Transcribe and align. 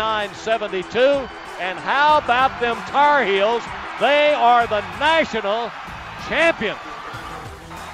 69 0.00 0.34
72. 0.34 0.98
And 1.60 1.78
how 1.78 2.16
about 2.16 2.58
them 2.58 2.76
Tar 2.88 3.22
Heels? 3.22 3.62
They 4.00 4.32
are 4.32 4.66
the 4.66 4.80
national 4.98 5.70
champion. 6.26 6.74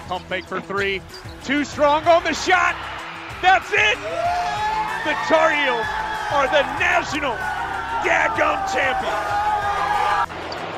Pump 0.06 0.24
fake 0.26 0.44
for 0.44 0.60
three. 0.60 1.02
Too 1.42 1.64
strong 1.64 2.06
on 2.06 2.22
the 2.22 2.32
shot. 2.32 2.76
That's 3.42 3.72
it. 3.72 3.98
The 5.02 5.14
Tar 5.26 5.50
Heels 5.50 5.86
are 6.30 6.46
the 6.46 6.62
national 6.78 7.34
daggum 8.06 8.62
champion. 8.72 9.12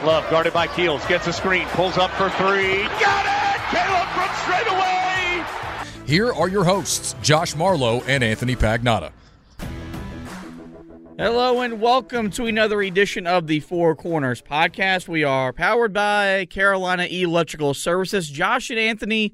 Love 0.07 0.25
guarded 0.31 0.55
by 0.55 0.67
Keels. 0.67 1.05
Gets 1.09 1.27
a 1.27 1.33
screen. 1.35 1.67
Pulls 1.69 1.99
up 1.99 2.11
for 2.13 2.31
three. 2.31 2.85
Got 2.85 3.27
it. 3.27 3.61
Caleb 3.69 4.09
Brooks 4.15 4.43
straight 4.45 4.67
away. 4.67 5.45
Here 6.07 6.33
are 6.33 6.49
your 6.49 6.65
hosts, 6.65 7.15
Josh 7.21 7.55
Marlowe 7.55 8.01
and 8.07 8.25
Anthony 8.25 8.57
Pagnotta. 8.57 9.13
Hello 11.21 11.63
and 11.63 11.81
welcome 11.81 12.31
to 12.31 12.47
another 12.47 12.81
edition 12.81 13.27
of 13.27 13.49
the 13.49 13.59
Four 13.59 13.97
Corners 13.97 14.41
podcast. 14.41 15.09
We 15.09 15.25
are 15.25 15.53
powered 15.53 15.93
by 15.93 16.47
Carolina 16.49 17.07
Electrical 17.07 17.75
Services. 17.75 18.31
Josh 18.31 18.71
and 18.71 18.79
Anthony, 18.79 19.33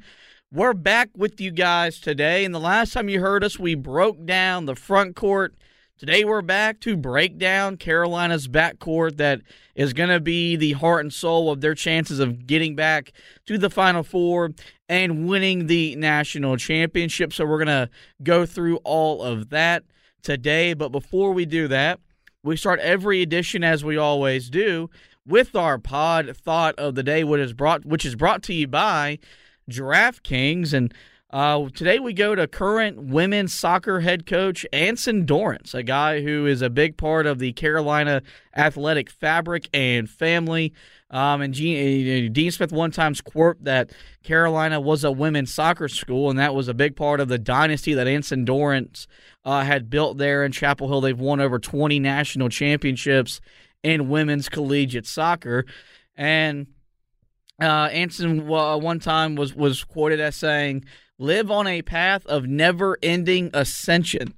we're 0.50 0.72
back 0.72 1.10
with 1.14 1.42
you 1.42 1.50
guys 1.50 2.00
today. 2.00 2.46
And 2.46 2.54
the 2.54 2.58
last 2.58 2.94
time 2.94 3.10
you 3.10 3.20
heard 3.20 3.44
us, 3.44 3.58
we 3.58 3.74
broke 3.74 4.24
down 4.24 4.64
the 4.64 4.74
front 4.74 5.14
court. 5.14 5.56
Today 5.98 6.24
we're 6.24 6.40
back 6.40 6.80
to 6.80 6.96
break 6.96 7.36
down 7.36 7.76
Carolina's 7.76 8.48
backcourt 8.48 9.18
that 9.18 9.42
is 9.74 9.92
going 9.92 10.08
to 10.08 10.20
be 10.20 10.56
the 10.56 10.72
heart 10.72 11.02
and 11.02 11.12
soul 11.12 11.50
of 11.50 11.60
their 11.60 11.74
chances 11.74 12.18
of 12.18 12.46
getting 12.46 12.74
back 12.74 13.12
to 13.44 13.58
the 13.58 13.68
Final 13.68 14.02
Four 14.02 14.54
and 14.88 15.28
winning 15.28 15.66
the 15.66 15.96
national 15.96 16.56
championship. 16.56 17.34
So 17.34 17.44
we're 17.44 17.62
going 17.62 17.88
to 17.88 17.90
go 18.22 18.46
through 18.46 18.76
all 18.84 19.22
of 19.22 19.50
that 19.50 19.84
today. 20.24 20.74
But 20.74 20.90
before 20.90 21.32
we 21.32 21.46
do 21.46 21.68
that, 21.68 22.00
we 22.42 22.56
start 22.56 22.80
every 22.80 23.22
edition 23.22 23.62
as 23.62 23.84
we 23.84 23.96
always 23.96 24.50
do 24.50 24.90
with 25.26 25.54
our 25.54 25.78
pod 25.78 26.36
thought 26.36 26.78
of 26.78 26.94
the 26.94 27.02
day, 27.02 27.24
which 27.24 27.40
is 27.40 27.52
brought 27.52 27.84
which 27.84 28.04
is 28.04 28.16
brought 28.16 28.42
to 28.44 28.54
you 28.54 28.66
by 28.66 29.18
DraftKings. 29.70 30.72
And 30.72 30.92
uh, 31.34 31.68
today 31.74 31.98
we 31.98 32.12
go 32.12 32.36
to 32.36 32.46
current 32.46 32.96
women's 32.96 33.52
soccer 33.52 33.98
head 33.98 34.24
coach 34.24 34.64
Anson 34.72 35.26
Dorrance, 35.26 35.74
a 35.74 35.82
guy 35.82 36.22
who 36.22 36.46
is 36.46 36.62
a 36.62 36.70
big 36.70 36.96
part 36.96 37.26
of 37.26 37.40
the 37.40 37.52
Carolina 37.54 38.22
athletic 38.56 39.10
fabric 39.10 39.68
and 39.74 40.08
family. 40.08 40.72
Um, 41.10 41.40
and 41.40 41.52
Gene, 41.52 42.26
uh, 42.26 42.32
Dean 42.32 42.52
Smith 42.52 42.70
one 42.70 42.92
times 42.92 43.20
quote 43.20 43.64
that 43.64 43.90
Carolina 44.22 44.80
was 44.80 45.02
a 45.02 45.10
women's 45.10 45.52
soccer 45.52 45.88
school, 45.88 46.30
and 46.30 46.38
that 46.38 46.54
was 46.54 46.68
a 46.68 46.74
big 46.74 46.94
part 46.94 47.18
of 47.18 47.26
the 47.26 47.38
dynasty 47.38 47.94
that 47.94 48.06
Anson 48.06 48.44
Dorrance 48.44 49.08
uh, 49.44 49.64
had 49.64 49.90
built 49.90 50.18
there 50.18 50.44
in 50.44 50.52
Chapel 50.52 50.86
Hill. 50.86 51.00
They've 51.00 51.18
won 51.18 51.40
over 51.40 51.58
20 51.58 51.98
national 51.98 52.48
championships 52.48 53.40
in 53.82 54.08
women's 54.08 54.48
collegiate 54.48 55.08
soccer. 55.08 55.64
And 56.16 56.68
uh, 57.60 57.88
Anson 57.92 58.50
uh, 58.50 58.76
one 58.76 59.00
time 59.00 59.34
was, 59.34 59.54
was 59.54 59.84
quoted 59.84 60.20
as 60.20 60.36
saying, 60.36 60.84
live 61.18 61.50
on 61.50 61.66
a 61.66 61.82
path 61.82 62.26
of 62.26 62.46
never 62.46 62.98
ending 63.02 63.50
ascension. 63.54 64.34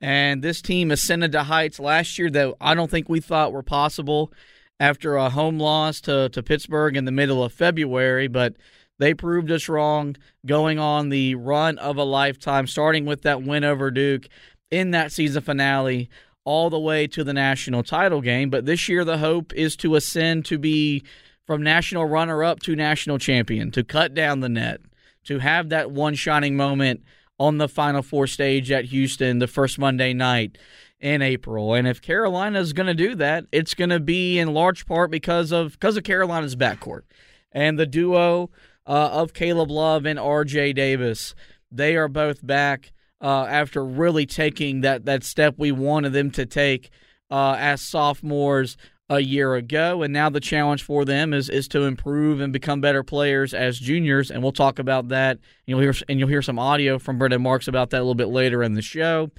And 0.00 0.42
this 0.42 0.62
team 0.62 0.90
ascended 0.90 1.32
to 1.32 1.44
heights 1.44 1.80
last 1.80 2.18
year 2.18 2.30
that 2.30 2.54
I 2.60 2.74
don't 2.74 2.90
think 2.90 3.08
we 3.08 3.20
thought 3.20 3.52
were 3.52 3.62
possible 3.62 4.32
after 4.78 5.16
a 5.16 5.30
home 5.30 5.58
loss 5.58 6.00
to, 6.02 6.28
to 6.28 6.42
Pittsburgh 6.42 6.96
in 6.96 7.04
the 7.04 7.10
middle 7.10 7.42
of 7.42 7.52
February, 7.52 8.28
but 8.28 8.54
they 8.98 9.14
proved 9.14 9.50
us 9.50 9.68
wrong 9.68 10.16
going 10.46 10.78
on 10.78 11.08
the 11.08 11.34
run 11.34 11.78
of 11.78 11.96
a 11.96 12.04
lifetime, 12.04 12.66
starting 12.66 13.04
with 13.04 13.22
that 13.22 13.42
win 13.42 13.64
over 13.64 13.90
Duke 13.90 14.28
in 14.70 14.90
that 14.92 15.12
season 15.12 15.42
finale 15.42 16.08
all 16.44 16.70
the 16.70 16.78
way 16.78 17.06
to 17.06 17.24
the 17.24 17.32
national 17.32 17.82
title 17.82 18.20
game. 18.20 18.50
But 18.50 18.66
this 18.66 18.88
year, 18.88 19.04
the 19.04 19.18
hope 19.18 19.52
is 19.52 19.76
to 19.76 19.96
ascend 19.96 20.44
to 20.46 20.58
be 20.58 21.02
from 21.48 21.62
national 21.62 22.04
runner 22.04 22.44
up 22.44 22.60
to 22.60 22.76
national 22.76 23.16
champion, 23.16 23.70
to 23.70 23.82
cut 23.82 24.12
down 24.12 24.40
the 24.40 24.50
net, 24.50 24.82
to 25.24 25.38
have 25.38 25.70
that 25.70 25.90
one 25.90 26.14
shining 26.14 26.58
moment 26.58 27.02
on 27.40 27.56
the 27.56 27.70
Final 27.70 28.02
Four 28.02 28.26
stage 28.26 28.70
at 28.70 28.84
Houston 28.84 29.38
the 29.38 29.46
first 29.46 29.78
Monday 29.78 30.12
night 30.12 30.58
in 31.00 31.22
April. 31.22 31.72
And 31.72 31.88
if 31.88 32.02
Carolina 32.02 32.60
is 32.60 32.74
going 32.74 32.88
to 32.88 32.92
do 32.92 33.14
that, 33.14 33.46
it's 33.50 33.72
going 33.72 33.88
to 33.88 33.98
be 33.98 34.38
in 34.38 34.52
large 34.52 34.84
part 34.84 35.10
because 35.10 35.50
of 35.50 35.72
because 35.72 35.96
of 35.96 36.04
Carolina's 36.04 36.54
backcourt 36.54 37.04
and 37.50 37.78
the 37.78 37.86
duo 37.86 38.50
uh, 38.86 39.08
of 39.12 39.32
Caleb 39.32 39.70
Love 39.70 40.04
and 40.04 40.18
R.J. 40.18 40.74
Davis. 40.74 41.34
They 41.72 41.96
are 41.96 42.08
both 42.08 42.46
back 42.46 42.92
uh, 43.22 43.46
after 43.48 43.82
really 43.82 44.26
taking 44.26 44.82
that 44.82 45.06
that 45.06 45.24
step 45.24 45.54
we 45.56 45.72
wanted 45.72 46.12
them 46.12 46.30
to 46.32 46.44
take 46.44 46.90
uh, 47.30 47.56
as 47.58 47.80
sophomores 47.80 48.76
a 49.10 49.20
year 49.20 49.54
ago, 49.54 50.02
and 50.02 50.12
now 50.12 50.28
the 50.28 50.40
challenge 50.40 50.82
for 50.82 51.04
them 51.04 51.32
is 51.32 51.48
is 51.48 51.66
to 51.68 51.84
improve 51.84 52.40
and 52.40 52.52
become 52.52 52.80
better 52.80 53.02
players 53.02 53.54
as 53.54 53.78
juniors, 53.78 54.30
and 54.30 54.42
we'll 54.42 54.52
talk 54.52 54.78
about 54.78 55.08
that. 55.08 55.38
You'll 55.66 55.80
hear 55.80 55.94
and 56.08 56.18
you'll 56.18 56.28
hear 56.28 56.42
some 56.42 56.58
audio 56.58 56.98
from 56.98 57.18
Brendan 57.18 57.42
Marks 57.42 57.68
about 57.68 57.90
that 57.90 57.98
a 57.98 58.04
little 58.04 58.14
bit 58.14 58.28
later 58.28 58.62
in 58.62 58.74
the 58.74 58.82
show. 58.82 59.30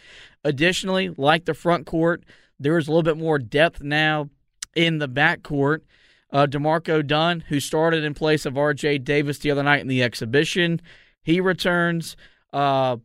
Additionally, 0.44 1.09
like 1.18 1.46
the 1.46 1.53
front 1.53 1.85
court, 1.85 2.24
there 2.59 2.78
is 2.78 2.88
a 2.88 2.91
little 2.91 3.03
bit 3.03 3.18
more 3.18 3.38
depth 3.38 3.81
now 3.81 4.29
in 4.75 4.97
the 4.97 5.08
back 5.08 5.44
court. 5.44 5.84
Uh, 6.31 6.46
D'Marco 6.46 7.02
Dunn, 7.02 7.41
who 7.50 7.59
started 7.59 8.03
in 8.03 8.13
place 8.13 8.46
of 8.46 8.58
R.J. 8.58 9.00
Davis 9.00 9.40
the 9.40 9.50
other 9.50 9.63
night 9.63 9.81
in 9.81 9.88
the 9.88 10.03
exhibition, 10.03 10.79
he 11.24 11.41
returns. 11.41 12.16
Uh, 12.53 12.97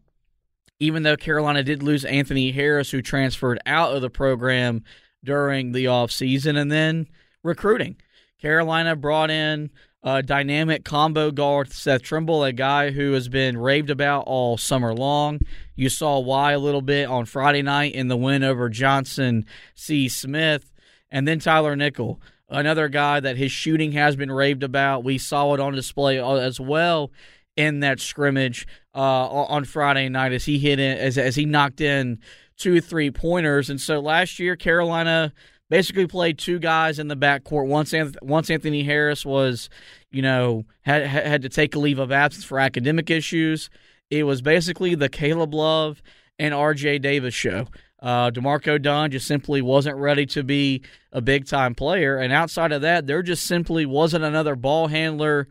even 0.80 1.04
though 1.04 1.16
Carolina 1.16 1.62
did 1.62 1.82
lose 1.82 2.04
Anthony 2.04 2.50
Harris, 2.50 2.90
who 2.90 3.00
transferred 3.00 3.58
out 3.64 3.94
of 3.94 4.02
the 4.02 4.10
program 4.10 4.82
during 5.24 5.72
the 5.72 5.86
offseason, 5.86 6.56
and 6.56 6.70
then 6.70 7.08
recruiting. 7.42 7.96
Carolina 8.40 8.94
brought 8.94 9.30
in 9.30 9.70
a 10.02 10.22
dynamic 10.22 10.84
combo 10.84 11.30
guard, 11.30 11.72
Seth 11.72 12.02
Trimble, 12.02 12.44
a 12.44 12.52
guy 12.52 12.90
who 12.90 13.12
has 13.12 13.28
been 13.28 13.56
raved 13.56 13.88
about 13.88 14.24
all 14.26 14.58
summer 14.58 14.92
long. 14.92 15.40
You 15.74 15.88
saw 15.88 16.18
why 16.18 16.52
a 16.52 16.58
little 16.58 16.82
bit 16.82 17.08
on 17.08 17.24
Friday 17.24 17.62
night 17.62 17.94
in 17.94 18.08
the 18.08 18.16
win 18.16 18.44
over 18.44 18.68
Johnson 18.68 19.46
C. 19.74 20.08
Smith, 20.08 20.70
and 21.10 21.26
then 21.26 21.38
Tyler 21.38 21.74
Nickel, 21.74 22.20
another 22.50 22.88
guy 22.88 23.18
that 23.20 23.38
his 23.38 23.50
shooting 23.50 23.92
has 23.92 24.14
been 24.14 24.30
raved 24.30 24.62
about. 24.62 25.04
We 25.04 25.16
saw 25.16 25.54
it 25.54 25.60
on 25.60 25.72
display 25.72 26.18
as 26.20 26.60
well 26.60 27.10
in 27.56 27.80
that 27.80 28.00
scrimmage 28.00 28.66
uh, 28.94 28.98
on 28.98 29.64
Friday 29.64 30.08
night 30.10 30.32
as 30.32 30.44
he 30.44 30.58
hit 30.58 30.78
in, 30.78 30.98
as 30.98 31.16
as 31.16 31.36
he 31.36 31.46
knocked 31.46 31.80
in 31.80 32.18
two 32.56 32.80
three 32.80 33.10
pointers. 33.10 33.70
And 33.70 33.80
so 33.80 34.00
last 34.00 34.38
year, 34.38 34.56
Carolina 34.56 35.32
basically 35.70 36.06
played 36.06 36.38
two 36.38 36.58
guys 36.58 36.98
in 36.98 37.08
the 37.08 37.16
backcourt. 37.16 37.66
Once 37.66 37.94
once 38.22 38.50
Anthony 38.50 38.84
Harris 38.84 39.24
was, 39.24 39.68
you 40.10 40.22
know, 40.22 40.64
had 40.82 41.06
had 41.06 41.42
to 41.42 41.48
take 41.48 41.74
a 41.74 41.78
leave 41.78 41.98
of 41.98 42.12
absence 42.12 42.44
for 42.44 42.58
academic 42.58 43.10
issues. 43.10 43.70
It 44.10 44.24
was 44.24 44.42
basically 44.42 44.94
the 44.94 45.08
Caleb 45.08 45.54
Love 45.54 46.02
and 46.38 46.52
R.J. 46.54 46.98
Davis 46.98 47.34
show. 47.34 47.66
Uh, 48.00 48.28
D'Marco 48.28 48.76
Dunn 48.76 49.10
just 49.10 49.26
simply 49.26 49.62
wasn't 49.62 49.96
ready 49.96 50.26
to 50.26 50.42
be 50.42 50.82
a 51.10 51.22
big 51.22 51.46
time 51.46 51.74
player, 51.74 52.18
and 52.18 52.32
outside 52.32 52.70
of 52.70 52.82
that, 52.82 53.06
there 53.06 53.22
just 53.22 53.46
simply 53.46 53.86
wasn't 53.86 54.24
another 54.24 54.56
ball 54.56 54.88
handler 54.88 55.48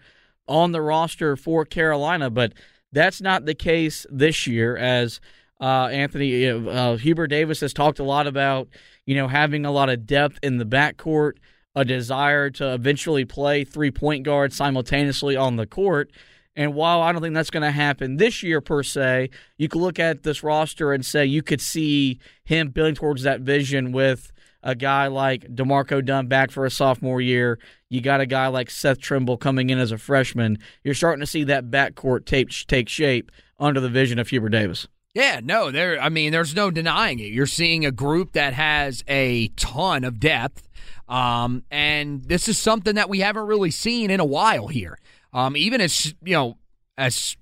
on 0.48 0.72
the 0.72 0.82
roster 0.82 1.36
for 1.36 1.66
Carolina. 1.66 2.30
But 2.30 2.54
that's 2.92 3.22
not 3.22 3.46
the 3.46 3.56
case 3.56 4.06
this 4.12 4.46
year, 4.46 4.78
as 4.78 5.20
uh, 5.63 5.88
Anthony 5.88 6.48
uh, 6.48 6.98
Hubert 6.98 7.27
Davis 7.27 7.62
has 7.62 7.74
talked 7.74 8.00
a 8.00 8.04
lot 8.04 8.27
about. 8.27 8.68
you 9.06 9.15
know, 9.15 9.27
having 9.27 9.65
a 9.65 9.71
lot 9.71 9.89
of 9.89 10.06
depth 10.06 10.39
in 10.42 10.57
the 10.57 10.65
backcourt, 10.65 11.33
a 11.75 11.83
desire 11.83 12.50
to 12.51 12.74
eventually 12.74 13.25
play 13.25 13.63
three 13.63 13.92
point 13.92 14.24
guards 14.24 14.56
simultaneously 14.56 15.36
on 15.36 15.56
the 15.56 15.65
court. 15.65 16.12
And 16.56 16.75
while 16.75 17.01
I 17.01 17.12
don't 17.12 17.21
think 17.21 17.33
that's 17.33 17.50
going 17.50 17.63
to 17.63 17.71
happen 17.71 18.18
this 18.18 18.44
year 18.44 18.62
per 18.62 18.83
se, 18.83 19.31
you 19.57 19.68
could 19.68 19.81
look 19.81 20.00
at 20.00 20.24
this 20.24 20.44
roster 20.44 20.94
and 20.94 21.04
say 21.04 21.25
you 21.25 21.42
could 21.42 21.62
see 21.62 22.19
him 22.44 22.69
building 22.69 22.94
towards 22.95 23.24
that 23.24 23.42
vision 23.42 23.92
with 23.92 24.31
a 24.62 24.75
guy 24.75 25.07
like 25.07 25.54
D'Marco 25.54 26.00
Dunn 26.00 26.27
back 26.27 26.51
for 26.51 26.65
a 26.65 26.69
sophomore 26.69 27.21
year. 27.21 27.57
You 27.89 28.01
got 28.01 28.21
a 28.21 28.27
guy 28.27 28.48
like 28.48 28.69
Seth 28.69 29.00
Trimble 29.00 29.38
coming 29.38 29.71
in 29.71 29.80
as 29.80 29.92
a 29.92 29.98
freshman. 29.98 30.60
You're 30.83 30.94
starting 30.94 31.21
to 31.21 31.27
see 31.27 31.44
that 31.45 31.71
backcourt 31.71 32.25
take, 32.25 32.50
take 32.68 32.88
shape 32.88 33.31
under 33.60 33.80
the 33.80 33.89
vision 33.89 34.19
of 34.19 34.30
Hubert 34.30 34.50
Davis. 34.50 34.88
Yeah, 35.13 35.42
no, 35.44 35.69
there. 35.69 36.00
I 36.01 36.10
mean, 36.10 36.31
there's 36.31 36.56
no 36.56 36.71
denying 36.71 37.19
it. 37.19 37.31
You're 37.31 37.45
seeing 37.45 37.86
a 37.86 37.92
group 37.92 38.33
that 38.33 38.54
has 38.54 39.04
a 39.07 39.50
ton 39.50 40.04
of 40.04 40.19
depth, 40.19 40.68
um, 41.07 41.63
and 41.69 42.24
this 42.24 42.48
is 42.48 42.57
something 42.57 42.95
that 42.95 43.10
we 43.10 43.19
haven't 43.19 43.45
really 43.45 43.69
seen 43.69 44.10
in 44.10 44.19
a 44.19 44.25
while 44.25 44.68
here. 44.68 44.98
Um, 45.31 45.56
even 45.56 45.81
as 45.81 46.15
you 46.24 46.33
know, 46.33 46.57
as 46.98 47.38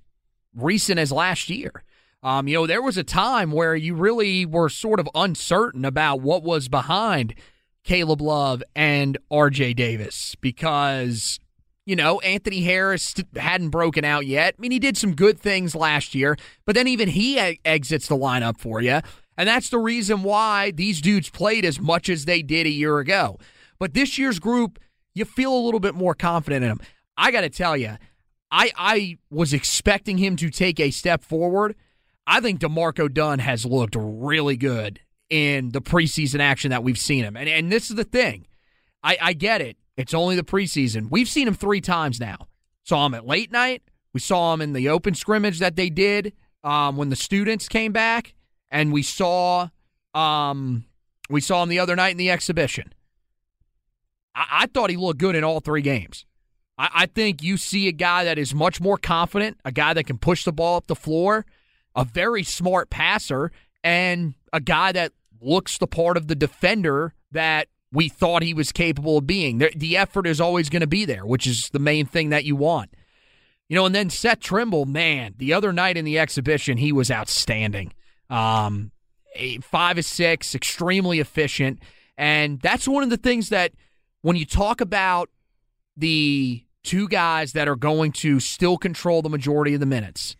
recent 0.55 0.99
as 0.99 1.11
last 1.11 1.49
year. 1.49 1.83
Um, 2.23 2.47
you 2.47 2.53
know, 2.55 2.67
there 2.67 2.83
was 2.83 2.97
a 2.97 3.03
time 3.03 3.51
where 3.51 3.75
you 3.75 3.95
really 3.95 4.45
were 4.45 4.69
sort 4.69 4.99
of 4.99 5.09
uncertain 5.15 5.85
about 5.85 6.21
what 6.21 6.43
was 6.43 6.67
behind 6.67 7.33
Caleb 7.83 8.21
Love 8.21 8.61
and 8.75 9.17
RJ 9.31 9.75
Davis 9.75 10.35
because, 10.39 11.39
you 11.85 11.95
know, 11.95 12.19
Anthony 12.19 12.61
Harris 12.61 13.15
hadn't 13.35 13.69
broken 13.69 14.05
out 14.05 14.25
yet. 14.25 14.55
I 14.57 14.61
mean, 14.61 14.71
he 14.71 14.79
did 14.79 14.97
some 14.97 15.15
good 15.15 15.39
things 15.39 15.75
last 15.75 16.13
year, 16.13 16.37
but 16.65 16.75
then 16.75 16.87
even 16.87 17.09
he 17.09 17.39
exits 17.65 18.07
the 18.07 18.15
lineup 18.15 18.59
for 18.59 18.81
you. 18.81 18.99
And 19.37 19.47
that's 19.47 19.69
the 19.69 19.79
reason 19.79 20.23
why 20.23 20.71
these 20.71 21.01
dudes 21.01 21.29
played 21.29 21.65
as 21.65 21.79
much 21.79 22.09
as 22.09 22.25
they 22.25 22.41
did 22.41 22.67
a 22.67 22.71
year 22.71 22.99
ago. 22.99 23.39
But 23.79 23.93
this 23.93 24.17
year's 24.17 24.39
group, 24.39 24.77
you 25.15 25.25
feel 25.25 25.53
a 25.53 25.63
little 25.65 25.79
bit 25.79 25.95
more 25.95 26.13
confident 26.13 26.63
in 26.63 26.69
them. 26.69 26.81
I 27.17 27.31
got 27.31 27.41
to 27.41 27.49
tell 27.49 27.75
you, 27.75 27.97
I, 28.51 28.71
I 28.77 29.17
was 29.29 29.53
expecting 29.53 30.17
him 30.17 30.35
to 30.35 30.49
take 30.49 30.79
a 30.79 30.91
step 30.91 31.23
forward 31.23 31.75
I 32.27 32.39
think 32.39 32.59
D'Marco 32.59 33.07
Dunn 33.07 33.39
has 33.39 33.65
looked 33.65 33.95
really 33.97 34.57
good 34.57 34.99
in 35.29 35.69
the 35.69 35.81
preseason 35.81 36.39
action 36.39 36.71
that 36.71 36.83
we've 36.83 36.97
seen 36.97 37.23
him. 37.23 37.35
And 37.35 37.49
and 37.49 37.71
this 37.71 37.89
is 37.89 37.95
the 37.95 38.03
thing. 38.03 38.47
I, 39.03 39.17
I 39.21 39.33
get 39.33 39.61
it. 39.61 39.77
It's 40.01 40.13
only 40.13 40.35
the 40.35 40.43
preseason. 40.43 41.09
We've 41.09 41.29
seen 41.29 41.47
him 41.47 41.53
three 41.53 41.81
times 41.81 42.19
now. 42.19 42.47
Saw 42.83 43.05
him 43.05 43.13
at 43.13 43.25
late 43.25 43.51
night. 43.51 43.83
We 44.13 44.19
saw 44.19 44.53
him 44.53 44.61
in 44.61 44.73
the 44.73 44.89
open 44.89 45.15
scrimmage 45.15 45.59
that 45.59 45.75
they 45.75 45.89
did 45.89 46.33
um, 46.63 46.97
when 46.97 47.09
the 47.09 47.15
students 47.15 47.69
came 47.69 47.91
back, 47.91 48.33
and 48.69 48.91
we 48.91 49.03
saw 49.03 49.69
um, 50.13 50.85
we 51.29 51.39
saw 51.39 51.63
him 51.63 51.69
the 51.69 51.79
other 51.79 51.95
night 51.95 52.11
in 52.11 52.17
the 52.17 52.31
exhibition. 52.31 52.93
I, 54.35 54.45
I 54.51 54.65
thought 54.67 54.89
he 54.89 54.97
looked 54.97 55.19
good 55.19 55.35
in 55.35 55.43
all 55.43 55.61
three 55.61 55.81
games. 55.81 56.25
I, 56.77 56.89
I 56.93 57.05
think 57.05 57.41
you 57.41 57.55
see 57.55 57.87
a 57.87 57.93
guy 57.93 58.25
that 58.25 58.37
is 58.37 58.53
much 58.53 58.81
more 58.81 58.97
confident, 58.97 59.59
a 59.63 59.71
guy 59.71 59.93
that 59.93 60.03
can 60.03 60.17
push 60.17 60.43
the 60.43 60.51
ball 60.51 60.77
up 60.77 60.87
the 60.87 60.95
floor 60.95 61.45
a 61.95 62.05
very 62.05 62.43
smart 62.43 62.89
passer 62.89 63.51
and 63.83 64.33
a 64.53 64.59
guy 64.59 64.91
that 64.91 65.11
looks 65.41 65.77
the 65.77 65.87
part 65.87 66.17
of 66.17 66.27
the 66.27 66.35
defender 66.35 67.13
that 67.31 67.67
we 67.91 68.09
thought 68.09 68.41
he 68.41 68.53
was 68.53 68.71
capable 68.71 69.17
of 69.17 69.27
being. 69.27 69.57
The, 69.57 69.97
effort 69.97 70.25
is 70.25 70.39
always 70.39 70.69
going 70.69 70.81
to 70.81 70.87
be 70.87 71.05
there, 71.05 71.25
which 71.25 71.45
is 71.45 71.69
the 71.71 71.79
main 71.79 72.05
thing 72.05 72.29
that 72.29 72.45
you 72.45 72.55
want. 72.55 72.93
You 73.67 73.75
know, 73.75 73.85
and 73.85 73.95
then 73.95 74.09
Seth 74.09 74.39
Trimble, 74.39 74.85
man, 74.85 75.35
the 75.37 75.53
other 75.53 75.73
night 75.73 75.97
in 75.97 76.05
the 76.05 76.19
exhibition, 76.19 76.77
he 76.77 76.91
was 76.91 77.11
outstanding. 77.11 77.93
Um, 78.29 78.91
five 79.61 79.97
of 79.97 80.05
six, 80.05 80.55
extremely 80.55 81.19
efficient. 81.19 81.79
And 82.17 82.59
that's 82.61 82.87
one 82.87 83.03
of 83.03 83.09
the 83.09 83.17
things 83.17 83.49
that 83.49 83.73
when 84.21 84.35
you 84.35 84.45
talk 84.45 84.81
about 84.81 85.29
the 85.97 86.63
two 86.83 87.07
guys 87.07 87.53
that 87.53 87.67
are 87.67 87.75
going 87.75 88.11
to 88.11 88.39
still 88.39 88.77
control 88.77 89.21
the 89.21 89.29
majority 89.29 89.73
of 89.73 89.79
the 89.79 89.85
minutes, 89.85 90.35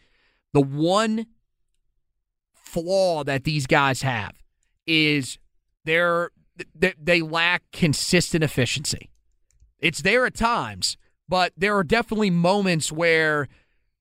the 0.53 0.61
one 0.61 1.27
flaw 2.53 3.23
that 3.23 3.43
these 3.43 3.67
guys 3.67 4.01
have 4.01 4.33
is 4.87 5.37
they're 5.85 6.31
they 6.73 7.21
lack 7.21 7.63
consistent 7.71 8.43
efficiency. 8.43 9.09
It's 9.79 10.01
there 10.01 10.25
at 10.25 10.35
times, 10.35 10.97
but 11.27 11.53
there 11.57 11.75
are 11.75 11.83
definitely 11.83 12.29
moments 12.29 12.91
where 12.91 13.47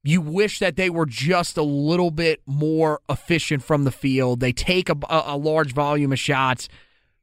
you 0.02 0.20
wish 0.20 0.58
that 0.58 0.76
they 0.76 0.90
were 0.90 1.06
just 1.06 1.56
a 1.56 1.62
little 1.62 2.10
bit 2.10 2.40
more 2.46 3.00
efficient 3.08 3.62
from 3.62 3.84
the 3.84 3.92
field. 3.92 4.40
They 4.40 4.52
take 4.52 4.88
a, 4.88 4.96
a 5.08 5.36
large 5.36 5.72
volume 5.72 6.12
of 6.12 6.18
shots, 6.18 6.68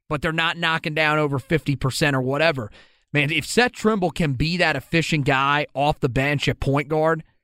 but 0.08 0.22
they're 0.22 0.32
not 0.32 0.56
knocking 0.56 0.94
down 0.94 1.18
over 1.18 1.38
50% 1.38 2.14
or 2.14 2.20
whatever. 2.20 2.70
Man, 3.12 3.30
if 3.30 3.46
Seth 3.46 3.72
Trimble 3.72 4.10
can 4.10 4.34
be 4.34 4.56
that 4.58 4.76
efficient 4.76 5.24
guy 5.24 5.66
off 5.74 6.00
the 6.00 6.08
bench 6.08 6.48
at 6.48 6.60
point 6.60 6.88
guard– 6.88 7.24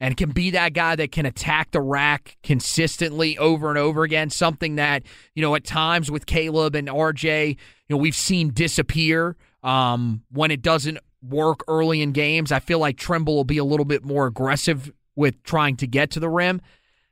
and 0.00 0.16
can 0.16 0.30
be 0.30 0.50
that 0.50 0.72
guy 0.72 0.96
that 0.96 1.12
can 1.12 1.26
attack 1.26 1.70
the 1.70 1.80
rack 1.80 2.36
consistently 2.42 3.38
over 3.38 3.68
and 3.68 3.78
over 3.78 4.02
again. 4.02 4.30
Something 4.30 4.76
that, 4.76 5.04
you 5.34 5.42
know, 5.42 5.54
at 5.54 5.64
times 5.64 6.10
with 6.10 6.26
Caleb 6.26 6.74
and 6.74 6.88
RJ, 6.88 7.50
you 7.50 7.56
know, 7.90 7.96
we've 7.96 8.14
seen 8.14 8.50
disappear 8.50 9.36
um, 9.62 10.22
when 10.30 10.50
it 10.50 10.62
doesn't 10.62 10.98
work 11.22 11.60
early 11.68 12.02
in 12.02 12.12
games. 12.12 12.52
I 12.52 12.58
feel 12.58 12.78
like 12.78 12.96
Trimble 12.96 13.34
will 13.34 13.44
be 13.44 13.58
a 13.58 13.64
little 13.64 13.86
bit 13.86 14.04
more 14.04 14.26
aggressive 14.26 14.92
with 15.16 15.42
trying 15.42 15.76
to 15.76 15.86
get 15.86 16.10
to 16.12 16.20
the 16.20 16.28
rim. 16.28 16.60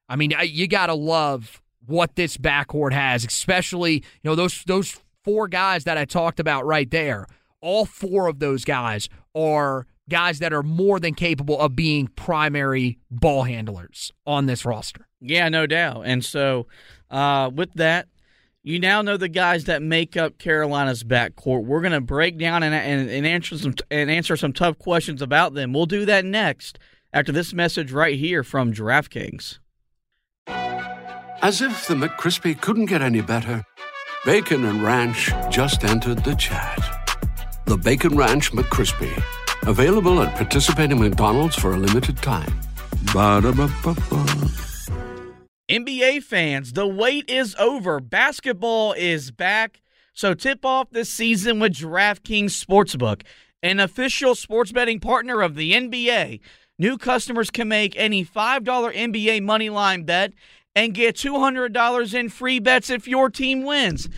I 0.09 0.17
mean, 0.17 0.33
you 0.45 0.69
got 0.69 0.87
to 0.87 0.95
love 0.95 1.63
what 1.87 2.17
this 2.17 2.37
backcourt 2.37 2.93
has, 2.93 3.25
especially, 3.25 3.95
you 3.95 4.03
know, 4.25 4.35
those 4.35 4.63
those 4.65 5.01
four 5.25 5.49
guys 5.49 5.85
that 5.85 5.97
I 5.97 6.05
talked 6.05 6.41
about 6.41 6.67
right 6.67 6.91
there. 6.91 7.27
All 7.61 7.87
four 7.87 8.27
of 8.27 8.41
those 8.41 8.65
guys 8.65 9.09
are 9.35 9.87
guys 10.09 10.41
that 10.41 10.53
are 10.53 10.63
more 10.63 10.99
than 11.01 11.15
capable 11.15 11.59
of 11.59 11.77
being 11.77 12.09
primary 12.09 12.99
ball 13.11 13.45
handlers 13.45 14.13
on 14.27 14.47
this 14.47 14.65
roster. 14.65 15.07
Yeah, 15.21 15.49
no 15.49 15.67
doubt. 15.67 16.03
And 16.07 16.25
so, 16.25 16.67
uh, 17.11 17.51
with 17.55 17.73
that, 17.75 18.09
you 18.65 18.79
now 18.79 19.03
know 19.03 19.17
the 19.17 19.29
guys 19.29 19.65
that 19.65 19.83
make 19.83 20.17
up 20.17 20.39
Carolina's 20.39 21.03
backcourt. 21.03 21.65
We're 21.65 21.81
going 21.81 21.93
to 21.93 22.01
break 22.01 22.39
down 22.39 22.63
and, 22.63 22.75
and, 22.75 23.11
and, 23.11 23.27
answer 23.27 23.59
some 23.59 23.75
and 23.91 24.11
answer 24.11 24.37
some 24.37 24.53
tough 24.53 24.79
questions 24.79 25.21
about 25.21 25.55
them. 25.55 25.73
We'll 25.73 25.87
do 25.87 26.05
that 26.07 26.25
next 26.25 26.79
after 27.13 27.33
this 27.33 27.53
message 27.53 27.93
right 27.93 28.17
here 28.17 28.45
from 28.45 28.73
DraftKings. 28.73 29.59
As 30.47 31.61
if 31.61 31.89
the 31.89 31.95
McCrispy 31.95 32.61
couldn't 32.61 32.87
get 32.87 33.03
any 33.03 33.21
better, 33.21 33.65
Bacon 34.25 34.65
and 34.65 34.83
Ranch 34.83 35.33
just 35.51 35.83
entered 35.83 36.23
the 36.23 36.37
chat. 36.37 36.79
The 37.67 37.77
Bacon 37.77 38.17
Ranch 38.17 38.53
McCrispy 38.53 39.23
Available 39.65 40.21
at 40.21 40.35
participating 40.35 40.99
McDonald's 40.99 41.55
for 41.55 41.75
a 41.75 41.77
limited 41.77 42.17
time. 42.17 42.53
Ba-da-ba-ba-ba. 43.15 44.25
NBA 45.71 46.25
fans, 46.25 46.73
the 46.73 46.89
wait 46.89 47.31
is 47.31 47.55
over. 47.61 48.01
Basketball 48.01 48.93
is 48.95 49.31
back. 49.31 49.81
So 50.15 50.35
tip 50.35 50.65
off 50.65 50.91
this 50.91 51.09
season 51.11 51.61
with 51.61 51.75
DraftKings 51.75 52.51
Sportsbook, 52.51 53.23
an 53.63 53.79
official 53.79 54.35
sports 54.35 54.73
betting 54.73 54.99
partner 54.99 55.43
of 55.43 55.55
the 55.55 55.73
NBA. 55.75 56.41
New 56.77 56.99
customers 56.99 57.51
can 57.51 57.69
make 57.69 57.95
any 57.97 58.25
$5 58.25 58.65
NBA 58.65 59.43
moneyline 59.43 60.05
bet 60.05 60.33
and 60.75 60.93
get 60.93 61.15
$200 61.15 62.15
in 62.15 62.29
free 62.31 62.59
bets 62.59 62.91
if 62.91 63.07
your 63.07 63.31
team 63.31 63.63
wins. 63.63 64.09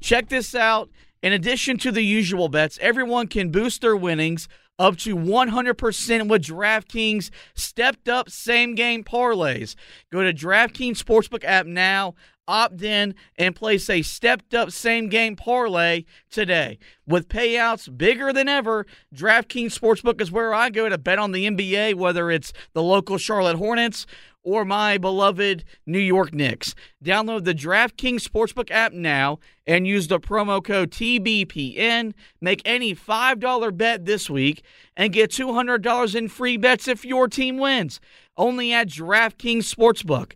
Check 0.00 0.28
this 0.28 0.54
out. 0.54 0.90
In 1.24 1.32
addition 1.32 1.76
to 1.78 1.90
the 1.90 2.02
usual 2.02 2.48
bets, 2.48 2.78
everyone 2.80 3.26
can 3.26 3.50
boost 3.50 3.80
their 3.80 3.96
winnings– 3.96 4.46
up 4.78 4.96
to 4.98 5.16
100% 5.16 6.28
with 6.28 6.44
DraftKings 6.44 7.30
stepped 7.54 8.08
up 8.08 8.30
same 8.30 8.74
game 8.74 9.04
parlays. 9.04 9.74
Go 10.10 10.22
to 10.22 10.32
DraftKings 10.32 11.02
Sportsbook 11.02 11.44
app 11.44 11.66
now, 11.66 12.14
opt 12.48 12.82
in, 12.82 13.14
and 13.38 13.54
place 13.54 13.88
a 13.88 14.02
stepped 14.02 14.54
up 14.54 14.70
same 14.70 15.08
game 15.08 15.36
parlay 15.36 16.04
today. 16.30 16.78
With 17.06 17.28
payouts 17.28 17.96
bigger 17.96 18.32
than 18.32 18.48
ever, 18.48 18.86
DraftKings 19.14 19.78
Sportsbook 19.78 20.20
is 20.20 20.32
where 20.32 20.54
I 20.54 20.70
go 20.70 20.88
to 20.88 20.98
bet 20.98 21.18
on 21.18 21.32
the 21.32 21.48
NBA, 21.48 21.94
whether 21.94 22.30
it's 22.30 22.52
the 22.72 22.82
local 22.82 23.18
Charlotte 23.18 23.56
Hornets 23.56 24.06
or 24.42 24.64
my 24.64 24.98
beloved 24.98 25.64
New 25.86 25.98
York 25.98 26.34
Knicks. 26.34 26.74
Download 27.04 27.44
the 27.44 27.54
DraftKings 27.54 28.26
Sportsbook 28.26 28.70
app 28.70 28.92
now 28.92 29.38
and 29.66 29.86
use 29.86 30.08
the 30.08 30.20
promo 30.20 30.62
code 30.62 30.90
TBPN. 30.90 32.12
Make 32.40 32.62
any 32.64 32.94
$5 32.94 33.76
bet 33.76 34.04
this 34.04 34.28
week 34.28 34.62
and 34.96 35.12
get 35.12 35.30
$200 35.30 36.14
in 36.14 36.28
free 36.28 36.56
bets 36.56 36.88
if 36.88 37.04
your 37.04 37.28
team 37.28 37.58
wins. 37.58 38.00
Only 38.36 38.72
at 38.72 38.88
DraftKings 38.88 39.72
Sportsbook 39.72 40.32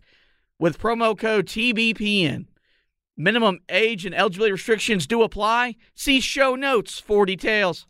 with 0.59 0.79
promo 0.79 1.17
code 1.17 1.45
TBPN. 1.47 2.45
Minimum 3.19 3.59
age 3.69 4.05
and 4.05 4.13
eligibility 4.13 4.51
restrictions 4.51 5.07
do 5.07 5.23
apply. 5.23 5.75
See 5.95 6.19
show 6.19 6.55
notes 6.55 6.99
for 6.99 7.25
details. 7.25 7.87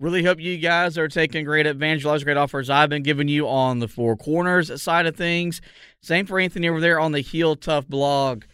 Really 0.00 0.24
hope 0.24 0.40
you 0.40 0.58
guys 0.58 0.98
are 0.98 1.06
taking 1.06 1.44
great 1.44 1.66
advantage 1.66 2.04
of 2.04 2.10
those 2.10 2.24
great 2.24 2.36
offers 2.36 2.68
I've 2.68 2.90
been 2.90 3.04
giving 3.04 3.28
you 3.28 3.48
on 3.48 3.78
the 3.78 3.86
four 3.86 4.16
corners 4.16 4.82
side 4.82 5.06
of 5.06 5.14
things. 5.14 5.60
Same 6.02 6.26
for 6.26 6.40
Anthony 6.40 6.68
over 6.68 6.80
there 6.80 6.98
on 6.98 7.12
the 7.12 7.20
Heel 7.20 7.54
Tough 7.54 7.86
blog. 7.86 8.44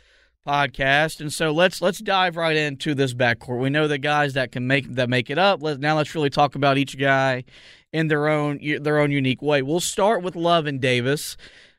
podcast, 0.47 1.21
and 1.21 1.33
so 1.33 1.51
let's 1.51 1.81
let's 1.83 1.99
dive 1.99 2.37
right 2.37 2.57
into 2.57 2.95
this 2.95 3.15
backcourt. 3.15 3.61
We 3.61 3.71
know 3.71 3.89
the 3.89 3.99
guys 3.99 4.35
that 4.35 4.53
can 4.53 4.67
make 4.67 4.95
that 4.95 5.09
make 5.09 5.31
it 5.31 5.39
up. 5.39 5.63
Let, 5.63 5.81
now 5.81 5.97
let's 5.97 6.15
really 6.15 6.31
talk 6.31 6.55
about 6.55 6.79
each 6.79 6.99
guy 6.99 7.45
in 7.93 8.09
their 8.09 8.29
own 8.29 8.59
their 8.83 8.99
own 8.99 9.11
unique 9.11 9.43
way. 9.43 9.63
We'll 9.63 9.81
start 9.81 10.23
with 10.23 10.37
Love 10.37 10.67
and 10.67 10.81
Davis 10.81 11.37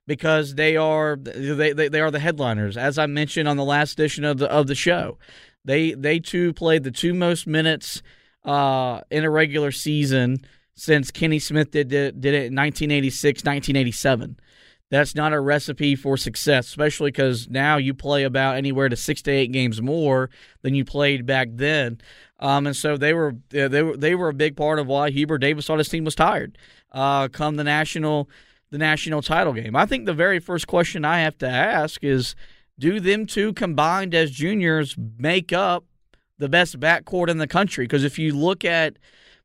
because 0.07 0.55
they 0.55 0.75
are 0.77 1.17
they, 1.17 1.73
they, 1.73 1.87
they 1.87 2.01
are 2.01 2.11
the 2.11 2.19
headliners. 2.19 2.77
As 2.77 2.97
I 2.97 3.05
mentioned 3.05 3.47
on 3.47 3.57
the 3.57 3.63
last 3.63 3.93
edition 3.93 4.23
of 4.25 4.37
the 4.37 4.49
of 4.51 4.67
the 4.67 4.75
show, 4.75 5.17
they 5.65 5.93
they 5.93 6.19
too 6.19 6.53
played 6.53 6.83
the 6.83 6.91
two 6.91 7.13
most 7.13 7.47
minutes 7.47 8.01
uh, 8.43 9.01
in 9.09 9.23
a 9.23 9.29
regular 9.29 9.71
season 9.71 10.37
since 10.75 11.11
Kenny 11.11 11.39
Smith 11.39 11.71
did 11.71 11.89
did, 11.89 12.21
did 12.21 12.33
it 12.33 12.47
in 12.47 12.55
1986, 12.55 13.41
1987. 13.41 14.37
That's 14.89 15.15
not 15.15 15.31
a 15.31 15.39
recipe 15.39 15.95
for 15.95 16.17
success, 16.17 16.67
especially 16.67 17.11
because 17.11 17.47
now 17.49 17.77
you 17.77 17.93
play 17.93 18.23
about 18.23 18.57
anywhere 18.57 18.89
to 18.89 18.97
six 18.97 19.21
to 19.21 19.31
eight 19.31 19.53
games 19.53 19.81
more 19.81 20.29
than 20.63 20.75
you 20.75 20.83
played 20.83 21.25
back 21.25 21.47
then. 21.53 22.01
Um, 22.39 22.67
and 22.67 22.75
so 22.75 22.97
they 22.97 23.13
were 23.13 23.35
they 23.49 23.83
were 23.83 23.95
they 23.95 24.15
were 24.15 24.29
a 24.29 24.33
big 24.33 24.57
part 24.57 24.79
of 24.79 24.87
why 24.87 25.09
Hubert 25.11 25.37
Davis 25.37 25.67
thought 25.67 25.77
his 25.77 25.87
team 25.87 26.03
was 26.03 26.15
tired. 26.15 26.57
Uh, 26.91 27.29
come 27.29 27.55
the 27.55 27.63
national 27.63 28.29
the 28.69 28.77
national 28.77 29.21
title 29.21 29.53
game. 29.53 29.75
I 29.75 29.85
think 29.85 30.05
the 30.05 30.13
very 30.13 30.39
first 30.39 30.67
question 30.67 31.05
I 31.05 31.21
have 31.21 31.37
to 31.39 31.47
ask 31.47 32.03
is 32.03 32.35
do 32.77 32.99
them 32.99 33.25
two 33.25 33.53
combined 33.53 34.13
as 34.13 34.31
juniors 34.31 34.95
make 34.97 35.53
up 35.53 35.85
the 36.41 36.49
best 36.49 36.79
backcourt 36.79 37.29
in 37.29 37.37
the 37.37 37.47
country? 37.47 37.85
Because 37.85 38.03
if 38.03 38.19
you 38.19 38.35
look 38.35 38.65
at, 38.65 38.97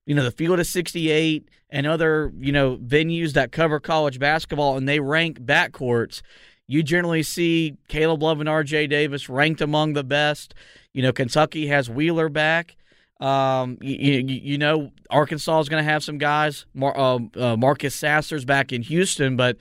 you 0.07 0.15
know, 0.15 0.25
the 0.25 0.33
field 0.33 0.59
of 0.59 0.67
68 0.67 1.49
and 1.71 1.87
other, 1.87 2.33
you 2.39 2.51
know, 2.51 2.77
venues 2.79 3.35
that 3.35 3.53
cover 3.53 3.79
college 3.79 4.19
basketball 4.19 4.77
and 4.77 4.89
they 4.89 4.99
rank 4.99 5.41
backcourts, 5.41 6.23
you 6.67 6.83
generally 6.83 7.23
see 7.23 7.77
Caleb 7.89 8.23
Love 8.23 8.41
and 8.41 8.49
RJ 8.49 8.91
Davis 8.91 9.29
ranked 9.29 9.61
among 9.61 9.93
the 9.93 10.03
best. 10.03 10.55
You 10.93 11.03
know, 11.03 11.13
Kentucky 11.13 11.69
has 11.69 11.89
Wheeler 11.89 12.29
back. 12.29 12.77
Um, 13.21 13.79
you, 13.81 13.97
you, 13.97 14.41
you, 14.43 14.59
know, 14.59 14.91
Arkansas 15.09 15.61
is 15.61 15.69
going 15.69 15.83
to 15.83 15.91
have 15.91 16.03
some 16.05 16.19
guys. 16.19 16.67
Mar- 16.75 16.97
uh, 16.99 17.19
uh, 17.37 17.57
Marcus 17.57 17.95
Sasser's 17.95 18.45
back 18.45 18.73
in 18.73 18.83
Houston, 18.83 19.37
but 19.37 19.57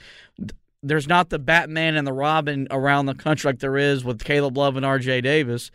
there's 0.84 1.08
not 1.08 1.30
the 1.30 1.40
Batman 1.40 1.96
and 1.96 2.06
the 2.06 2.14
Robin 2.14 2.68
around 2.70 3.08
the 3.08 3.16
country 3.16 3.50
like 3.50 3.60
there 3.60 3.78
is 3.78 4.04
with 4.04 4.24
Caleb 4.24 4.58
Love 4.58 4.76
and 4.76 4.86
R.J. 4.86 5.22
Davis. 5.22 5.72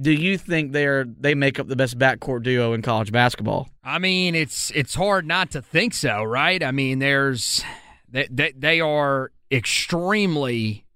Do 0.00 0.10
you 0.12 0.38
think 0.38 0.72
they're 0.72 1.04
they 1.04 1.34
make 1.34 1.58
up 1.58 1.68
the 1.68 1.76
best 1.76 1.98
backcourt 1.98 2.42
duo 2.42 2.72
in 2.72 2.82
college 2.82 3.12
basketball? 3.12 3.68
I 3.84 3.98
mean, 3.98 4.34
it's 4.34 4.70
it's 4.70 4.94
hard 4.94 5.26
not 5.26 5.50
to 5.50 5.60
think 5.60 5.92
so, 5.92 6.22
right? 6.22 6.62
I 6.62 6.70
mean, 6.70 6.98
there's 6.98 7.62
they 8.08 8.26
they, 8.30 8.52
they 8.56 8.80
are 8.80 9.32
extremely 9.50 10.86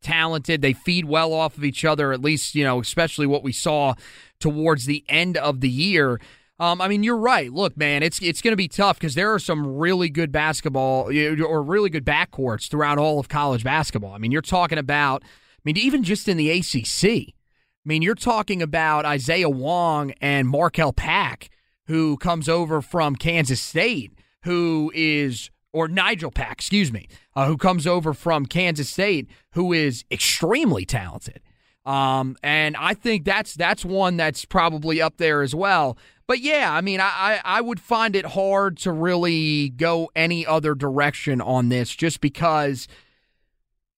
talented. 0.00 0.62
They 0.62 0.72
feed 0.72 1.04
well 1.04 1.32
off 1.32 1.58
of 1.58 1.64
each 1.64 1.84
other, 1.84 2.12
at 2.12 2.22
least, 2.22 2.54
you 2.54 2.64
know, 2.64 2.80
especially 2.80 3.26
what 3.26 3.42
we 3.42 3.52
saw 3.52 3.94
towards 4.38 4.86
the 4.86 5.04
end 5.08 5.36
of 5.36 5.60
the 5.60 5.68
year. 5.68 6.18
Um, 6.58 6.80
I 6.80 6.88
mean, 6.88 7.02
you're 7.02 7.16
right. 7.16 7.52
Look, 7.52 7.76
man, 7.76 8.02
it's 8.02 8.20
it's 8.22 8.42
going 8.42 8.52
to 8.52 8.56
be 8.56 8.68
tough 8.68 8.98
because 8.98 9.14
there 9.14 9.32
are 9.32 9.38
some 9.38 9.76
really 9.76 10.08
good 10.08 10.32
basketball 10.32 11.10
or 11.10 11.62
really 11.62 11.90
good 11.90 12.04
backcourts 12.04 12.70
throughout 12.70 12.98
all 12.98 13.18
of 13.18 13.28
college 13.28 13.64
basketball. 13.64 14.12
I 14.12 14.18
mean, 14.18 14.30
you're 14.30 14.42
talking 14.42 14.78
about, 14.78 15.22
I 15.22 15.60
mean, 15.64 15.76
even 15.76 16.02
just 16.02 16.28
in 16.28 16.36
the 16.36 16.50
ACC. 16.50 17.34
I 17.84 17.88
mean, 17.88 18.02
you're 18.02 18.14
talking 18.14 18.60
about 18.60 19.06
Isaiah 19.06 19.48
Wong 19.48 20.12
and 20.20 20.48
Markel 20.48 20.92
Pack, 20.92 21.48
who 21.86 22.18
comes 22.18 22.48
over 22.48 22.82
from 22.82 23.16
Kansas 23.16 23.60
State, 23.60 24.12
who 24.44 24.92
is 24.94 25.50
or 25.72 25.88
Nijel 25.88 26.34
Pack, 26.34 26.52
excuse 26.52 26.92
me, 26.92 27.08
uh, 27.34 27.46
who 27.46 27.56
comes 27.56 27.86
over 27.86 28.12
from 28.12 28.44
Kansas 28.44 28.90
State, 28.90 29.28
who 29.52 29.72
is 29.72 30.04
extremely 30.10 30.84
talented. 30.84 31.40
Um, 31.86 32.36
and 32.42 32.76
I 32.76 32.94
think 32.94 33.24
that's 33.24 33.54
that's 33.54 33.84
one 33.84 34.16
that's 34.16 34.44
probably 34.44 35.00
up 35.00 35.16
there 35.16 35.42
as 35.42 35.54
well. 35.54 35.96
But 36.26 36.40
yeah, 36.40 36.72
I 36.72 36.80
mean, 36.80 37.00
I, 37.00 37.40
I 37.44 37.60
would 37.60 37.80
find 37.80 38.14
it 38.14 38.24
hard 38.24 38.76
to 38.78 38.92
really 38.92 39.70
go 39.70 40.10
any 40.14 40.46
other 40.46 40.74
direction 40.74 41.40
on 41.40 41.70
this 41.70 41.94
just 41.94 42.20
because 42.20 42.86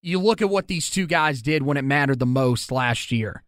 you 0.01 0.19
look 0.19 0.41
at 0.41 0.49
what 0.49 0.69
these 0.69 0.89
two 0.89 1.07
guys 1.07 1.43
did 1.43 1.63
when 1.63 1.77
it 1.77 1.83
mattered 1.83 2.21
the 2.21 2.27
most 2.27 2.73
last 2.73 3.13
year. 3.13 3.43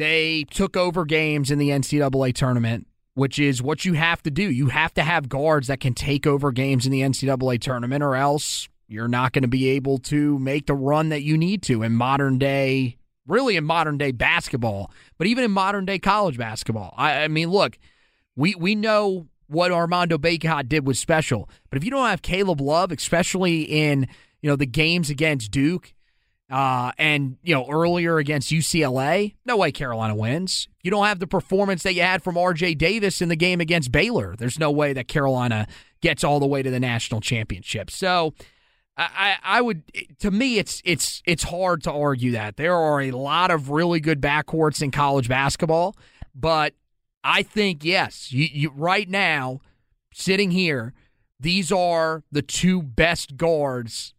They 0.00 0.44
took 0.50 0.76
over 0.76 1.04
games 1.04 1.50
in 1.50 1.58
the 1.58 1.68
NCAA 1.68 2.34
tournament 2.34 2.86
which 3.14 3.38
is 3.38 3.62
what 3.62 3.84
you 3.84 3.94
have 3.94 4.22
to 4.22 4.30
do. 4.30 4.42
You 4.50 4.68
have 4.68 4.94
to 4.94 5.02
have 5.02 5.28
guards 5.28 5.66
that 5.66 5.80
can 5.80 5.94
take 5.94 6.26
over 6.26 6.52
games 6.52 6.86
in 6.86 6.92
the 6.92 7.02
NCAA 7.02 7.60
tournament, 7.60 8.02
or 8.02 8.16
else 8.16 8.68
you're 8.88 9.08
not 9.08 9.32
going 9.32 9.42
to 9.42 9.48
be 9.48 9.68
able 9.68 9.98
to 9.98 10.38
make 10.38 10.66
the 10.66 10.74
run 10.74 11.10
that 11.10 11.22
you 11.22 11.36
need 11.36 11.62
to 11.64 11.82
in 11.82 11.92
modern 11.92 12.38
day, 12.38 12.96
really 13.26 13.56
in 13.56 13.64
modern 13.64 13.98
day 13.98 14.12
basketball, 14.12 14.90
but 15.18 15.26
even 15.26 15.44
in 15.44 15.50
modern 15.50 15.84
day 15.84 15.98
college 15.98 16.38
basketball. 16.38 16.94
I, 16.96 17.24
I 17.24 17.28
mean, 17.28 17.50
look, 17.50 17.78
we 18.36 18.54
we 18.54 18.74
know 18.74 19.26
what 19.48 19.72
Armando 19.72 20.16
Bacot 20.16 20.68
did 20.68 20.86
was 20.86 20.98
special, 20.98 21.48
but 21.68 21.76
if 21.76 21.84
you 21.84 21.90
don't 21.90 22.08
have 22.08 22.22
Caleb 22.22 22.60
Love, 22.60 22.92
especially 22.92 23.62
in 23.62 24.08
you 24.40 24.48
know 24.48 24.56
the 24.56 24.66
games 24.66 25.10
against 25.10 25.50
Duke 25.50 25.92
uh, 26.50 26.92
and 26.98 27.36
you 27.42 27.54
know 27.54 27.66
earlier 27.70 28.18
against 28.18 28.50
UCLA, 28.50 29.34
no 29.44 29.56
way 29.56 29.70
Carolina 29.70 30.14
wins. 30.14 30.68
You 30.82 30.90
don't 30.90 31.06
have 31.06 31.20
the 31.20 31.26
performance 31.26 31.82
that 31.84 31.94
you 31.94 32.02
had 32.02 32.22
from 32.22 32.36
R.J. 32.36 32.74
Davis 32.74 33.22
in 33.22 33.28
the 33.28 33.36
game 33.36 33.60
against 33.60 33.92
Baylor. 33.92 34.34
There's 34.36 34.58
no 34.58 34.70
way 34.70 34.92
that 34.92 35.08
Carolina 35.08 35.66
gets 36.00 36.24
all 36.24 36.40
the 36.40 36.46
way 36.46 36.62
to 36.62 36.70
the 36.70 36.80
national 36.80 37.20
championship. 37.20 37.90
So, 37.90 38.34
I, 38.96 39.36
I 39.42 39.60
would 39.60 39.82
to 40.18 40.30
me 40.30 40.58
it's 40.58 40.82
it's 40.84 41.22
it's 41.24 41.44
hard 41.44 41.82
to 41.84 41.92
argue 41.92 42.32
that 42.32 42.56
there 42.56 42.74
are 42.74 43.00
a 43.00 43.12
lot 43.12 43.50
of 43.50 43.70
really 43.70 44.00
good 44.00 44.20
backcourts 44.20 44.82
in 44.82 44.90
college 44.90 45.28
basketball, 45.28 45.96
but 46.34 46.74
I 47.22 47.42
think 47.42 47.84
yes, 47.84 48.32
you, 48.32 48.48
you 48.52 48.72
right 48.74 49.08
now 49.08 49.60
sitting 50.12 50.50
here, 50.50 50.92
these 51.38 51.72
are 51.72 52.24
the 52.30 52.42
two 52.42 52.82
best 52.82 53.36
guards 53.36 54.14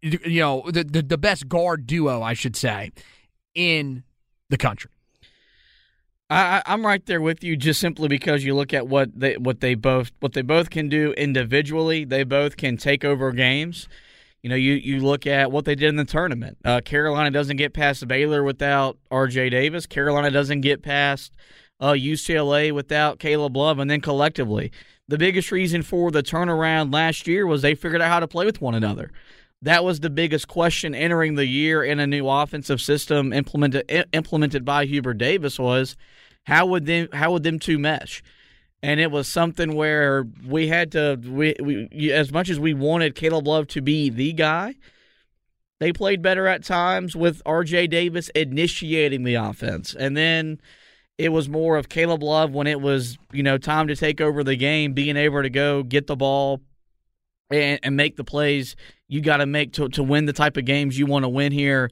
you 0.00 0.40
know, 0.40 0.62
the, 0.66 0.84
the, 0.84 1.02
the 1.02 1.18
best 1.18 1.48
guard 1.48 1.86
duo, 1.86 2.22
I 2.22 2.34
should 2.34 2.56
say, 2.56 2.92
in 3.54 4.04
the 4.48 4.56
country. 4.56 4.90
I, 6.30 6.62
I'm 6.64 6.86
right 6.86 7.04
there 7.04 7.20
with 7.20 7.44
you, 7.44 7.56
just 7.56 7.78
simply 7.78 8.08
because 8.08 8.42
you 8.42 8.54
look 8.54 8.72
at 8.72 8.88
what 8.88 9.10
they 9.18 9.36
what 9.36 9.60
they 9.60 9.74
both 9.74 10.12
what 10.20 10.32
they 10.32 10.40
both 10.40 10.70
can 10.70 10.88
do 10.88 11.12
individually. 11.12 12.04
They 12.04 12.24
both 12.24 12.56
can 12.56 12.78
take 12.78 13.04
over 13.04 13.32
games. 13.32 13.86
You 14.42 14.48
know, 14.48 14.56
you, 14.56 14.72
you 14.72 15.00
look 15.00 15.26
at 15.26 15.52
what 15.52 15.66
they 15.66 15.76
did 15.76 15.88
in 15.88 15.96
the 15.96 16.04
tournament. 16.04 16.58
Uh, 16.64 16.80
Carolina 16.80 17.30
doesn't 17.30 17.58
get 17.58 17.74
past 17.74 18.08
Baylor 18.08 18.42
without 18.42 18.98
R.J. 19.10 19.50
Davis. 19.50 19.86
Carolina 19.86 20.32
doesn't 20.32 20.62
get 20.62 20.82
past 20.82 21.32
uh, 21.78 21.92
UCLA 21.92 22.72
without 22.72 23.20
Caleb 23.20 23.56
Love, 23.56 23.78
and 23.78 23.88
then 23.88 24.00
collectively, 24.00 24.72
the 25.06 25.18
biggest 25.18 25.52
reason 25.52 25.82
for 25.82 26.10
the 26.10 26.22
turnaround 26.22 26.92
last 26.92 27.28
year 27.28 27.46
was 27.46 27.62
they 27.62 27.74
figured 27.74 28.00
out 28.00 28.08
how 28.08 28.20
to 28.20 28.26
play 28.26 28.46
with 28.46 28.60
one 28.60 28.74
another 28.74 29.12
that 29.62 29.84
was 29.84 30.00
the 30.00 30.10
biggest 30.10 30.48
question 30.48 30.94
entering 30.94 31.36
the 31.36 31.46
year 31.46 31.84
in 31.84 32.00
a 32.00 32.06
new 32.06 32.28
offensive 32.28 32.80
system 32.80 33.32
implemented 33.32 34.08
implemented 34.12 34.64
by 34.64 34.84
Hubert 34.84 35.14
Davis 35.18 35.58
was 35.58 35.96
how 36.44 36.66
would 36.66 36.86
them 36.86 37.08
how 37.12 37.32
would 37.32 37.44
them 37.44 37.58
two 37.58 37.78
mesh? 37.78 38.22
And 38.82 38.98
it 38.98 39.12
was 39.12 39.28
something 39.28 39.76
where 39.76 40.26
we 40.44 40.66
had 40.66 40.90
to 40.92 41.16
we, 41.24 41.54
we 41.60 42.12
as 42.12 42.32
much 42.32 42.50
as 42.50 42.58
we 42.58 42.74
wanted 42.74 43.14
Caleb 43.14 43.46
Love 43.46 43.68
to 43.68 43.80
be 43.80 44.10
the 44.10 44.32
guy, 44.32 44.74
they 45.78 45.92
played 45.92 46.22
better 46.22 46.48
at 46.48 46.64
times 46.64 47.14
with 47.14 47.42
RJ 47.44 47.90
Davis 47.90 48.28
initiating 48.30 49.22
the 49.22 49.36
offense. 49.36 49.94
And 49.94 50.16
then 50.16 50.60
it 51.18 51.28
was 51.28 51.48
more 51.48 51.76
of 51.76 51.88
Caleb 51.88 52.24
Love 52.24 52.52
when 52.52 52.66
it 52.66 52.80
was, 52.80 53.16
you 53.32 53.44
know, 53.44 53.58
time 53.58 53.86
to 53.86 53.94
take 53.94 54.20
over 54.20 54.42
the 54.42 54.56
game, 54.56 54.92
being 54.92 55.16
able 55.16 55.42
to 55.42 55.50
go 55.50 55.84
get 55.84 56.08
the 56.08 56.16
ball 56.16 56.60
and, 57.52 57.80
and 57.82 57.96
make 57.96 58.16
the 58.16 58.24
plays 58.24 58.76
you 59.08 59.20
got 59.20 59.38
to 59.38 59.46
make 59.46 59.74
to, 59.74 59.88
to 59.90 60.02
win 60.02 60.24
the 60.24 60.32
type 60.32 60.56
of 60.56 60.64
games 60.64 60.98
you 60.98 61.06
want 61.06 61.24
to 61.24 61.28
win 61.28 61.52
here 61.52 61.90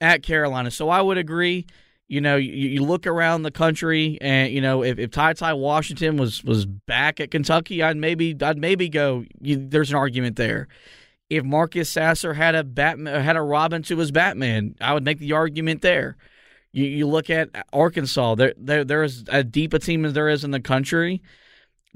at 0.00 0.22
Carolina. 0.22 0.70
So 0.70 0.88
I 0.88 1.02
would 1.02 1.18
agree. 1.18 1.66
You 2.08 2.20
know, 2.20 2.36
you, 2.36 2.52
you 2.52 2.82
look 2.82 3.06
around 3.06 3.42
the 3.42 3.50
country, 3.50 4.16
and 4.20 4.52
you 4.52 4.60
know 4.60 4.82
if, 4.82 4.98
if 4.98 5.10
Ty 5.10 5.34
Ty 5.34 5.54
Washington 5.54 6.16
was 6.16 6.42
was 6.44 6.64
back 6.64 7.20
at 7.20 7.30
Kentucky, 7.30 7.82
I'd 7.82 7.96
maybe 7.96 8.36
I'd 8.40 8.58
maybe 8.58 8.88
go. 8.88 9.24
You, 9.40 9.68
there's 9.68 9.90
an 9.90 9.96
argument 9.96 10.36
there. 10.36 10.68
If 11.28 11.44
Marcus 11.44 11.90
Sasser 11.90 12.34
had 12.34 12.54
a 12.54 12.62
Batman 12.62 13.22
had 13.22 13.36
a 13.36 13.42
Robin 13.42 13.82
to 13.84 13.98
his 13.98 14.12
Batman, 14.12 14.76
I 14.80 14.94
would 14.94 15.04
make 15.04 15.18
the 15.18 15.32
argument 15.32 15.82
there. 15.82 16.16
You, 16.70 16.84
you 16.84 17.06
look 17.08 17.28
at 17.28 17.50
Arkansas, 17.72 18.36
there, 18.36 18.54
there 18.56 18.84
there 18.84 19.02
is 19.02 19.24
as 19.28 19.44
deep 19.46 19.74
a 19.74 19.80
team 19.80 20.04
as 20.04 20.12
there 20.12 20.28
is 20.28 20.44
in 20.44 20.52
the 20.52 20.60
country 20.60 21.22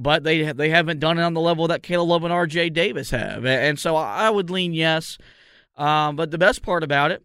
but 0.01 0.25
they 0.25 0.51
they 0.53 0.71
haven't 0.71 0.99
done 0.99 1.19
it 1.19 1.23
on 1.23 1.35
the 1.35 1.41
level 1.41 1.69
that 1.69 1.83
Caleb 1.83 2.09
Love 2.09 2.25
and 2.25 2.33
R.J. 2.33 2.71
Davis 2.71 3.11
have, 3.11 3.45
and 3.45 3.79
so 3.79 3.97
I 3.97 4.31
would 4.31 4.51
lean 4.51 4.73
yes. 4.73 5.19
Um, 5.77 6.17
but 6.17 6.31
the 6.31 6.39
best 6.39 6.63
part 6.63 6.83
about 6.83 7.11
it 7.11 7.23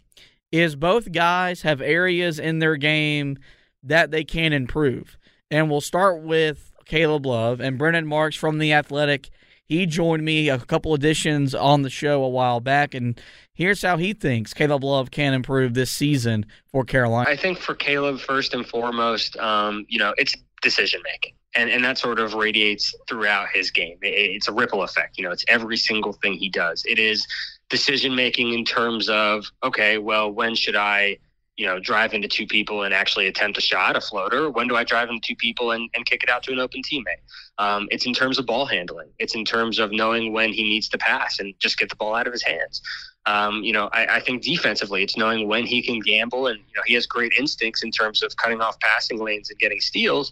is 0.51 0.75
both 0.75 1.11
guys 1.11 1.61
have 1.61 1.81
areas 1.81 2.37
in 2.37 2.59
their 2.59 2.75
game 2.75 3.37
that 3.83 4.11
they 4.11 4.23
can 4.23 4.51
improve, 4.51 5.17
and 5.49 5.69
we'll 5.69 5.81
start 5.81 6.21
with 6.21 6.73
Caleb 6.85 7.25
Love 7.25 7.61
and 7.61 7.77
Brendan 7.77 8.07
Marks 8.07 8.35
from 8.35 8.59
the 8.59 8.73
Athletic. 8.73 9.29
He 9.67 9.85
joined 9.87 10.23
me 10.23 10.49
a 10.49 10.59
couple 10.59 10.93
editions 10.93 11.55
on 11.55 11.81
the 11.81 11.89
show 11.89 12.23
a 12.23 12.29
while 12.29 12.59
back, 12.59 12.93
and 12.93 13.19
here's 13.53 13.81
how 13.81 13.97
he 13.97 14.13
thinks 14.13 14.53
Caleb 14.53 14.83
Love 14.83 15.11
can 15.11 15.33
improve 15.33 15.73
this 15.73 15.91
season 15.91 16.45
for 16.67 16.83
Carolina. 16.83 17.29
I 17.29 17.37
think 17.37 17.57
for 17.57 17.73
Caleb, 17.73 18.19
first 18.19 18.53
and 18.53 18.67
foremost, 18.67 19.37
um, 19.37 19.85
you 19.87 19.97
know, 19.97 20.13
it's 20.17 20.35
decision 20.61 21.01
making. 21.03 21.34
And, 21.55 21.69
and 21.69 21.83
that 21.85 21.97
sort 21.97 22.19
of 22.19 22.33
radiates 22.33 22.93
throughout 23.07 23.47
his 23.53 23.71
game. 23.71 23.97
It, 24.01 24.13
it's 24.13 24.47
a 24.47 24.51
ripple 24.51 24.83
effect. 24.83 25.17
You 25.17 25.23
know, 25.23 25.31
it's 25.31 25.45
every 25.47 25.77
single 25.77 26.13
thing 26.13 26.33
he 26.33 26.49
does. 26.49 26.83
It 26.85 26.99
is 26.99 27.25
decision 27.69 28.15
making 28.15 28.53
in 28.53 28.65
terms 28.65 29.09
of, 29.09 29.45
okay, 29.63 29.97
well, 29.97 30.31
when 30.31 30.55
should 30.55 30.75
I 30.75 31.17
you 31.57 31.65
know, 31.65 31.79
drive 31.79 32.13
into 32.13 32.27
two 32.27 32.45
people 32.45 32.83
and 32.83 32.93
actually 32.93 33.27
attempt 33.27 33.57
a 33.57 33.61
shot, 33.61 33.95
a 33.95 34.01
floater? 34.01 34.49
When 34.49 34.67
do 34.67 34.75
I 34.75 34.83
drive 34.83 35.09
into 35.09 35.25
two 35.25 35.35
people 35.37 35.71
and, 35.71 35.89
and 35.95 36.05
kick 36.05 36.21
it 36.21 36.29
out 36.29 36.43
to 36.43 36.51
an 36.51 36.59
open 36.59 36.81
teammate? 36.81 37.21
Um, 37.57 37.87
it's 37.91 38.05
in 38.05 38.13
terms 38.13 38.37
of 38.37 38.45
ball 38.45 38.65
handling. 38.65 39.09
It's 39.19 39.35
in 39.35 39.45
terms 39.45 39.79
of 39.79 39.91
knowing 39.91 40.33
when 40.33 40.51
he 40.51 40.63
needs 40.63 40.89
to 40.89 40.97
pass 40.97 41.39
and 41.39 41.53
just 41.59 41.77
get 41.77 41.89
the 41.89 41.95
ball 41.95 42.13
out 42.13 42.27
of 42.27 42.33
his 42.33 42.43
hands. 42.43 42.81
Um, 43.25 43.63
you 43.63 43.71
know, 43.71 43.89
I, 43.93 44.17
I, 44.17 44.19
think 44.19 44.43
defensively, 44.43 45.01
it's 45.01 45.17
knowing 45.17 45.47
when 45.47 45.65
he 45.65 45.81
can 45.81 45.99
gamble, 45.99 46.45
and 46.45 46.59
you 46.59 46.75
know, 46.75 46.83
he 46.85 46.93
has 46.93 47.07
great 47.07 47.33
instincts 47.39 47.81
in 47.81 47.89
terms 47.89 48.21
of 48.21 48.35
cutting 48.35 48.61
off 48.61 48.79
passing 48.81 49.17
lanes 49.17 49.49
and 49.49 49.57
getting 49.57 49.79
steals. 49.79 50.31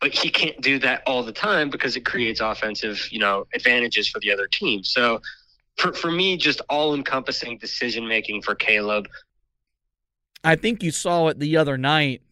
But 0.00 0.14
he 0.14 0.30
can't 0.30 0.60
do 0.60 0.78
that 0.78 1.02
all 1.06 1.22
the 1.22 1.32
time 1.32 1.68
because 1.68 1.96
it 1.96 2.06
creates 2.06 2.40
offensive, 2.40 3.06
you 3.10 3.18
know, 3.18 3.46
advantages 3.54 4.08
for 4.08 4.18
the 4.20 4.32
other 4.32 4.46
team. 4.46 4.82
So, 4.82 5.20
for, 5.76 5.92
for 5.92 6.10
me, 6.10 6.36
just 6.36 6.60
all 6.68 6.94
encompassing 6.94 7.58
decision 7.58 8.06
making 8.06 8.42
for 8.42 8.54
Caleb 8.54 9.08
I 10.42 10.56
think 10.56 10.82
you 10.82 10.90
saw 10.90 11.28
it 11.28 11.38
the 11.38 11.56
other 11.56 11.76
night 11.76 12.22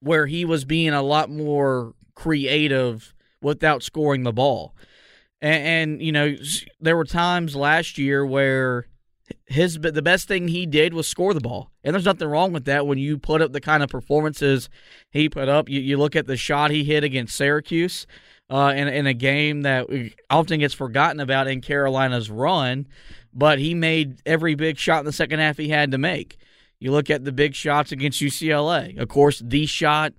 where 0.00 0.26
he 0.26 0.44
was 0.44 0.64
being 0.64 0.90
a 0.90 1.02
lot 1.02 1.28
more 1.28 1.94
creative 2.14 3.12
without 3.42 3.82
scoring 3.82 4.22
the 4.22 4.32
ball. 4.32 4.74
And, 5.42 5.66
and, 5.92 6.02
you 6.02 6.12
know, 6.12 6.36
there 6.80 6.96
were 6.96 7.04
times 7.04 7.56
last 7.56 7.98
year 7.98 8.24
where 8.24 8.86
his 9.46 9.78
the 9.80 10.02
best 10.02 10.28
thing 10.28 10.48
he 10.48 10.66
did 10.66 10.94
was 10.94 11.08
score 11.08 11.34
the 11.34 11.40
ball. 11.40 11.70
And 11.82 11.94
there's 11.94 12.04
nothing 12.04 12.28
wrong 12.28 12.52
with 12.52 12.64
that 12.66 12.86
when 12.86 12.98
you 12.98 13.18
put 13.18 13.42
up 13.42 13.52
the 13.52 13.60
kind 13.60 13.82
of 13.82 13.90
performances 13.90 14.68
he 15.10 15.28
put 15.28 15.48
up. 15.48 15.68
You, 15.68 15.80
you 15.80 15.96
look 15.96 16.16
at 16.16 16.26
the 16.26 16.36
shot 16.36 16.70
he 16.70 16.84
hit 16.84 17.04
against 17.04 17.36
Syracuse 17.36 18.06
uh, 18.48 18.72
in, 18.76 18.88
in 18.88 19.06
a 19.06 19.14
game 19.14 19.62
that 19.62 19.88
often 20.28 20.60
gets 20.60 20.74
forgotten 20.74 21.20
about 21.20 21.48
in 21.48 21.60
Carolina's 21.60 22.30
run, 22.30 22.86
but 23.32 23.58
he 23.58 23.74
made 23.74 24.20
every 24.26 24.54
big 24.54 24.78
shot 24.78 25.00
in 25.00 25.06
the 25.06 25.12
second 25.12 25.40
half 25.40 25.56
he 25.56 25.68
had 25.68 25.90
to 25.92 25.98
make. 25.98 26.36
You 26.78 26.92
look 26.92 27.10
at 27.10 27.24
the 27.24 27.32
big 27.32 27.54
shots 27.54 27.92
against 27.92 28.20
UCLA. 28.20 28.98
Of 28.98 29.08
course, 29.08 29.42
the 29.44 29.66
shot 29.66 30.14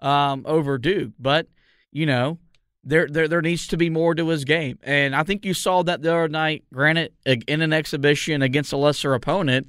um, 0.00 0.44
over 0.46 0.78
Duke, 0.78 1.12
but 1.18 1.46
you 1.92 2.06
know 2.06 2.38
there, 2.86 3.08
there 3.08 3.26
there 3.26 3.42
needs 3.42 3.66
to 3.66 3.76
be 3.76 3.90
more 3.90 4.14
to 4.14 4.28
his 4.28 4.44
game, 4.44 4.78
and 4.84 5.14
I 5.14 5.24
think 5.24 5.44
you 5.44 5.54
saw 5.54 5.82
that 5.82 6.02
the 6.02 6.14
other 6.14 6.28
night. 6.28 6.64
Granted, 6.72 7.12
in 7.24 7.60
an 7.60 7.72
exhibition 7.72 8.42
against 8.42 8.72
a 8.72 8.76
lesser 8.76 9.12
opponent, 9.12 9.68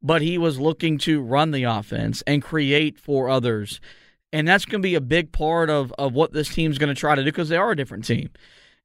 but 0.00 0.22
he 0.22 0.38
was 0.38 0.60
looking 0.60 0.96
to 0.98 1.20
run 1.20 1.50
the 1.50 1.64
offense 1.64 2.22
and 2.24 2.40
create 2.40 3.00
for 3.00 3.28
others, 3.28 3.80
and 4.32 4.46
that's 4.46 4.64
going 4.64 4.80
to 4.80 4.86
be 4.86 4.94
a 4.94 5.00
big 5.00 5.32
part 5.32 5.70
of 5.70 5.92
of 5.98 6.14
what 6.14 6.32
this 6.32 6.54
team's 6.54 6.78
going 6.78 6.94
to 6.94 6.98
try 6.98 7.16
to 7.16 7.22
do 7.22 7.26
because 7.26 7.48
they 7.48 7.56
are 7.56 7.72
a 7.72 7.76
different 7.76 8.04
team. 8.04 8.30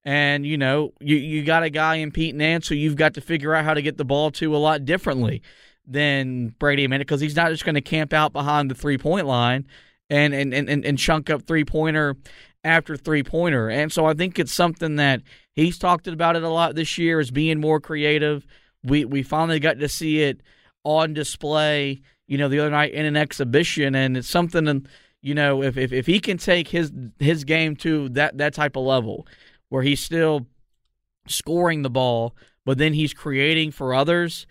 And 0.04 0.44
you 0.44 0.58
know, 0.58 0.94
you 1.00 1.16
you 1.18 1.44
got 1.44 1.62
a 1.62 1.70
guy 1.70 1.98
in 1.98 2.12
Pete 2.12 2.34
Nance 2.34 2.68
who 2.68 2.76
you've 2.76 2.96
got 2.96 3.14
to 3.14 3.22
figure 3.22 3.54
out 3.54 3.64
how 3.64 3.76
to 3.76 3.84
get 3.84 3.98
the 3.98 4.06
ball 4.06 4.32
to 4.32 4.56
a 4.56 4.58
lot 4.58 4.86
differently 4.86 5.44
than 5.86 6.50
Brady 6.58 6.88
Manek 6.88 7.00
because 7.00 7.22
he's 7.22 7.36
not 7.36 7.52
just 7.52 7.64
going 7.64 7.76
to 7.76 7.82
camp 7.82 8.12
out 8.12 8.34
behind 8.34 8.72
the 8.72 8.76
three 8.76 8.98
point 8.98 9.28
line 9.28 9.68
and, 10.10 10.34
and, 10.34 10.54
and, 10.54 10.86
and 10.86 10.98
chunk 10.98 11.30
up 11.30 11.44
three 11.44 11.64
pointer 11.64 12.16
after 12.68 12.96
three 12.96 13.24
pointer. 13.24 13.70
And 13.70 13.92
so 13.92 14.06
I 14.06 14.14
think 14.14 14.38
it's 14.38 14.54
something 14.54 14.98
that 14.98 15.22
he's 15.54 15.78
talked 15.78 16.08
about 16.08 16.36
it 16.36 16.44
a 16.44 16.50
lot 16.50 16.76
this 16.76 16.98
year 16.98 17.20
as 17.20 17.32
being 17.32 17.60
more 17.60 17.80
creative. 17.80 18.46
We 18.84 19.06
we 19.06 19.24
finally 19.24 19.60
got 19.60 19.80
to 19.80 19.90
see 19.90 20.22
it 20.22 20.42
on 20.84 21.14
display, 21.14 22.02
you 22.28 22.38
know, 22.38 22.48
the 22.48 22.60
other 22.60 22.72
night 22.72 22.94
in 22.94 23.06
an 23.06 23.18
exhibition, 23.18 23.96
and 23.96 24.18
it's 24.18 24.30
something. 24.30 24.68
And 24.68 24.88
you 25.22 25.34
know, 25.34 25.64
if, 25.64 25.78
if 25.78 25.92
if 25.92 26.06
he 26.06 26.20
can 26.20 26.38
take 26.38 26.68
his 26.68 26.92
his 27.20 27.44
game 27.44 27.76
to 27.78 28.10
that 28.10 28.38
that 28.38 28.54
type 28.54 28.76
of 28.76 28.84
level, 28.84 29.28
where 29.70 29.84
he's 29.84 30.02
still 30.02 30.46
scoring 31.28 31.82
the 31.82 31.90
ball, 31.90 32.36
but 32.66 32.78
then 32.78 32.94
he's 32.94 33.14
creating 33.14 33.72
for 33.72 33.94
others 33.94 34.46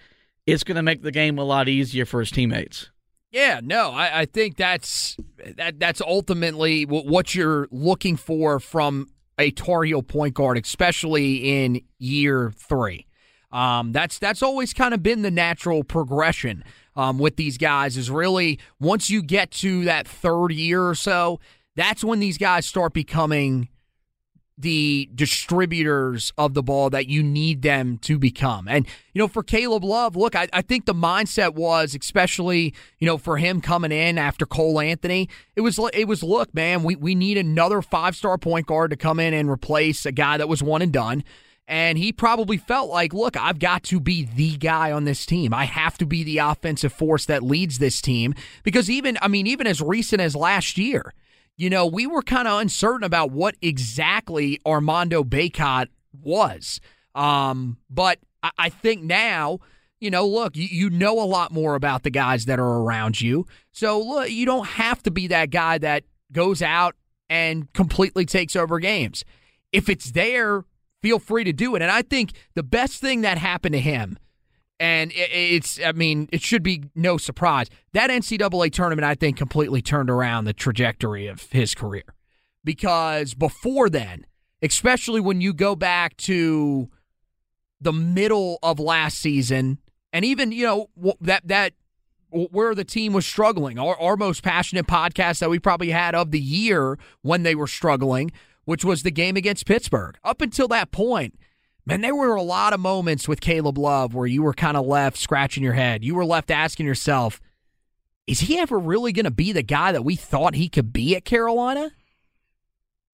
it's 0.47 0.64
going 0.64 0.77
to 0.77 0.83
make 0.83 1.03
the 1.03 1.12
game 1.12 1.38
a 1.38 1.45
lot 1.45 1.69
easier 1.69 2.07
for 2.07 2.21
his 2.21 2.31
teammates. 2.31 2.91
Yeah, 3.31 3.61
no, 3.62 3.91
I, 3.91 4.21
I 4.21 4.27
think 4.27 4.57
that's 4.57 5.17
that 5.57 5.79
that's 5.79 6.01
ultimately 6.01 6.85
what 6.85 7.35
you're 7.35 7.69
looking 7.71 8.17
for 8.17 8.61
from 8.61 9.09
a 9.39 9.51
Tar 9.51 9.83
Heel 9.83 10.03
point 10.03 10.35
guard, 10.35 10.59
especially 10.59 11.65
in 11.65 11.83
year 11.99 12.53
three. 12.57 13.07
Um, 13.53 13.93
that's 13.93 14.19
that's 14.19 14.43
always 14.43 14.73
kind 14.73 14.95
of 14.95 15.03
been 15.03 15.23
the 15.23 15.31
natural 15.31 15.85
progression 15.85 16.65
um, 16.95 17.19
with 17.19 17.37
these 17.37 17.59
guys. 17.59 17.97
Is 17.97 18.11
really 18.11 18.59
once 18.81 19.11
you 19.11 19.23
get 19.23 19.51
to 19.53 19.85
that 19.85 20.07
third 20.09 20.53
year 20.53 20.87
or 20.89 20.95
so, 20.95 21.41
that's 21.75 22.03
when 22.05 22.21
these 22.21 22.39
guys 22.39 22.65
start 22.67 22.93
becoming 22.93 23.69
the 24.59 25.11
distributors 25.14 26.33
of 26.38 26.55
the 26.55 26.62
ball 26.62 26.88
that 26.90 27.09
you 27.09 27.23
need 27.23 27.61
them 27.61 27.99
to 27.99 28.19
become. 28.19 28.66
And, 28.69 28.87
you 29.12 29.19
know, 29.19 29.29
for 29.29 29.42
Caleb 29.42 29.85
Love, 29.85 30.16
look, 30.16 30.35
I, 30.35 30.49
I, 30.53 30.62
think 30.62 30.87
the 30.87 30.95
mindset 30.95 31.55
was, 31.55 31.95
especially, 31.95 32.73
you 32.99 33.07
know, 33.07 33.19
for 33.19 33.37
him 33.37 33.61
coming 33.61 33.92
in 33.92 34.16
after 34.16 34.47
Cole 34.47 34.81
Anthony, 34.81 35.29
it 35.57 35.61
was, 35.61 35.79
it 35.92 36.09
was, 36.09 36.23
look, 36.23 36.55
man, 36.55 36.85
we, 36.85 36.97
we 36.97 37.14
need 37.14 37.37
another 37.37 37.83
five 37.83 38.16
star 38.16 38.38
point 38.38 38.66
guard 38.66 38.90
to 38.92 38.97
come 38.97 39.21
in 39.21 39.35
and 39.35 39.51
replace 39.51 40.07
a 40.07 40.12
guy 40.12 40.38
that 40.38 40.49
was 40.49 40.62
one 40.62 40.81
and 40.81 40.92
done. 40.92 41.23
And 41.69 41.99
he 41.99 42.12
probably 42.12 42.57
felt 42.57 42.90
like, 42.90 43.12
look, 43.12 43.37
I've 43.37 43.59
got 43.59 43.83
to 43.85 43.99
be 43.99 44.25
the 44.25 44.57
guy 44.57 44.92
on 44.92 45.05
this 45.05 45.27
team. 45.27 45.53
I 45.53 45.64
have 45.64 45.99
to 45.99 46.07
be 46.07 46.23
the 46.23 46.38
offensive 46.38 46.92
force 46.92 47.27
that 47.27 47.42
leads 47.42 47.79
this 47.79 48.01
team. 48.01 48.35
Because 48.62 48.88
even, 48.88 49.19
I 49.21 49.29
mean, 49.29 49.49
even 49.49 49.66
as 49.66 49.83
recent 49.83 50.23
as 50.23 50.37
last 50.37 50.79
year, 50.79 51.12
you 51.57 51.71
know, 51.71 51.87
we 51.87 52.07
were 52.07 52.23
kind 52.23 52.47
of 52.47 52.61
uncertain 52.61 53.05
about 53.05 53.31
what 53.31 53.57
exactly 53.62 54.61
Armando 54.66 55.25
Bacot 55.25 55.87
was. 56.23 56.81
Um, 57.14 57.79
but 57.88 58.19
I, 58.42 58.51
I 58.59 58.69
think 58.69 59.03
now, 59.03 59.61
you 59.99 60.11
know, 60.11 60.27
look, 60.27 60.57
you, 60.57 60.69
you 60.71 60.90
know 60.90 61.19
a 61.19 61.25
lot 61.25 61.53
more 61.53 61.75
about 61.75 62.03
the 62.03 62.11
guys 62.11 62.45
that 62.45 62.59
are 62.59 62.83
around 62.83 63.21
you. 63.21 63.47
So, 63.73 64.01
look, 64.01 64.31
you 64.31 64.45
don't 64.45 64.66
have 64.66 65.03
to 65.05 65.11
be 65.11 65.27
that 65.29 65.51
guy 65.51 65.79
that 65.79 66.05
goes 66.33 66.61
out 66.61 66.95
and 67.31 67.73
completely 67.73 68.27
takes 68.27 68.55
over 68.55 68.79
games. 68.79 69.25
If 69.73 69.88
it's 69.88 70.12
there, 70.12 70.64
feel 71.03 71.19
free 71.19 71.45
to 71.45 71.53
do 71.53 71.75
it. 71.75 71.83
And 71.83 71.90
I 71.90 72.03
think 72.03 72.33
the 72.55 72.62
best 72.62 73.01
thing 73.01 73.23
that 73.23 73.38
happened 73.38 73.73
to 73.73 73.81
him 73.81 74.19
and 74.79 75.11
it's, 75.15 75.81
I 75.83 75.93
mean, 75.93 76.29
it 76.33 76.43
should 76.43 76.62
be 76.62 76.85
no 76.95 77.17
surprise. 77.17 77.69
That 77.93 78.11
NCAA 78.11 78.73
tournament, 78.73 79.05
I 79.05 79.15
think, 79.15 79.37
completely 79.37 79.81
turned 79.81 80.11
around 80.11 80.45
the 80.45 80.53
trajectory 80.53 81.27
of 81.27 81.51
his 81.51 81.75
career. 81.75 82.05
Because 82.62 83.33
before 83.35 83.89
then, 83.89 84.27
especially 84.61 85.21
when 85.21 85.41
you 85.41 85.55
go 85.55 85.77
back 85.77 86.17
to 86.19 86.91
the 87.81 87.93
middle 87.93 88.59
of 88.62 88.79
last 88.79 89.19
season, 89.19 89.79
and 90.12 90.25
even, 90.25 90.53
you 90.53 90.65
know, 90.65 91.15
that, 91.21 91.47
that, 91.49 91.73
where 92.31 92.75
the 92.75 92.85
team 92.85 93.12
was 93.12 93.25
struggling, 93.25 93.79
our, 93.79 93.99
our 93.99 94.17
most 94.17 94.43
passionate 94.43 94.87
podcast 94.87 95.39
that 95.39 95.49
we 95.49 95.59
probably 95.59 95.91
had 95.91 96.15
of 96.15 96.33
the 96.33 96.41
year 96.41 96.99
when 97.23 97.45
they 97.45 97.55
were 97.55 97.67
struggling, 97.67 98.31
which 98.65 98.85
was 98.85 99.05
the 99.05 99.11
game 99.11 99.37
against 99.37 99.65
Pittsburgh. 99.65 100.19
Up 100.25 100.43
until 100.43 100.69
that 100.69 100.91
point, 100.91 101.39
Man, 101.87 102.01
there 102.01 102.16
were 102.16 102.35
a 102.35 102.42
lot 102.42 102.72
of 102.72 102.81
moments 102.81 103.29
with 103.29 103.40
Caleb 103.40 103.79
Love 103.79 104.12
where 104.12 104.27
you 104.27 104.42
were 104.42 104.53
kind 104.53 104.77
of 104.77 104.85
left 104.87 105.16
scratching 105.16 105.62
your 105.62 105.75
head. 105.75 106.05
You 106.05 106.16
were 106.16 106.25
left 106.25 106.51
asking 106.51 106.85
yourself, 106.85 107.40
is 108.27 108.40
he 108.40 108.59
ever 108.59 108.77
really 108.77 109.12
going 109.12 109.25
to 109.25 109.31
be 109.31 109.53
the 109.53 109.62
guy 109.62 109.92
that 109.92 110.05
we 110.05 110.16
thought 110.16 110.57
he 110.57 110.68
could 110.68 110.92
be 110.92 111.14
at 111.14 111.25
Carolina? 111.25 111.92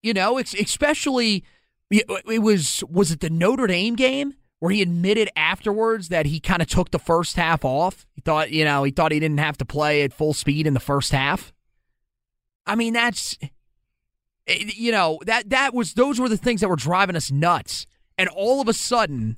You 0.02 0.14
know, 0.14 0.38
it's 0.38 0.54
especially 0.54 1.44
it 1.92 2.42
was 2.42 2.82
was 2.90 3.12
it 3.12 3.20
the 3.20 3.30
Notre 3.30 3.68
Dame 3.68 3.96
game 3.96 4.36
where 4.60 4.72
he 4.72 4.82
admitted 4.82 5.30
afterwards 5.36 6.08
that 6.10 6.28
he 6.28 6.40
kind 6.40 6.62
of 6.62 6.68
took 6.70 6.92
the 6.92 7.00
first 7.00 7.36
half 7.36 7.66
off. 7.66 8.08
He 8.14 8.22
thought, 8.22 8.52
you 8.52 8.64
know, 8.64 8.84
he 8.84 8.92
thought 8.92 9.12
he 9.12 9.20
didn't 9.20 9.40
have 9.40 9.58
to 9.58 9.66
play 9.66 10.04
at 10.04 10.14
full 10.14 10.34
speed 10.34 10.66
in 10.66 10.74
the 10.74 10.80
first 10.80 11.12
half. 11.12 11.52
I 12.66 12.76
mean, 12.76 12.94
that's 12.94 13.38
eh, 14.48 14.64
you 14.68 14.94
know, 14.94 15.20
that 15.26 15.50
that 15.50 15.74
was 15.74 15.94
those 15.96 16.22
were 16.22 16.30
the 16.30 16.38
things 16.38 16.62
that 16.62 16.70
were 16.70 16.78
driving 16.78 17.18
us 17.18 17.32
nuts 17.32 17.86
and 18.22 18.30
all 18.30 18.62
of 18.62 18.68
a 18.68 18.74
sudden, 18.74 19.36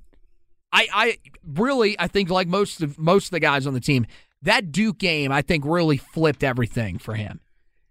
I, 0.74 0.88
I 0.94 1.18
really 1.48 1.98
I 1.98 2.08
think 2.08 2.30
like 2.30 2.50
most 2.50 2.82
of 2.82 3.00
most 3.00 3.28
of 3.28 3.32
the 3.32 3.40
guys 3.40 3.66
on 3.66 3.74
the 3.74 3.80
team, 3.80 4.06
that 4.42 4.74
Duke 4.74 4.98
game 4.98 5.32
I 5.32 5.42
think 5.42 5.64
really 5.66 5.96
flipped 5.96 6.44
everything 6.44 6.98
for 6.98 7.14
him. 7.16 7.40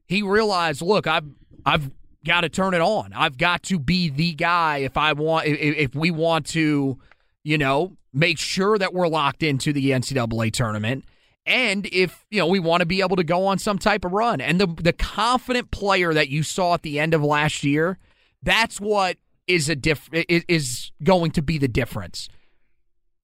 He 0.06 0.20
realized, 0.20 0.82
look, 0.82 1.06
I've 1.06 1.24
I've 1.64 1.90
got 2.26 2.42
to 2.42 2.50
turn 2.50 2.74
it 2.74 2.82
on. 2.82 3.14
I've 3.14 3.38
got 3.38 3.62
to 3.64 3.78
be 3.78 4.10
the 4.10 4.34
guy 4.34 4.78
if 4.78 4.98
I 4.98 5.14
want 5.14 5.46
if, 5.46 5.76
if 5.76 5.94
we 5.94 6.10
want 6.10 6.44
to, 6.48 6.98
you 7.42 7.56
know, 7.56 7.96
make 8.12 8.38
sure 8.38 8.76
that 8.76 8.92
we're 8.92 9.08
locked 9.08 9.42
into 9.42 9.72
the 9.72 9.92
NCAA 9.92 10.52
tournament. 10.52 11.06
And 11.46 11.86
if 11.86 12.26
you 12.30 12.38
know 12.38 12.48
we 12.48 12.60
want 12.60 12.82
to 12.82 12.86
be 12.86 13.00
able 13.00 13.16
to 13.16 13.24
go 13.24 13.46
on 13.46 13.58
some 13.58 13.78
type 13.78 14.04
of 14.04 14.12
run, 14.12 14.42
and 14.42 14.60
the 14.60 14.66
the 14.66 14.92
confident 14.92 15.70
player 15.70 16.12
that 16.12 16.28
you 16.28 16.42
saw 16.42 16.74
at 16.74 16.82
the 16.82 17.00
end 17.00 17.14
of 17.14 17.24
last 17.24 17.64
year, 17.64 17.98
that's 18.42 18.78
what 18.78 19.16
is 19.52 19.68
a 19.68 19.76
diff 19.76 20.08
is 20.12 20.90
going 21.02 21.30
to 21.32 21.42
be 21.42 21.58
the 21.58 21.68
difference 21.68 22.28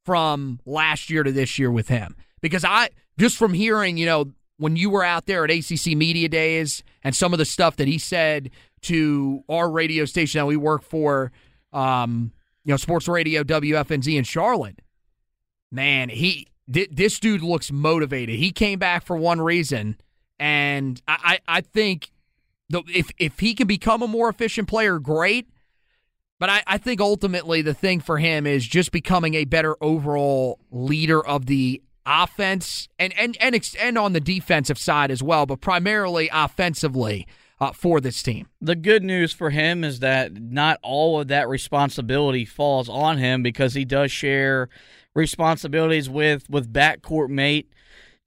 from 0.04 0.60
last 0.64 1.10
year 1.10 1.22
to 1.22 1.32
this 1.32 1.58
year 1.58 1.70
with 1.70 1.88
him. 1.88 2.16
Because 2.40 2.64
I 2.64 2.90
just 3.18 3.36
from 3.36 3.52
hearing, 3.52 3.96
you 3.96 4.06
know, 4.06 4.32
when 4.56 4.76
you 4.76 4.90
were 4.90 5.04
out 5.04 5.26
there 5.26 5.44
at 5.44 5.50
ACC 5.50 5.96
Media 5.96 6.28
Days 6.28 6.82
and 7.02 7.14
some 7.14 7.32
of 7.32 7.38
the 7.38 7.44
stuff 7.44 7.76
that 7.76 7.88
he 7.88 7.98
said 7.98 8.50
to 8.82 9.44
our 9.48 9.70
radio 9.70 10.04
station 10.04 10.38
that 10.38 10.46
we 10.46 10.56
work 10.56 10.82
for, 10.82 11.32
um, 11.72 12.32
you 12.64 12.72
know, 12.72 12.76
Sports 12.76 13.08
Radio 13.08 13.42
WFNZ 13.42 14.16
in 14.16 14.24
Charlotte. 14.24 14.80
Man, 15.70 16.08
he 16.08 16.46
this 16.66 17.18
dude 17.18 17.42
looks 17.42 17.72
motivated. 17.72 18.38
He 18.38 18.52
came 18.52 18.78
back 18.78 19.04
for 19.04 19.16
one 19.16 19.40
reason, 19.40 19.96
and 20.38 21.00
I 21.08 21.38
I, 21.48 21.56
I 21.58 21.60
think 21.60 22.10
the, 22.68 22.82
if 22.94 23.10
if 23.18 23.38
he 23.38 23.54
can 23.54 23.66
become 23.66 24.02
a 24.02 24.08
more 24.08 24.28
efficient 24.28 24.68
player, 24.68 24.98
great. 24.98 25.48
But 26.38 26.50
I, 26.50 26.62
I 26.66 26.78
think 26.78 27.00
ultimately 27.00 27.62
the 27.62 27.74
thing 27.74 28.00
for 28.00 28.18
him 28.18 28.46
is 28.46 28.66
just 28.66 28.92
becoming 28.92 29.34
a 29.34 29.44
better 29.44 29.76
overall 29.80 30.60
leader 30.70 31.24
of 31.24 31.46
the 31.46 31.82
offense 32.06 32.88
and 32.98 33.12
and 33.18 33.36
and 33.40 33.60
and 33.78 33.98
on 33.98 34.12
the 34.12 34.20
defensive 34.20 34.78
side 34.78 35.10
as 35.10 35.22
well, 35.22 35.46
but 35.46 35.60
primarily 35.60 36.30
offensively 36.32 37.26
uh, 37.60 37.72
for 37.72 38.00
this 38.00 38.22
team. 38.22 38.48
The 38.60 38.76
good 38.76 39.02
news 39.02 39.32
for 39.32 39.50
him 39.50 39.84
is 39.84 40.00
that 40.00 40.32
not 40.32 40.78
all 40.82 41.20
of 41.20 41.28
that 41.28 41.48
responsibility 41.48 42.44
falls 42.44 42.88
on 42.88 43.18
him 43.18 43.42
because 43.42 43.74
he 43.74 43.84
does 43.84 44.10
share 44.12 44.68
responsibilities 45.14 46.08
with 46.08 46.48
with 46.48 46.72
backcourt 46.72 47.28
mate 47.28 47.68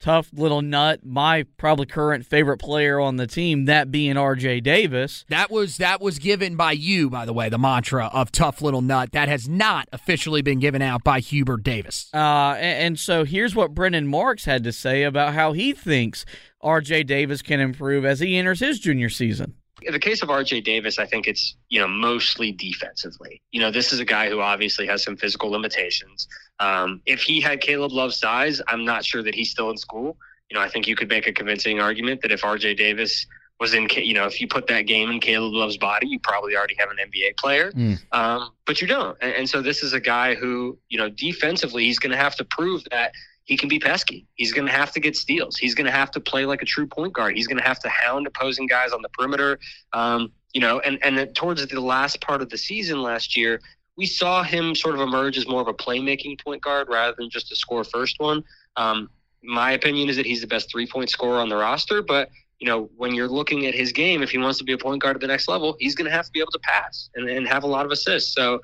tough 0.02 0.30
little 0.34 0.62
nut, 0.62 1.00
my 1.06 1.44
probably 1.58 1.86
current 1.86 2.26
favorite 2.26 2.58
player 2.58 3.00
on 3.00 3.16
the 3.16 3.28
team, 3.28 3.66
that 3.66 3.92
being 3.92 4.16
RJ 4.16 4.64
Davis. 4.64 5.24
That 5.30 5.50
was 5.52 5.78
that 5.78 6.02
was 6.02 6.20
given 6.20 6.56
by 6.56 6.74
you, 6.74 7.10
by 7.10 7.26
the 7.26 7.34
way, 7.34 7.48
the 7.48 7.58
mantra 7.58 8.08
of 8.08 8.32
tough 8.32 8.62
little 8.62 8.82
nut. 8.82 9.12
That 9.14 9.30
has 9.30 9.48
not 9.48 9.88
officially 9.94 10.42
been 10.42 10.60
given 10.60 10.82
out 10.82 11.04
by 11.04 11.20
Hubert 11.20 11.64
Davis. 11.64 12.10
Uh, 12.14 12.56
and, 12.58 12.82
and 12.82 13.00
so 13.00 13.24
here's 13.24 13.56
what 13.56 13.74
Brendan 13.74 14.08
Marks 14.08 14.46
had 14.46 14.64
to 14.64 14.72
say 14.72 15.04
about 15.04 15.34
how 15.34 15.54
he 15.54 15.74
thinks 15.74 16.26
RJ 16.64 17.08
Davis 17.08 17.42
can 17.42 17.60
improve 17.60 18.04
as 18.04 18.20
he 18.20 18.38
enters 18.38 18.60
his 18.60 18.80
junior 18.80 19.10
season. 19.10 19.56
In 19.82 19.94
the 19.94 20.00
case 20.00 20.22
of 20.22 20.30
RJ 20.30 20.63
Davis, 20.63 21.00
I 21.00 21.06
think 21.06 21.28
it's, 21.28 21.56
you 21.70 21.80
know, 21.80 21.88
mostly 21.88 22.52
defensively. 22.52 23.41
You 23.52 23.62
know, 23.62 23.72
this 23.72 23.91
is 23.91 24.00
a 24.00 24.06
guy 24.06 24.30
who 24.30 24.39
obviously 24.41 24.86
has 24.88 25.04
some 25.04 25.17
physical 25.17 25.50
limitations. 25.50 26.28
Um, 26.60 27.02
if 27.06 27.22
he 27.22 27.41
had 27.41 27.62
Caleb 27.62 27.91
Love's 27.91 28.20
size, 28.20 28.62
I'm 28.67 28.86
not 28.86 29.04
sure 29.04 29.24
that 29.24 29.34
he's 29.34 29.50
still 29.50 29.70
in 29.72 29.78
school. 29.78 30.17
You 30.50 30.56
know, 30.56 30.62
I 30.62 30.70
think 30.70 30.88
you 30.88 30.96
could 30.96 31.10
make 31.10 31.28
a 31.28 31.34
convincing 31.34 31.80
argument 31.80 32.22
that 32.22 32.32
if 32.32 32.41
RJ 32.41 32.78
Davis 32.78 33.26
was 33.60 33.74
in, 33.74 33.88
you 33.96 34.13
know, 34.13 34.26
if 34.26 34.41
you 34.41 34.48
put 34.48 34.67
that 34.67 34.82
game 34.82 35.10
in 35.10 35.20
Caleb 35.20 35.54
Love's 35.54 35.78
body, 35.78 36.08
you 36.08 36.20
probably 36.20 36.56
already 36.56 36.76
have 36.80 36.89
an 36.89 36.98
NBA 36.98 37.38
player. 37.38 37.72
Mm. 37.72 38.00
Um, 38.12 38.52
but 38.65 38.82
you 38.82 38.88
don't. 38.88 39.17
And, 39.22 39.34
and 39.34 39.50
so 39.50 39.62
this 39.62 39.84
is 39.84 39.94
a 39.94 40.00
guy 40.00 40.36
who, 40.36 40.78
you 40.89 40.98
know, 40.98 41.10
defensively, 41.10 41.86
he's 41.86 42.00
going 42.00 42.12
to 42.12 42.17
have 42.17 42.36
to 42.38 42.44
prove 42.44 42.84
that 42.91 43.13
he 43.45 43.58
can 43.58 43.69
be 43.69 43.80
pesky. 43.80 44.27
He's 44.36 44.54
going 44.54 44.67
to 44.67 44.73
have 44.73 44.91
to 44.93 44.99
get 44.99 45.15
steals. 45.15 45.58
He's 45.58 45.75
going 45.75 45.86
to 45.86 45.91
have 45.91 46.12
to 46.12 46.19
play 46.19 46.45
like 46.45 46.62
a 46.62 46.65
true 46.65 46.88
point 46.88 47.13
guard. 47.13 47.36
He's 47.36 47.47
going 47.47 47.58
to 47.58 47.67
have 47.67 47.80
to 47.80 47.89
hound 47.89 48.27
opposing 48.27 48.67
guys 48.67 48.91
on 48.91 49.01
the 49.01 49.10
perimeter. 49.10 49.60
Um, 49.93 50.32
you 50.54 50.62
know, 50.62 50.80
and 50.80 50.99
and 51.04 51.34
towards 51.36 51.65
the 51.65 51.82
last 51.82 52.21
part 52.21 52.41
of 52.41 52.49
the 52.49 52.58
season 52.58 53.01
last 53.01 53.38
year, 53.38 53.62
we 53.97 54.06
saw 54.06 54.43
him 54.43 54.75
sort 54.75 54.95
of 54.95 55.01
emerge 55.01 55.38
as 55.38 55.47
more 55.47 55.62
of 55.62 55.67
a 55.67 55.73
playmaking 55.73 56.41
point 56.43 56.62
guard 56.62 56.88
rather 56.89 57.15
than 57.17 57.30
just 57.30 57.51
a 57.51 57.56
score 57.56 57.84
first 57.84 58.19
one. 58.19 58.43
Um, 58.75 59.10
my 59.43 59.71
opinion 59.71 60.10
is 60.10 60.17
that 60.17 60.25
he's 60.25 60.41
the 60.41 60.47
best 60.47 60.69
three 60.69 60.88
point 60.88 61.10
scorer 61.10 61.39
on 61.39 61.49
the 61.49 61.56
roster, 61.56 62.01
but 62.01 62.30
you 62.60 62.67
know, 62.67 62.91
when 62.95 63.15
you're 63.15 63.27
looking 63.27 63.65
at 63.65 63.73
his 63.73 63.91
game, 63.91 64.21
if 64.21 64.30
he 64.30 64.38
wants 64.38 64.60
to 64.60 64.63
be 64.63 64.73
a 64.73 64.77
point 64.77 65.01
guard 65.01 65.15
at 65.15 65.21
the 65.21 65.27
next 65.27 65.47
level, 65.47 65.75
he's 65.80 65.95
going 65.95 66.06
to 66.06 66.15
have 66.15 66.25
to 66.25 66.32
be 66.32 66.39
able 66.39 66.51
to 66.51 66.60
pass 66.60 67.10
and, 67.15 67.27
and 67.27 67.47
have 67.47 67.63
a 67.63 67.67
lot 67.67 67.86
of 67.88 67.91
assists. 67.91 68.36
So 68.36 68.60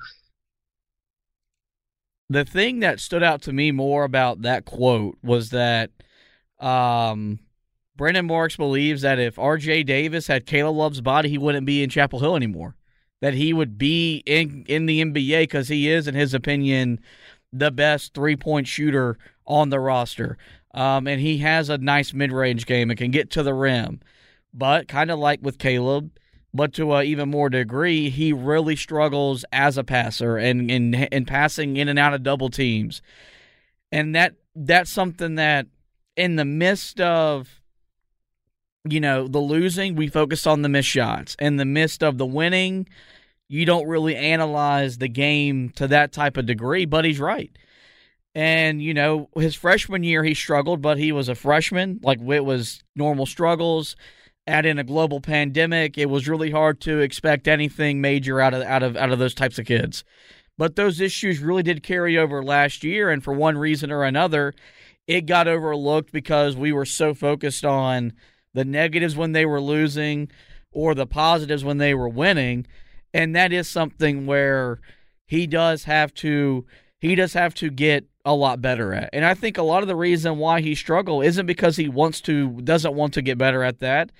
the 2.30 2.44
thing 2.44 2.80
that 2.80 3.00
stood 3.00 3.22
out 3.22 3.42
to 3.42 3.52
me 3.52 3.70
more 3.72 4.04
about 4.04 4.42
that 4.42 4.64
quote 4.64 5.16
was 5.22 5.50
that 5.50 5.90
um, 6.60 7.38
Brendan 7.96 8.26
Marks 8.26 8.56
believes 8.56 9.02
that 9.02 9.18
if 9.18 9.38
R.J. 9.38 9.84
Davis 9.84 10.26
had 10.26 10.46
Caleb 10.46 10.76
Love's 10.76 11.00
body, 11.00 11.28
he 11.28 11.38
wouldn't 11.38 11.66
be 11.66 11.82
in 11.82 11.90
Chapel 11.90 12.20
Hill 12.20 12.36
anymore. 12.36 12.76
That 13.20 13.34
he 13.34 13.52
would 13.52 13.78
be 13.78 14.22
in 14.26 14.64
in 14.68 14.86
the 14.86 15.02
NBA 15.02 15.42
because 15.42 15.66
he 15.66 15.88
is, 15.88 16.06
in 16.06 16.14
his 16.14 16.34
opinion, 16.34 17.00
the 17.52 17.72
best 17.72 18.14
three 18.14 18.36
point 18.36 18.68
shooter 18.68 19.18
on 19.44 19.70
the 19.70 19.80
roster. 19.80 20.38
Um, 20.72 21.08
and 21.08 21.20
he 21.20 21.38
has 21.38 21.68
a 21.68 21.78
nice 21.78 22.14
mid 22.14 22.30
range 22.30 22.64
game 22.64 22.90
and 22.90 22.98
can 22.98 23.10
get 23.10 23.30
to 23.30 23.42
the 23.42 23.54
rim. 23.54 24.00
But 24.54 24.86
kind 24.86 25.10
of 25.10 25.18
like 25.18 25.40
with 25.42 25.58
Caleb, 25.58 26.12
but 26.52 26.72
to 26.74 26.94
an 26.94 27.06
even 27.06 27.28
more 27.30 27.50
degree, 27.50 28.10
he 28.10 28.32
really 28.32 28.76
struggles 28.76 29.44
as 29.52 29.76
a 29.78 29.84
passer 29.84 30.36
and 30.36 30.70
in 30.70 30.94
in 30.94 31.24
passing 31.24 31.76
in 31.76 31.88
and 31.88 31.98
out 31.98 32.14
of 32.14 32.22
double 32.22 32.48
teams, 32.48 33.02
and 33.92 34.14
that 34.14 34.34
that's 34.54 34.90
something 34.90 35.36
that 35.36 35.66
in 36.16 36.36
the 36.36 36.44
midst 36.44 37.00
of 37.00 37.60
you 38.88 39.00
know 39.00 39.28
the 39.28 39.38
losing, 39.38 39.94
we 39.94 40.08
focus 40.08 40.46
on 40.46 40.62
the 40.62 40.68
missed 40.68 40.88
shots. 40.88 41.36
In 41.38 41.56
the 41.56 41.64
midst 41.64 42.02
of 42.02 42.18
the 42.18 42.26
winning, 42.26 42.88
you 43.48 43.64
don't 43.64 43.86
really 43.86 44.16
analyze 44.16 44.98
the 44.98 45.08
game 45.08 45.70
to 45.70 45.88
that 45.88 46.12
type 46.12 46.36
of 46.36 46.46
degree. 46.46 46.84
But 46.84 47.04
he's 47.04 47.20
right. 47.20 47.50
And, 48.34 48.80
you 48.80 48.94
know, 48.94 49.30
his 49.34 49.54
freshman 49.54 50.04
year, 50.04 50.22
he 50.22 50.34
struggled, 50.34 50.80
but 50.80 50.98
he 50.98 51.10
was 51.10 51.28
a 51.28 51.34
freshman. 51.34 51.98
Like, 52.02 52.20
it 52.20 52.44
was 52.44 52.84
normal 52.94 53.26
struggles 53.26 53.96
add 54.48 54.66
in 54.66 54.78
a 54.78 54.84
global 54.84 55.20
pandemic, 55.20 55.98
it 55.98 56.10
was 56.10 56.28
really 56.28 56.50
hard 56.50 56.80
to 56.82 57.00
expect 57.00 57.46
anything 57.46 58.00
major 58.00 58.40
out 58.40 58.54
of 58.54 58.62
out 58.62 58.82
of 58.82 58.96
out 58.96 59.12
of 59.12 59.18
those 59.18 59.34
types 59.34 59.58
of 59.58 59.66
kids. 59.66 60.04
But 60.56 60.74
those 60.74 61.00
issues 61.00 61.38
really 61.38 61.62
did 61.62 61.82
carry 61.82 62.18
over 62.18 62.42
last 62.42 62.82
year, 62.82 63.10
and 63.10 63.22
for 63.22 63.32
one 63.32 63.56
reason 63.56 63.92
or 63.92 64.02
another, 64.02 64.54
it 65.06 65.26
got 65.26 65.46
overlooked 65.46 66.12
because 66.12 66.56
we 66.56 66.72
were 66.72 66.84
so 66.84 67.14
focused 67.14 67.64
on 67.64 68.12
the 68.54 68.64
negatives 68.64 69.16
when 69.16 69.32
they 69.32 69.46
were 69.46 69.60
losing 69.60 70.28
or 70.72 70.94
the 70.94 71.06
positives 71.06 71.64
when 71.64 71.78
they 71.78 71.94
were 71.94 72.08
winning. 72.08 72.66
And 73.14 73.34
that 73.36 73.52
is 73.52 73.68
something 73.68 74.26
where 74.26 74.80
he 75.26 75.46
does 75.46 75.84
have 75.84 76.12
to 76.14 76.66
he 77.00 77.14
does 77.14 77.32
have 77.34 77.54
to 77.54 77.70
get 77.70 78.06
a 78.24 78.34
lot 78.34 78.60
better 78.60 78.92
at. 78.92 79.10
And 79.12 79.24
I 79.24 79.34
think 79.34 79.56
a 79.56 79.62
lot 79.62 79.82
of 79.82 79.88
the 79.88 79.96
reason 79.96 80.38
why 80.38 80.60
he 80.60 80.74
struggled 80.74 81.24
isn't 81.24 81.46
because 81.46 81.76
he 81.76 81.88
wants 81.88 82.20
to 82.22 82.60
doesn't 82.62 82.94
want 82.94 83.14
to 83.14 83.22
get 83.22 83.38
better 83.38 83.62
at 83.62 83.78
that. 83.80 84.10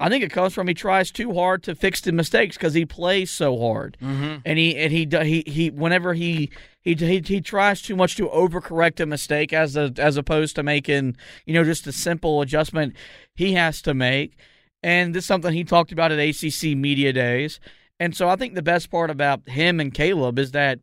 I 0.00 0.08
think 0.08 0.24
it 0.24 0.32
comes 0.32 0.52
from 0.52 0.66
he 0.66 0.74
tries 0.74 1.12
too 1.12 1.34
hard 1.34 1.62
to 1.64 1.74
fix 1.74 2.00
the 2.00 2.10
mistakes 2.10 2.56
because 2.56 2.74
he 2.74 2.84
plays 2.84 3.30
so 3.30 3.56
hard, 3.58 3.96
mm-hmm. 4.02 4.38
and 4.44 4.58
he 4.58 4.76
and 4.76 4.92
he 4.92 5.06
he 5.22 5.44
he 5.46 5.70
whenever 5.70 6.14
he, 6.14 6.50
he 6.80 6.94
he 6.94 7.22
he 7.24 7.40
tries 7.40 7.80
too 7.80 7.94
much 7.94 8.16
to 8.16 8.28
overcorrect 8.28 8.98
a 8.98 9.06
mistake 9.06 9.52
as 9.52 9.76
a, 9.76 9.92
as 9.96 10.16
opposed 10.16 10.56
to 10.56 10.64
making 10.64 11.16
you 11.46 11.54
know 11.54 11.62
just 11.62 11.86
a 11.86 11.92
simple 11.92 12.40
adjustment 12.40 12.94
he 13.36 13.52
has 13.52 13.80
to 13.82 13.94
make, 13.94 14.36
and 14.82 15.14
this 15.14 15.24
is 15.24 15.28
something 15.28 15.52
he 15.52 15.62
talked 15.62 15.92
about 15.92 16.10
at 16.10 16.18
ACC 16.18 16.76
media 16.76 17.12
days, 17.12 17.60
and 18.00 18.16
so 18.16 18.28
I 18.28 18.34
think 18.34 18.54
the 18.54 18.62
best 18.62 18.90
part 18.90 19.10
about 19.10 19.48
him 19.48 19.78
and 19.78 19.94
Caleb 19.94 20.40
is 20.40 20.50
that 20.50 20.80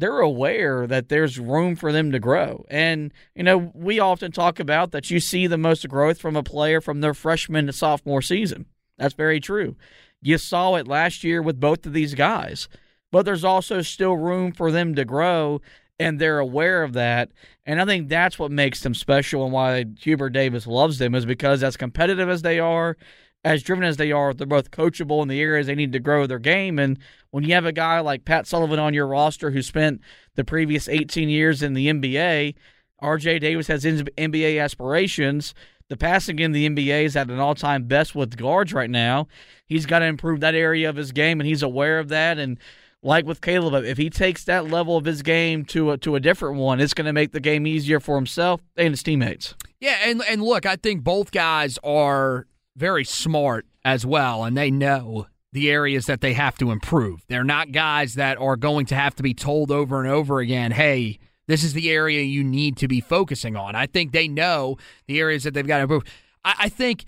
they're 0.00 0.20
aware 0.20 0.86
that 0.86 1.08
there's 1.08 1.38
room 1.38 1.76
for 1.76 1.92
them 1.92 2.10
to 2.12 2.18
grow. 2.18 2.64
And, 2.70 3.12
you 3.34 3.42
know, 3.42 3.70
we 3.74 4.00
often 4.00 4.32
talk 4.32 4.58
about 4.58 4.90
that 4.92 5.10
you 5.10 5.20
see 5.20 5.46
the 5.46 5.58
most 5.58 5.88
growth 5.88 6.18
from 6.18 6.36
a 6.36 6.42
player 6.42 6.80
from 6.80 7.00
their 7.00 7.14
freshman 7.14 7.66
to 7.66 7.72
sophomore 7.72 8.22
season. 8.22 8.66
That's 8.98 9.14
very 9.14 9.40
true. 9.40 9.76
You 10.22 10.38
saw 10.38 10.74
it 10.74 10.88
last 10.88 11.24
year 11.24 11.40
with 11.42 11.60
both 11.60 11.86
of 11.86 11.92
these 11.92 12.14
guys, 12.14 12.68
but 13.12 13.24
there's 13.24 13.44
also 13.44 13.82
still 13.82 14.16
room 14.16 14.52
for 14.52 14.70
them 14.70 14.94
to 14.94 15.04
grow, 15.04 15.60
and 15.98 16.18
they're 16.18 16.38
aware 16.38 16.82
of 16.82 16.92
that. 16.94 17.30
And 17.64 17.80
I 17.80 17.84
think 17.84 18.08
that's 18.08 18.38
what 18.38 18.50
makes 18.50 18.80
them 18.80 18.94
special 18.94 19.44
and 19.44 19.52
why 19.52 19.84
Hubert 20.00 20.30
Davis 20.30 20.66
loves 20.66 20.98
them 20.98 21.14
is 21.14 21.24
because 21.26 21.62
as 21.62 21.76
competitive 21.76 22.28
as 22.28 22.42
they 22.42 22.58
are, 22.58 22.96
as 23.44 23.62
driven 23.62 23.84
as 23.84 23.96
they 23.96 24.12
are, 24.12 24.34
they're 24.34 24.46
both 24.46 24.70
coachable 24.70 25.22
in 25.22 25.28
the 25.28 25.40
areas 25.40 25.66
they 25.66 25.74
need 25.74 25.92
to 25.92 25.98
grow 25.98 26.26
their 26.26 26.38
game. 26.38 26.78
And 26.78 26.98
when 27.30 27.44
you 27.44 27.54
have 27.54 27.64
a 27.64 27.72
guy 27.72 28.00
like 28.00 28.24
Pat 28.24 28.46
Sullivan 28.46 28.78
on 28.78 28.94
your 28.94 29.06
roster 29.06 29.50
who 29.50 29.62
spent 29.62 30.00
the 30.34 30.44
previous 30.44 30.88
18 30.88 31.28
years 31.28 31.62
in 31.62 31.74
the 31.74 31.88
NBA, 31.88 32.54
RJ 33.02 33.40
Davis 33.40 33.68
has 33.68 33.84
NBA 33.84 34.62
aspirations. 34.62 35.54
The 35.88 35.96
passing 35.96 36.38
in 36.38 36.52
the 36.52 36.68
NBA 36.68 37.04
is 37.04 37.16
at 37.16 37.30
an 37.30 37.40
all 37.40 37.54
time 37.54 37.84
best 37.84 38.14
with 38.14 38.36
guards 38.36 38.72
right 38.72 38.90
now. 38.90 39.26
He's 39.66 39.86
got 39.86 40.00
to 40.00 40.04
improve 40.04 40.40
that 40.40 40.54
area 40.54 40.88
of 40.88 40.96
his 40.96 41.10
game, 41.10 41.40
and 41.40 41.48
he's 41.48 41.62
aware 41.62 41.98
of 41.98 42.08
that. 42.08 42.38
And 42.38 42.58
like 43.02 43.24
with 43.24 43.40
Caleb, 43.40 43.84
if 43.84 43.96
he 43.96 44.10
takes 44.10 44.44
that 44.44 44.68
level 44.68 44.96
of 44.96 45.04
his 45.04 45.22
game 45.22 45.64
to 45.66 45.92
a, 45.92 45.98
to 45.98 46.14
a 46.14 46.20
different 46.20 46.58
one, 46.58 46.78
it's 46.78 46.94
going 46.94 47.06
to 47.06 47.12
make 47.12 47.32
the 47.32 47.40
game 47.40 47.66
easier 47.66 47.98
for 47.98 48.16
himself 48.16 48.60
and 48.76 48.90
his 48.90 49.02
teammates. 49.02 49.54
Yeah, 49.80 49.96
and 50.04 50.22
and 50.28 50.42
look, 50.42 50.66
I 50.66 50.76
think 50.76 51.02
both 51.02 51.32
guys 51.32 51.78
are 51.82 52.46
very 52.76 53.04
smart 53.04 53.66
as 53.84 54.04
well, 54.06 54.44
and 54.44 54.56
they 54.56 54.70
know 54.70 55.26
the 55.52 55.70
areas 55.70 56.06
that 56.06 56.20
they 56.20 56.34
have 56.34 56.56
to 56.58 56.70
improve. 56.70 57.24
They're 57.28 57.44
not 57.44 57.72
guys 57.72 58.14
that 58.14 58.38
are 58.38 58.56
going 58.56 58.86
to 58.86 58.94
have 58.94 59.14
to 59.16 59.22
be 59.22 59.34
told 59.34 59.70
over 59.70 60.00
and 60.00 60.08
over 60.08 60.38
again, 60.38 60.70
hey, 60.70 61.18
this 61.48 61.64
is 61.64 61.72
the 61.72 61.90
area 61.90 62.22
you 62.22 62.44
need 62.44 62.76
to 62.76 62.86
be 62.86 63.00
focusing 63.00 63.56
on. 63.56 63.74
I 63.74 63.86
think 63.86 64.12
they 64.12 64.28
know 64.28 64.76
the 65.06 65.18
areas 65.18 65.42
that 65.42 65.54
they've 65.54 65.66
got 65.66 65.78
to 65.78 65.82
improve. 65.82 66.04
I, 66.44 66.54
I 66.60 66.68
think 66.68 67.04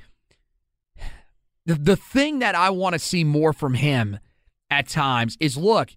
the, 1.64 1.75
the 1.75 1.96
thing 1.96 2.40
that 2.40 2.57
I 2.57 2.70
want 2.70 2.94
to 2.94 2.98
see 2.98 3.22
more 3.22 3.53
from 3.53 3.75
him 3.75 4.18
at 4.70 4.88
times 4.88 5.37
is 5.38 5.57
look, 5.57 5.90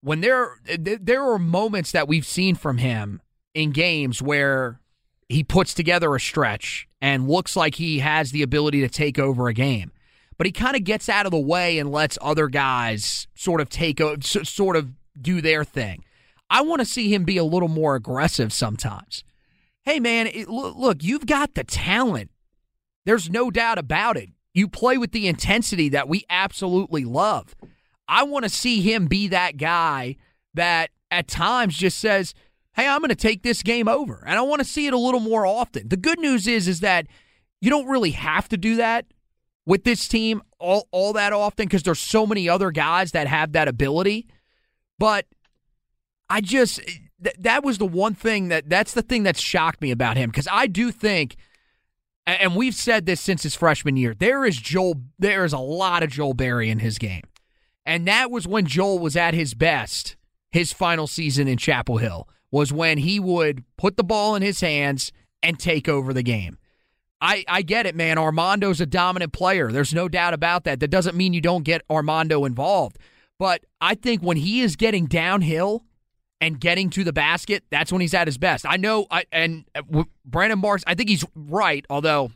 when 0.00 0.22
there 0.22 0.56
there 0.78 1.22
are 1.22 1.38
moments 1.38 1.92
that 1.92 2.08
we've 2.08 2.24
seen 2.24 2.54
from 2.54 2.78
him 2.78 3.20
in 3.52 3.72
games 3.72 4.22
where 4.22 4.80
he 5.30 5.44
puts 5.44 5.72
together 5.72 6.14
a 6.14 6.20
stretch 6.20 6.88
and 7.00 7.28
looks 7.28 7.54
like 7.54 7.76
he 7.76 8.00
has 8.00 8.32
the 8.32 8.42
ability 8.42 8.80
to 8.80 8.88
take 8.88 9.18
over 9.18 9.46
a 9.46 9.54
game. 9.54 9.92
But 10.36 10.46
he 10.46 10.52
kind 10.52 10.74
of 10.74 10.84
gets 10.84 11.08
out 11.08 11.24
of 11.24 11.30
the 11.30 11.38
way 11.38 11.78
and 11.78 11.92
lets 11.92 12.18
other 12.20 12.48
guys 12.48 13.28
sort 13.34 13.60
of 13.60 13.68
take 13.68 14.00
sort 14.22 14.76
of 14.76 14.90
do 15.20 15.40
their 15.40 15.64
thing. 15.64 16.04
I 16.50 16.62
want 16.62 16.80
to 16.80 16.86
see 16.86 17.14
him 17.14 17.24
be 17.24 17.36
a 17.36 17.44
little 17.44 17.68
more 17.68 17.94
aggressive 17.94 18.52
sometimes. 18.52 19.22
Hey 19.84 20.00
man, 20.00 20.26
it, 20.26 20.48
look, 20.48 21.04
you've 21.04 21.26
got 21.26 21.54
the 21.54 21.64
talent. 21.64 22.30
There's 23.06 23.30
no 23.30 23.50
doubt 23.50 23.78
about 23.78 24.16
it. 24.16 24.30
You 24.52 24.66
play 24.66 24.98
with 24.98 25.12
the 25.12 25.28
intensity 25.28 25.88
that 25.90 26.08
we 26.08 26.24
absolutely 26.28 27.04
love. 27.04 27.54
I 28.08 28.24
want 28.24 28.44
to 28.44 28.50
see 28.50 28.80
him 28.80 29.06
be 29.06 29.28
that 29.28 29.58
guy 29.58 30.16
that 30.54 30.90
at 31.10 31.28
times 31.28 31.76
just 31.76 31.98
says, 32.00 32.34
"Hey, 32.80 32.88
I'm 32.88 33.00
going 33.00 33.10
to 33.10 33.14
take 33.14 33.42
this 33.42 33.62
game 33.62 33.88
over." 33.88 34.22
And 34.26 34.38
I 34.38 34.42
want 34.42 34.60
to 34.60 34.64
see 34.64 34.86
it 34.86 34.92
a 34.92 34.98
little 34.98 35.20
more 35.20 35.46
often. 35.46 35.88
The 35.88 35.96
good 35.96 36.18
news 36.18 36.46
is 36.46 36.68
is 36.68 36.80
that 36.80 37.06
you 37.60 37.70
don't 37.70 37.86
really 37.86 38.12
have 38.12 38.48
to 38.48 38.56
do 38.56 38.76
that 38.76 39.06
with 39.66 39.84
this 39.84 40.08
team 40.08 40.42
all 40.58 40.88
all 40.90 41.12
that 41.14 41.32
often 41.32 41.66
because 41.66 41.82
there's 41.82 42.00
so 42.00 42.26
many 42.26 42.48
other 42.48 42.70
guys 42.70 43.12
that 43.12 43.26
have 43.26 43.52
that 43.52 43.68
ability. 43.68 44.28
But 44.98 45.26
I 46.28 46.40
just 46.40 46.80
th- 47.22 47.36
that 47.38 47.64
was 47.64 47.78
the 47.78 47.86
one 47.86 48.14
thing 48.14 48.48
that 48.48 48.68
that's 48.68 48.94
the 48.94 49.02
thing 49.02 49.24
that 49.24 49.36
shocked 49.36 49.80
me 49.80 49.90
about 49.90 50.16
him 50.16 50.30
because 50.30 50.48
I 50.50 50.66
do 50.66 50.90
think 50.90 51.36
and 52.26 52.54
we've 52.54 52.74
said 52.74 53.06
this 53.06 53.20
since 53.20 53.42
his 53.42 53.54
freshman 53.54 53.96
year. 53.96 54.14
There 54.14 54.44
is 54.44 54.56
Joel 54.56 55.02
there 55.18 55.44
is 55.44 55.52
a 55.52 55.58
lot 55.58 56.02
of 56.02 56.10
Joel 56.10 56.34
Berry 56.34 56.70
in 56.70 56.78
his 56.78 56.98
game. 56.98 57.22
And 57.86 58.06
that 58.06 58.30
was 58.30 58.46
when 58.46 58.66
Joel 58.66 58.98
was 58.98 59.16
at 59.16 59.34
his 59.34 59.54
best, 59.54 60.16
his 60.52 60.72
final 60.72 61.06
season 61.06 61.48
in 61.48 61.56
Chapel 61.56 61.96
Hill, 61.96 62.28
was 62.50 62.72
when 62.72 62.98
he 62.98 63.20
would 63.20 63.64
put 63.76 63.96
the 63.96 64.04
ball 64.04 64.34
in 64.34 64.42
his 64.42 64.60
hands 64.60 65.12
and 65.42 65.58
take 65.58 65.88
over 65.88 66.12
the 66.12 66.22
game. 66.22 66.58
I, 67.20 67.44
I 67.46 67.62
get 67.62 67.86
it, 67.86 67.94
man. 67.94 68.18
Armando's 68.18 68.80
a 68.80 68.86
dominant 68.86 69.32
player. 69.32 69.70
There's 69.70 69.92
no 69.92 70.08
doubt 70.08 70.32
about 70.32 70.64
that. 70.64 70.80
That 70.80 70.88
doesn't 70.88 71.16
mean 71.16 71.34
you 71.34 71.40
don't 71.40 71.64
get 71.64 71.82
Armando 71.90 72.44
involved. 72.44 72.98
But 73.38 73.64
I 73.80 73.94
think 73.94 74.22
when 74.22 74.38
he 74.38 74.60
is 74.60 74.76
getting 74.76 75.06
downhill 75.06 75.84
and 76.40 76.58
getting 76.58 76.88
to 76.90 77.04
the 77.04 77.12
basket, 77.12 77.64
that's 77.70 77.92
when 77.92 78.00
he's 78.00 78.14
at 78.14 78.26
his 78.26 78.38
best. 78.38 78.64
I 78.66 78.76
know, 78.76 79.06
I, 79.10 79.24
and 79.30 79.64
uh, 79.74 80.04
Brendan 80.24 80.60
Marks, 80.60 80.82
I 80.86 80.94
think 80.94 81.10
he's 81.10 81.24
right, 81.34 81.84
although 81.90 82.32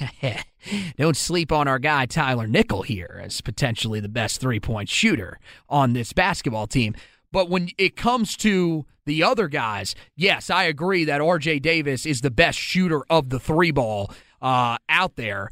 don't 0.98 1.16
sleep 1.16 1.52
on 1.52 1.68
our 1.68 1.78
guy 1.78 2.06
Tyler 2.06 2.46
Nickel 2.46 2.82
here 2.82 3.20
as 3.22 3.40
potentially 3.40 4.00
the 4.00 4.08
best 4.08 4.40
three 4.40 4.60
point 4.60 4.88
shooter 4.88 5.38
on 5.68 5.92
this 5.92 6.12
basketball 6.12 6.66
team. 6.66 6.94
But 7.34 7.50
when 7.50 7.70
it 7.78 7.96
comes 7.96 8.36
to 8.38 8.86
the 9.06 9.24
other 9.24 9.48
guys, 9.48 9.96
yes, 10.14 10.50
I 10.50 10.64
agree 10.64 11.02
that 11.06 11.20
RJ 11.20 11.62
Davis 11.62 12.06
is 12.06 12.20
the 12.20 12.30
best 12.30 12.56
shooter 12.56 13.02
of 13.10 13.30
the 13.30 13.40
three 13.40 13.72
ball 13.72 14.12
uh, 14.40 14.78
out 14.88 15.16
there. 15.16 15.48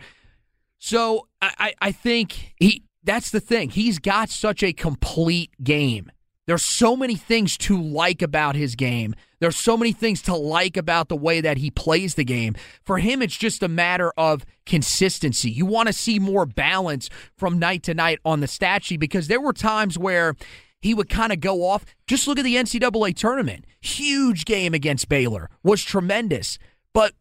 So 0.79 1.27
I, 1.43 1.75
I 1.83 1.91
think 1.91 2.55
he 2.57 2.85
that's 3.03 3.31
the 3.31 3.41
thing. 3.41 3.71
He's 3.71 3.99
got 3.99 4.31
such 4.31 4.63
a 4.63 4.73
complete 4.73 5.51
game. 5.61 6.13
There's 6.47 6.65
so 6.65 6.97
many 6.97 7.17
things 7.17 7.59
to 7.59 7.77
like 7.77 8.23
about 8.23 8.55
his 8.55 8.77
game. 8.77 9.17
There's 9.41 9.57
so 9.57 9.77
many 9.77 9.91
things 9.91 10.23
to 10.23 10.37
like 10.37 10.77
about 10.77 11.09
the 11.09 11.17
way 11.17 11.41
that 11.41 11.57
he 11.57 11.73
plays 11.73 12.15
the 12.15 12.25
game. 12.25 12.55
For 12.85 12.99
him, 12.99 13.23
it's 13.23 13.37
just 13.37 13.61
a 13.61 13.69
matter 13.69 14.13
of 14.17 14.47
consistency. 14.67 15.51
You 15.51 15.67
want 15.67 15.89
to 15.89 15.93
see 15.93 16.21
more 16.21 16.47
balance 16.47 17.11
from 17.37 17.59
night 17.59 17.83
to 17.85 17.95
night 17.95 18.21
on 18.25 18.39
the 18.39 18.47
stat 18.47 18.85
sheet 18.85 19.01
because 19.01 19.27
there 19.27 19.41
were 19.41 19.53
times 19.53 19.99
where 19.99 20.37
he 20.83 20.93
would 20.93 21.09
kind 21.09 21.33
of 21.33 21.41
go 21.41 21.65
off. 21.65 21.85
Just 22.07 22.27
look 22.27 22.39
at 22.39 22.45
the 22.45 22.57
NCAA 22.57 23.17
tournament. 23.17 23.65
Huge 23.81 24.45
game 24.45 24.75
against 24.75 25.09
Baylor 25.09 25.49
was 25.63 25.83
tremendous. 25.83 26.59
But 26.93 27.15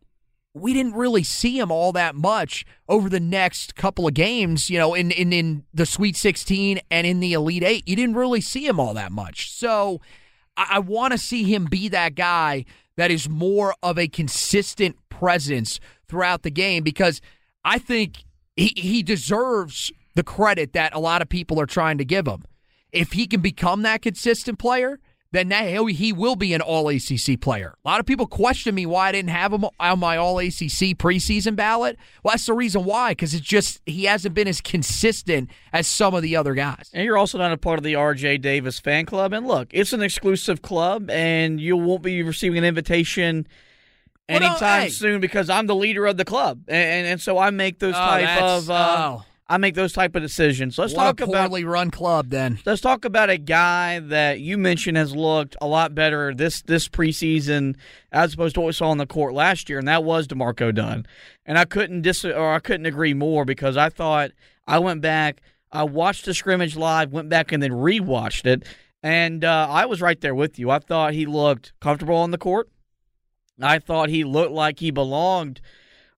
we 0.53 0.73
didn't 0.73 0.95
really 0.95 1.23
see 1.23 1.57
him 1.57 1.71
all 1.71 1.91
that 1.93 2.15
much 2.15 2.65
over 2.89 3.07
the 3.07 3.19
next 3.19 3.75
couple 3.75 4.07
of 4.07 4.13
games, 4.13 4.69
you 4.69 4.77
know, 4.77 4.93
in, 4.93 5.11
in, 5.11 5.31
in 5.31 5.63
the 5.73 5.85
Sweet 5.85 6.17
16 6.17 6.81
and 6.89 7.07
in 7.07 7.19
the 7.19 7.33
Elite 7.33 7.63
Eight. 7.63 7.87
You 7.87 7.95
didn't 7.95 8.15
really 8.15 8.41
see 8.41 8.65
him 8.65 8.79
all 8.79 8.93
that 8.95 9.11
much. 9.11 9.51
So 9.51 10.01
I, 10.57 10.67
I 10.71 10.79
want 10.79 11.13
to 11.13 11.17
see 11.17 11.43
him 11.43 11.65
be 11.65 11.87
that 11.89 12.15
guy 12.15 12.65
that 12.97 13.11
is 13.11 13.29
more 13.29 13.75
of 13.81 13.97
a 13.97 14.07
consistent 14.07 14.97
presence 15.09 15.79
throughout 16.07 16.41
the 16.41 16.51
game 16.51 16.83
because 16.83 17.21
I 17.63 17.77
think 17.77 18.25
he, 18.55 18.73
he 18.75 19.03
deserves 19.03 19.91
the 20.15 20.23
credit 20.23 20.73
that 20.73 20.93
a 20.93 20.99
lot 20.99 21.21
of 21.21 21.29
people 21.29 21.61
are 21.61 21.65
trying 21.65 21.97
to 21.99 22.05
give 22.05 22.27
him. 22.27 22.43
If 22.91 23.13
he 23.13 23.27
can 23.27 23.41
become 23.41 23.83
that 23.83 24.01
consistent 24.01 24.59
player, 24.59 24.99
then 25.31 25.47
now 25.47 25.85
he 25.85 26.11
will 26.11 26.35
be 26.35 26.53
an 26.53 26.61
All 26.61 26.89
ACC 26.89 27.39
player. 27.39 27.73
A 27.83 27.87
lot 27.87 27.99
of 27.99 28.05
people 28.05 28.27
question 28.27 28.75
me 28.75 28.85
why 28.85 29.09
I 29.09 29.11
didn't 29.13 29.29
have 29.29 29.53
him 29.53 29.65
on 29.79 29.99
my 29.99 30.17
All 30.17 30.39
ACC 30.39 30.97
preseason 30.97 31.55
ballot. 31.55 31.97
Well, 32.23 32.33
that's 32.33 32.45
the 32.45 32.53
reason 32.53 32.83
why, 32.83 33.11
because 33.11 33.33
it's 33.33 33.45
just 33.45 33.79
he 33.85 34.05
hasn't 34.05 34.35
been 34.35 34.47
as 34.47 34.59
consistent 34.59 35.49
as 35.71 35.87
some 35.87 36.13
of 36.13 36.21
the 36.21 36.35
other 36.35 36.53
guys. 36.53 36.89
And 36.93 37.05
you're 37.05 37.17
also 37.17 37.37
not 37.37 37.53
a 37.53 37.57
part 37.57 37.79
of 37.79 37.83
the 37.83 37.93
RJ 37.93 38.41
Davis 38.41 38.79
fan 38.79 39.05
club. 39.05 39.31
And 39.31 39.47
look, 39.47 39.69
it's 39.71 39.93
an 39.93 40.01
exclusive 40.01 40.61
club, 40.61 41.09
and 41.09 41.61
you 41.61 41.77
won't 41.77 42.01
be 42.01 42.23
receiving 42.23 42.57
an 42.57 42.65
invitation 42.65 43.47
anytime 44.27 44.51
well, 44.59 44.77
no, 44.77 44.83
hey. 44.83 44.89
soon 44.89 45.21
because 45.21 45.49
I'm 45.49 45.67
the 45.67 45.75
leader 45.75 46.05
of 46.07 46.17
the 46.17 46.25
club, 46.25 46.63
and 46.67 46.75
and, 46.77 47.07
and 47.07 47.21
so 47.21 47.37
I 47.37 47.51
make 47.51 47.79
those 47.79 47.95
oh, 47.95 47.99
type 47.99 48.41
of. 48.41 48.69
Uh, 48.69 48.95
oh 48.97 49.25
I 49.51 49.57
make 49.57 49.75
those 49.75 49.91
type 49.91 50.15
of 50.15 50.21
decisions. 50.21 50.77
let's 50.77 50.93
what 50.93 51.03
talk 51.03 51.19
a 51.19 51.25
poorly 51.25 51.63
about 51.63 51.71
run 51.71 51.91
club. 51.91 52.29
Then 52.29 52.57
let's 52.65 52.79
talk 52.79 53.03
about 53.03 53.29
a 53.29 53.37
guy 53.37 53.99
that 53.99 54.39
you 54.39 54.57
mentioned 54.57 54.95
has 54.95 55.13
looked 55.13 55.57
a 55.59 55.67
lot 55.67 55.93
better 55.93 56.33
this 56.33 56.61
this 56.61 56.87
preseason 56.87 57.75
as 58.13 58.33
opposed 58.33 58.55
to 58.55 58.61
what 58.61 58.67
we 58.67 58.71
saw 58.71 58.91
on 58.91 58.97
the 58.97 59.05
court 59.05 59.33
last 59.33 59.67
year, 59.67 59.77
and 59.77 59.89
that 59.89 60.05
was 60.05 60.25
D'Marco 60.25 60.71
Dunn. 60.71 61.05
And 61.45 61.57
I 61.57 61.65
couldn't 61.65 62.01
dis 62.01 62.23
or 62.23 62.53
I 62.53 62.59
couldn't 62.59 62.85
agree 62.85 63.13
more 63.13 63.43
because 63.43 63.75
I 63.75 63.89
thought 63.89 64.31
I 64.67 64.79
went 64.79 65.01
back, 65.01 65.41
I 65.69 65.83
watched 65.83 66.23
the 66.23 66.33
scrimmage 66.33 66.77
live, 66.77 67.11
went 67.11 67.27
back 67.27 67.51
and 67.51 67.61
then 67.61 67.71
rewatched 67.71 68.45
it, 68.45 68.63
and 69.03 69.43
uh, 69.43 69.67
I 69.69 69.85
was 69.85 70.01
right 70.01 70.21
there 70.21 70.33
with 70.33 70.59
you. 70.59 70.71
I 70.71 70.79
thought 70.79 71.13
he 71.13 71.25
looked 71.25 71.73
comfortable 71.81 72.15
on 72.15 72.31
the 72.31 72.37
court. 72.37 72.69
I 73.61 73.79
thought 73.79 74.07
he 74.07 74.23
looked 74.23 74.53
like 74.53 74.79
he 74.79 74.91
belonged 74.91 75.59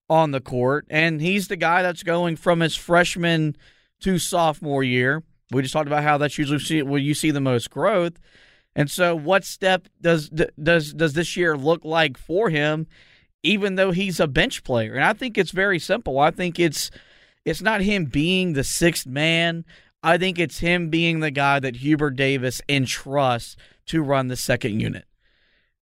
on 0.10 0.32
the 0.32 0.42
court, 0.42 0.86
and 0.90 1.22
he's 1.22 1.48
the 1.48 1.56
guy 1.56 1.82
that's 1.82 2.04
going 2.04 2.36
from 2.36 2.60
his 2.60 2.76
freshman 2.76 3.56
to 4.02 4.20
sophomore 4.20 4.84
year. 4.84 5.24
We 5.52 5.62
just 5.62 5.74
talked 5.74 5.88
about 5.88 6.04
how 6.04 6.18
that's 6.18 6.38
usually 6.38 6.82
where 6.82 7.00
you 7.00 7.14
see 7.14 7.32
the 7.32 7.42
most 7.42 7.70
growth. 7.70 8.20
And 8.76 8.90
so, 8.90 9.16
what 9.16 9.44
step 9.44 9.88
does 10.02 10.30
does 10.30 10.94
does 10.94 11.14
this 11.14 11.38
year 11.38 11.56
look 11.56 11.86
like 11.86 12.18
for 12.18 12.50
him? 12.50 12.88
Even 13.44 13.76
though 13.76 13.92
he's 13.92 14.20
a 14.20 14.28
bench 14.28 14.64
player, 14.64 14.94
and 14.94 15.04
I 15.04 15.14
think 15.14 15.38
it's 15.38 15.52
very 15.52 15.78
simple. 15.78 16.20
I 16.20 16.32
think 16.32 16.60
it's 16.60 16.90
it's 17.46 17.62
not 17.62 17.82
him 17.82 18.06
being 18.06 18.54
the 18.54 18.64
sixth 18.64 19.06
man. 19.06 19.66
I 20.02 20.18
think 20.18 20.40
it's 20.40 20.60
him 20.60 20.90
being 20.90 21.20
the 21.20 21.32
guy 21.32 21.60
that 21.60 21.78
Hubert 21.78 22.16
Davis 22.16 22.62
entrusts 22.68 23.56
to 23.88 24.02
run 24.02 24.28
the 24.28 24.36
second 24.36 24.80
unit 24.80 25.06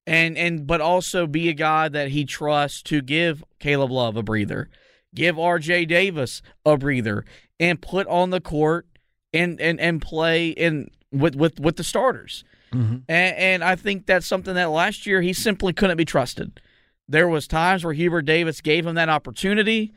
and 0.08 0.38
and 0.38 0.66
but 0.66 0.82
also 0.82 1.28
be 1.28 1.50
a 1.50 1.54
guy 1.54 1.90
that 1.90 2.10
he 2.10 2.26
trusts 2.26 2.82
to 2.84 3.02
give 3.02 3.44
Caleb 3.60 3.92
Love 3.92 4.18
a 4.18 4.24
breather, 4.24 4.70
give 5.14 5.38
R.J. 5.38 5.86
Davis 5.86 6.42
a 6.66 6.78
breather, 6.78 7.26
and 7.60 7.82
put 7.82 8.08
on 8.08 8.30
the 8.30 8.42
court 8.42 8.88
and 9.34 9.60
and 9.62 9.80
and 9.80 10.02
play 10.02 10.50
in 10.50 10.90
with 11.12 11.36
with 11.36 11.60
with 11.60 11.78
the 11.78 11.84
starters. 11.84 12.44
Mm-hmm. 12.74 13.00
And, 13.10 13.36
and 13.36 13.64
I 13.64 13.76
think 13.76 14.06
that's 14.06 14.26
something 14.26 14.56
that 14.56 14.70
last 14.70 15.06
year 15.06 15.22
he 15.22 15.34
simply 15.34 15.74
couldn't 15.74 15.98
be 15.98 16.06
trusted. 16.06 16.62
There 17.08 17.28
was 17.28 17.48
times 17.48 17.84
where 17.84 17.94
Hubert 17.94 18.22
Davis 18.22 18.62
gave 18.62 18.86
him 18.88 18.96
that 18.96 19.10
opportunity, 19.10 19.92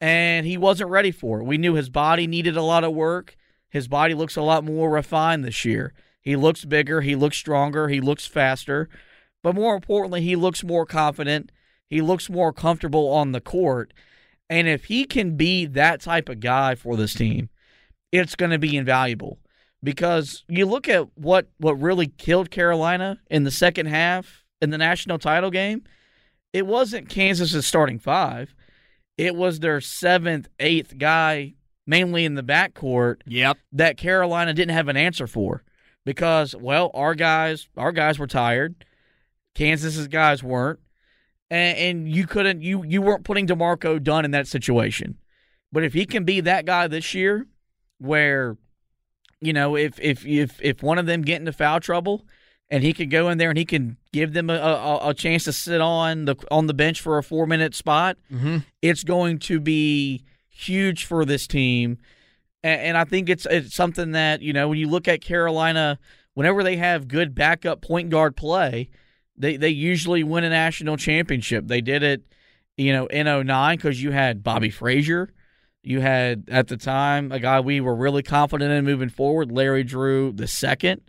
and 0.00 0.46
he 0.46 0.58
wasn't 0.58 0.90
ready 0.90 1.10
for 1.10 1.40
it. 1.40 1.44
We 1.44 1.56
knew 1.56 1.74
his 1.74 1.88
body 1.88 2.26
needed 2.26 2.56
a 2.56 2.62
lot 2.62 2.84
of 2.84 2.92
work. 2.92 3.36
His 3.70 3.88
body 3.88 4.12
looks 4.12 4.36
a 4.36 4.42
lot 4.42 4.64
more 4.64 4.90
refined 4.90 5.44
this 5.44 5.64
year. 5.64 5.94
He 6.20 6.36
looks 6.36 6.66
bigger. 6.66 7.00
He 7.00 7.16
looks 7.16 7.38
stronger. 7.38 7.88
He 7.88 8.00
looks 8.00 8.26
faster. 8.26 8.90
But 9.42 9.54
more 9.54 9.74
importantly, 9.74 10.22
he 10.22 10.36
looks 10.36 10.62
more 10.62 10.86
confident. 10.86 11.50
He 11.88 12.00
looks 12.00 12.28
more 12.28 12.52
comfortable 12.52 13.08
on 13.08 13.32
the 13.32 13.40
court. 13.40 13.92
And 14.48 14.68
if 14.68 14.86
he 14.86 15.04
can 15.04 15.36
be 15.36 15.66
that 15.66 16.00
type 16.00 16.28
of 16.28 16.40
guy 16.40 16.74
for 16.74 16.96
this 16.96 17.14
team, 17.14 17.48
it's 18.12 18.34
going 18.36 18.50
to 18.50 18.58
be 18.58 18.76
invaluable. 18.76 19.38
Because 19.82 20.44
you 20.46 20.66
look 20.66 20.88
at 20.88 21.06
what, 21.16 21.48
what 21.58 21.80
really 21.80 22.08
killed 22.08 22.50
Carolina 22.50 23.18
in 23.30 23.44
the 23.44 23.50
second 23.50 23.86
half 23.86 24.44
in 24.60 24.70
the 24.70 24.78
national 24.78 25.18
title 25.18 25.50
game, 25.50 25.84
it 26.52 26.66
wasn't 26.66 27.08
Kansas's 27.08 27.66
starting 27.66 27.98
five. 27.98 28.54
It 29.16 29.34
was 29.34 29.60
their 29.60 29.80
seventh, 29.80 30.48
eighth 30.58 30.98
guy, 30.98 31.54
mainly 31.86 32.24
in 32.24 32.34
the 32.34 32.42
backcourt. 32.42 33.22
Yep. 33.26 33.58
That 33.72 33.96
Carolina 33.96 34.52
didn't 34.52 34.74
have 34.74 34.88
an 34.88 34.96
answer 34.96 35.26
for. 35.26 35.62
Because, 36.04 36.54
well, 36.56 36.90
our 36.92 37.14
guys, 37.14 37.68
our 37.76 37.92
guys 37.92 38.18
were 38.18 38.26
tired. 38.26 38.84
Kansas's 39.54 40.08
guys 40.08 40.42
weren't, 40.42 40.80
and, 41.50 41.78
and 41.78 42.08
you 42.08 42.26
couldn't 42.26 42.62
you 42.62 42.84
you 42.84 43.02
weren't 43.02 43.24
putting 43.24 43.46
D'Marco 43.46 43.98
Dunn 43.98 44.24
in 44.24 44.30
that 44.30 44.46
situation. 44.46 45.18
But 45.72 45.84
if 45.84 45.92
he 45.92 46.04
can 46.06 46.24
be 46.24 46.40
that 46.40 46.66
guy 46.66 46.88
this 46.88 47.14
year, 47.14 47.46
where 47.98 48.56
you 49.40 49.52
know, 49.52 49.76
if 49.76 49.98
if 50.00 50.26
if 50.26 50.60
if 50.62 50.82
one 50.82 50.98
of 50.98 51.06
them 51.06 51.22
get 51.22 51.40
into 51.40 51.52
foul 51.52 51.80
trouble, 51.80 52.26
and 52.70 52.84
he 52.84 52.92
could 52.92 53.10
go 53.10 53.28
in 53.28 53.38
there 53.38 53.48
and 53.48 53.58
he 53.58 53.64
can 53.64 53.96
give 54.12 54.32
them 54.32 54.50
a, 54.50 54.54
a, 54.54 55.08
a 55.08 55.14
chance 55.14 55.44
to 55.44 55.52
sit 55.52 55.80
on 55.80 56.26
the 56.26 56.36
on 56.50 56.66
the 56.66 56.74
bench 56.74 57.00
for 57.00 57.18
a 57.18 57.22
four 57.22 57.46
minute 57.46 57.74
spot, 57.74 58.16
mm-hmm. 58.32 58.58
it's 58.82 59.02
going 59.02 59.38
to 59.40 59.58
be 59.58 60.24
huge 60.48 61.04
for 61.04 61.24
this 61.24 61.46
team. 61.46 61.98
And, 62.62 62.80
and 62.80 62.96
I 62.96 63.04
think 63.04 63.28
it's 63.28 63.46
it's 63.46 63.74
something 63.74 64.12
that 64.12 64.42
you 64.42 64.52
know 64.52 64.68
when 64.68 64.78
you 64.78 64.88
look 64.88 65.08
at 65.08 65.22
Carolina, 65.22 65.98
whenever 66.34 66.62
they 66.62 66.76
have 66.76 67.08
good 67.08 67.34
backup 67.34 67.80
point 67.80 68.10
guard 68.10 68.36
play, 68.36 68.90
they 69.40 69.56
they 69.56 69.70
usually 69.70 70.22
win 70.22 70.44
a 70.44 70.50
national 70.50 70.96
championship. 70.96 71.66
They 71.66 71.80
did 71.80 72.02
it, 72.02 72.22
you 72.76 72.92
know, 72.92 73.06
in 73.06 73.26
09 73.26 73.76
because 73.76 74.02
you 74.02 74.10
had 74.10 74.42
Bobby 74.42 74.70
Frazor. 74.70 75.28
You 75.82 76.00
had 76.00 76.44
at 76.48 76.68
the 76.68 76.76
time 76.76 77.32
a 77.32 77.40
guy 77.40 77.60
we 77.60 77.80
were 77.80 77.94
really 77.94 78.22
confident 78.22 78.70
in 78.70 78.84
moving 78.84 79.08
forward, 79.08 79.50
Larry 79.50 79.82
Drew 79.82 80.32
the 80.32 80.46
second. 80.46 81.00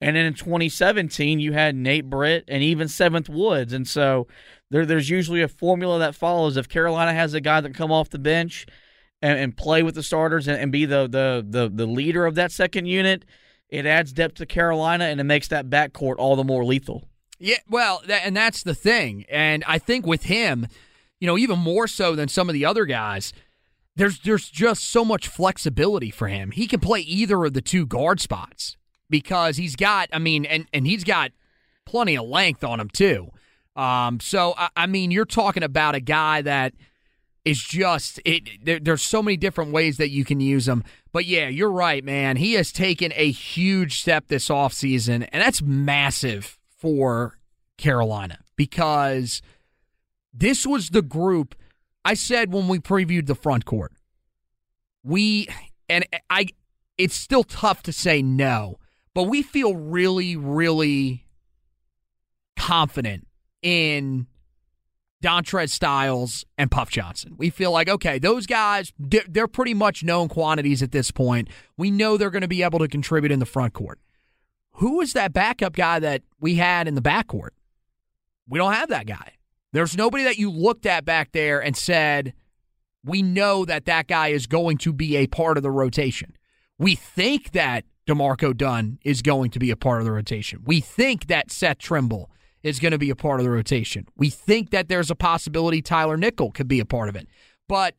And 0.00 0.16
then 0.16 0.26
in 0.26 0.34
2017, 0.34 1.38
you 1.38 1.52
had 1.52 1.74
Nate 1.74 2.08
Britt 2.08 2.44
and 2.48 2.62
even 2.62 2.88
Seventh 2.88 3.28
Woods. 3.28 3.72
And 3.72 3.88
so 3.88 4.26
there, 4.70 4.84
there's 4.84 5.08
usually 5.08 5.42
a 5.42 5.48
formula 5.48 5.98
that 6.00 6.14
follows. 6.14 6.56
If 6.56 6.68
Carolina 6.68 7.14
has 7.14 7.34
a 7.34 7.40
guy 7.40 7.60
that 7.60 7.74
come 7.74 7.90
off 7.90 8.10
the 8.10 8.18
bench 8.18 8.66
and, 9.22 9.38
and 9.38 9.56
play 9.56 9.82
with 9.82 9.94
the 9.94 10.02
starters 10.02 10.48
and, 10.48 10.60
and 10.60 10.70
be 10.70 10.84
the, 10.84 11.08
the, 11.08 11.44
the, 11.48 11.70
the 11.72 11.86
leader 11.86 12.26
of 12.26 12.34
that 12.34 12.52
second 12.52 12.86
unit, 12.86 13.24
it 13.70 13.86
adds 13.86 14.12
depth 14.12 14.34
to 14.36 14.46
Carolina 14.46 15.04
and 15.04 15.18
it 15.18 15.24
makes 15.24 15.48
that 15.48 15.70
backcourt 15.70 16.16
all 16.18 16.36
the 16.36 16.44
more 16.44 16.64
lethal. 16.64 17.08
Yeah, 17.38 17.58
well, 17.68 18.02
that, 18.06 18.22
and 18.24 18.36
that's 18.36 18.62
the 18.62 18.74
thing. 18.74 19.24
And 19.28 19.62
I 19.66 19.78
think 19.78 20.06
with 20.06 20.24
him, 20.24 20.66
you 21.20 21.26
know, 21.26 21.36
even 21.36 21.58
more 21.58 21.86
so 21.86 22.14
than 22.14 22.28
some 22.28 22.48
of 22.48 22.54
the 22.54 22.64
other 22.64 22.86
guys– 22.86 23.32
there's 23.96 24.18
there's 24.20 24.48
just 24.48 24.84
so 24.84 25.04
much 25.04 25.26
flexibility 25.26 26.10
for 26.10 26.28
him. 26.28 26.50
He 26.50 26.66
can 26.66 26.80
play 26.80 27.00
either 27.00 27.44
of 27.44 27.54
the 27.54 27.62
two 27.62 27.86
guard 27.86 28.20
spots 28.20 28.76
because 29.10 29.56
he's 29.56 29.74
got 29.74 30.08
I 30.12 30.18
mean 30.18 30.44
and 30.44 30.66
and 30.72 30.86
he's 30.86 31.02
got 31.02 31.32
plenty 31.86 32.16
of 32.16 32.26
length 32.26 32.62
on 32.62 32.78
him 32.78 32.90
too. 32.90 33.30
Um, 33.74 34.20
so 34.20 34.54
I, 34.56 34.68
I 34.76 34.86
mean 34.86 35.10
you're 35.10 35.24
talking 35.24 35.62
about 35.62 35.94
a 35.94 36.00
guy 36.00 36.42
that 36.42 36.74
is 37.44 37.60
just 37.62 38.20
it 38.24 38.64
there, 38.64 38.78
there's 38.78 39.02
so 39.02 39.22
many 39.22 39.38
different 39.38 39.72
ways 39.72 39.96
that 39.96 40.10
you 40.10 40.24
can 40.24 40.40
use 40.40 40.68
him. 40.68 40.84
But 41.12 41.24
yeah, 41.24 41.48
you're 41.48 41.72
right, 41.72 42.04
man. 42.04 42.36
He 42.36 42.52
has 42.54 42.72
taken 42.72 43.12
a 43.16 43.30
huge 43.30 44.00
step 44.00 44.28
this 44.28 44.50
offseason, 44.50 45.26
and 45.32 45.42
that's 45.42 45.62
massive 45.62 46.55
for 46.76 47.38
Carolina 47.78 48.38
because 48.56 49.42
this 50.32 50.66
was 50.66 50.90
the 50.90 51.02
group– 51.02 51.54
I 52.06 52.14
said 52.14 52.52
when 52.52 52.68
we 52.68 52.78
previewed 52.78 53.26
the 53.26 53.34
front 53.34 53.64
court, 53.64 53.92
we 55.02 55.48
and 55.88 56.06
I 56.30 56.46
it's 56.96 57.16
still 57.16 57.42
tough 57.42 57.82
to 57.82 57.92
say 57.92 58.22
no, 58.22 58.76
but 59.12 59.24
we 59.24 59.42
feel 59.42 59.74
really, 59.74 60.36
really 60.36 61.26
confident 62.56 63.26
in 63.60 64.28
Dontrez 65.20 65.70
Styles 65.70 66.44
and 66.56 66.70
Puff 66.70 66.90
Johnson. 66.90 67.34
We 67.36 67.50
feel 67.50 67.72
like, 67.72 67.88
okay, 67.88 68.20
those 68.20 68.46
guys, 68.46 68.92
they're 69.00 69.48
pretty 69.48 69.74
much 69.74 70.04
known 70.04 70.28
quantities 70.28 70.84
at 70.84 70.92
this 70.92 71.10
point. 71.10 71.48
We 71.76 71.90
know 71.90 72.16
they're 72.16 72.30
going 72.30 72.42
to 72.42 72.48
be 72.48 72.62
able 72.62 72.78
to 72.78 72.88
contribute 72.88 73.32
in 73.32 73.40
the 73.40 73.46
front 73.46 73.72
court. 73.72 73.98
Who 74.76 75.00
is 75.00 75.14
that 75.14 75.32
backup 75.32 75.74
guy 75.74 75.98
that 76.00 76.22
we 76.40 76.56
had 76.56 76.86
in 76.86 76.94
the 76.94 77.02
backcourt? 77.02 77.50
We 78.48 78.58
don't 78.58 78.74
have 78.74 78.90
that 78.90 79.06
guy. 79.06 79.32
There's 79.72 79.96
nobody 79.96 80.24
that 80.24 80.38
you 80.38 80.50
looked 80.50 80.86
at 80.86 81.04
back 81.04 81.32
there 81.32 81.62
and 81.62 81.76
said, 81.76 82.34
we 83.04 83.22
know 83.22 83.64
that 83.64 83.86
that 83.86 84.06
guy 84.06 84.28
is 84.28 84.46
going 84.46 84.78
to 84.78 84.92
be 84.92 85.16
a 85.16 85.26
part 85.26 85.56
of 85.56 85.62
the 85.62 85.70
rotation. 85.70 86.36
We 86.78 86.94
think 86.94 87.52
that 87.52 87.84
D'Marco 88.06 88.52
Dunn 88.52 88.98
is 89.02 89.22
going 89.22 89.50
to 89.52 89.58
be 89.58 89.70
a 89.70 89.76
part 89.76 90.00
of 90.00 90.04
the 90.04 90.12
rotation. 90.12 90.60
We 90.64 90.80
think 90.80 91.26
that 91.26 91.50
Seth 91.50 91.78
Trimble 91.78 92.30
is 92.62 92.78
going 92.78 92.92
to 92.92 92.98
be 92.98 93.10
a 93.10 93.16
part 93.16 93.40
of 93.40 93.44
the 93.44 93.50
rotation. 93.50 94.06
We 94.16 94.28
think 94.30 94.70
that 94.70 94.88
there's 94.88 95.10
a 95.10 95.14
possibility 95.14 95.82
Tyler 95.82 96.16
Nickel 96.16 96.50
could 96.50 96.68
be 96.68 96.80
a 96.80 96.84
part 96.84 97.08
of 97.08 97.16
it. 97.16 97.28
But 97.68 97.94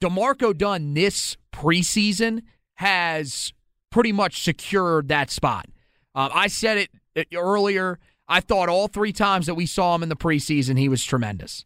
D'Marco 0.00 0.52
Dunn 0.52 0.94
this 0.94 1.36
preseason 1.52 2.42
has 2.76 3.52
pretty 3.90 4.12
much 4.12 4.42
secured 4.42 5.08
that 5.08 5.30
spot. 5.30 5.66
Um, 6.14 6.30
I 6.32 6.48
said 6.48 6.88
it 7.14 7.28
earlier. 7.34 7.98
I 8.28 8.40
thought 8.40 8.68
all 8.68 8.88
three 8.88 9.12
times 9.12 9.46
that 9.46 9.54
we 9.54 9.66
saw 9.66 9.94
him 9.94 10.02
in 10.02 10.08
the 10.08 10.16
preseason, 10.16 10.78
he 10.78 10.88
was 10.88 11.04
tremendous. 11.04 11.64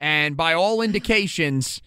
And 0.00 0.36
by 0.36 0.52
all 0.52 0.82
indications, 0.82 1.80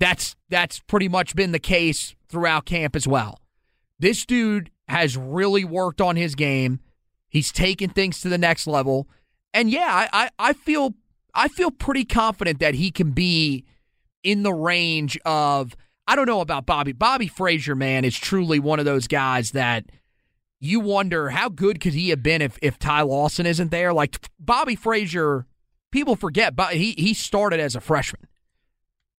that's 0.00 0.36
that's 0.48 0.80
pretty 0.80 1.08
much 1.08 1.34
been 1.34 1.52
the 1.52 1.58
case 1.58 2.14
throughout 2.28 2.66
camp 2.66 2.96
as 2.96 3.06
well. 3.06 3.40
This 3.98 4.26
dude 4.26 4.70
has 4.88 5.16
really 5.16 5.64
worked 5.64 6.00
on 6.00 6.16
his 6.16 6.34
game. 6.34 6.80
He's 7.28 7.52
taken 7.52 7.90
things 7.90 8.20
to 8.20 8.28
the 8.28 8.38
next 8.38 8.66
level. 8.66 9.08
And 9.54 9.70
yeah, 9.70 10.08
I, 10.12 10.24
I, 10.24 10.30
I 10.38 10.52
feel 10.52 10.94
I 11.34 11.48
feel 11.48 11.70
pretty 11.70 12.04
confident 12.04 12.58
that 12.60 12.74
he 12.74 12.90
can 12.90 13.12
be 13.12 13.64
in 14.22 14.42
the 14.42 14.52
range 14.52 15.18
of 15.24 15.76
I 16.06 16.14
don't 16.14 16.26
know 16.26 16.40
about 16.40 16.66
Bobby. 16.66 16.92
Bobby 16.92 17.28
Frazor, 17.28 17.76
man, 17.76 18.04
is 18.04 18.16
truly 18.16 18.58
one 18.58 18.78
of 18.78 18.84
those 18.84 19.06
guys 19.06 19.52
that– 19.52 19.86
you 20.60 20.80
wonder 20.80 21.30
how 21.30 21.48
good 21.48 21.80
could 21.80 21.92
he 21.92 22.10
have 22.10 22.22
been 22.22 22.42
if 22.42 22.58
if 22.62 22.78
Ty 22.78 23.02
Lawson 23.02 23.46
isn't 23.46 23.70
there? 23.70 23.92
Like 23.92 24.28
Bobby 24.38 24.76
Frazor, 24.76 25.44
people 25.90 26.16
forget, 26.16 26.56
but 26.56 26.74
he 26.74 26.94
he 26.96 27.14
started 27.14 27.60
as 27.60 27.76
a 27.76 27.80
freshman. 27.80 28.26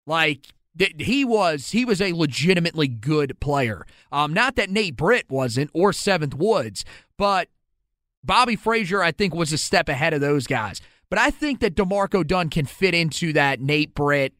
Like 0.05 0.47
he 0.99 1.25
was 1.25 1.71
he 1.71 1.85
was 1.85 2.01
a 2.01 2.13
legitimately 2.13 2.87
good 2.87 3.39
player. 3.39 3.85
Um, 4.11 4.33
not 4.33 4.55
that 4.55 4.69
Nate 4.69 4.95
Britt 4.95 5.29
wasn't 5.29 5.69
or 5.73 5.93
Seventh 5.93 6.33
Woods, 6.35 6.85
but 7.17 7.49
Bobby 8.23 8.57
Frazor 8.57 9.03
I 9.03 9.11
think 9.11 9.33
was 9.33 9.53
a 9.53 9.57
step 9.57 9.89
ahead 9.89 10.13
of 10.13 10.21
those 10.21 10.47
guys. 10.47 10.81
But 11.09 11.19
I 11.19 11.29
think 11.29 11.61
that 11.61 11.75
D'Marco 11.75 12.23
Dunn 12.23 12.49
can 12.49 12.65
fit 12.65 12.93
into 12.93 13.31
that 13.33 13.61
Nate 13.61 13.93
Britt, 13.93 14.33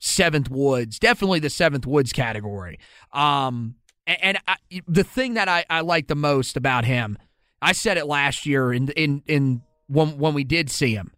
Seventh 0.00 0.50
Woods, 0.50 0.98
definitely 0.98 1.38
the 1.38 1.50
Seventh 1.50 1.86
Woods 1.86 2.12
category. 2.12 2.80
Um, 3.12 3.76
and 4.06 4.38
I, 4.48 4.56
the 4.86 5.04
thing 5.04 5.34
that 5.34 5.48
I, 5.48 5.64
I 5.70 5.80
like 5.80 6.08
the 6.08 6.14
most 6.14 6.56
about 6.56 6.84
him, 6.84 7.18
I 7.60 7.72
said 7.72 7.96
it 7.96 8.06
last 8.06 8.46
year 8.46 8.72
in 8.72 8.88
in 8.90 9.22
in 9.26 9.62
when 9.86 10.18
when 10.18 10.34
we 10.34 10.44
did 10.44 10.70
see 10.70 10.94
him. 10.94 11.12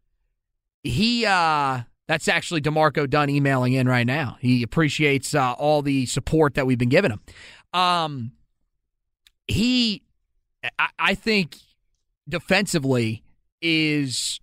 He 0.83 1.25
uh 1.25 1.83
that's 2.07 2.29
actually 2.29 2.61
D'Marco 2.61 3.07
Dunn 3.07 3.31
emailing 3.31 3.73
in 3.73 3.89
right 3.89 4.07
now. 4.07 4.37
He 4.41 4.63
appreciates 4.63 5.35
uh, 5.35 5.53
all 5.53 5.81
the 5.81 6.05
support 6.07 6.55
that 6.55 6.67
we've 6.67 6.79
been 6.79 6.91
giving 6.91 7.11
him. 7.11 7.21
Um, 7.73 8.33
he, 9.49 10.03
I, 10.79 10.89
I 10.99 11.15
think, 11.15 11.57
defensively 12.29 13.23
is 13.63 14.41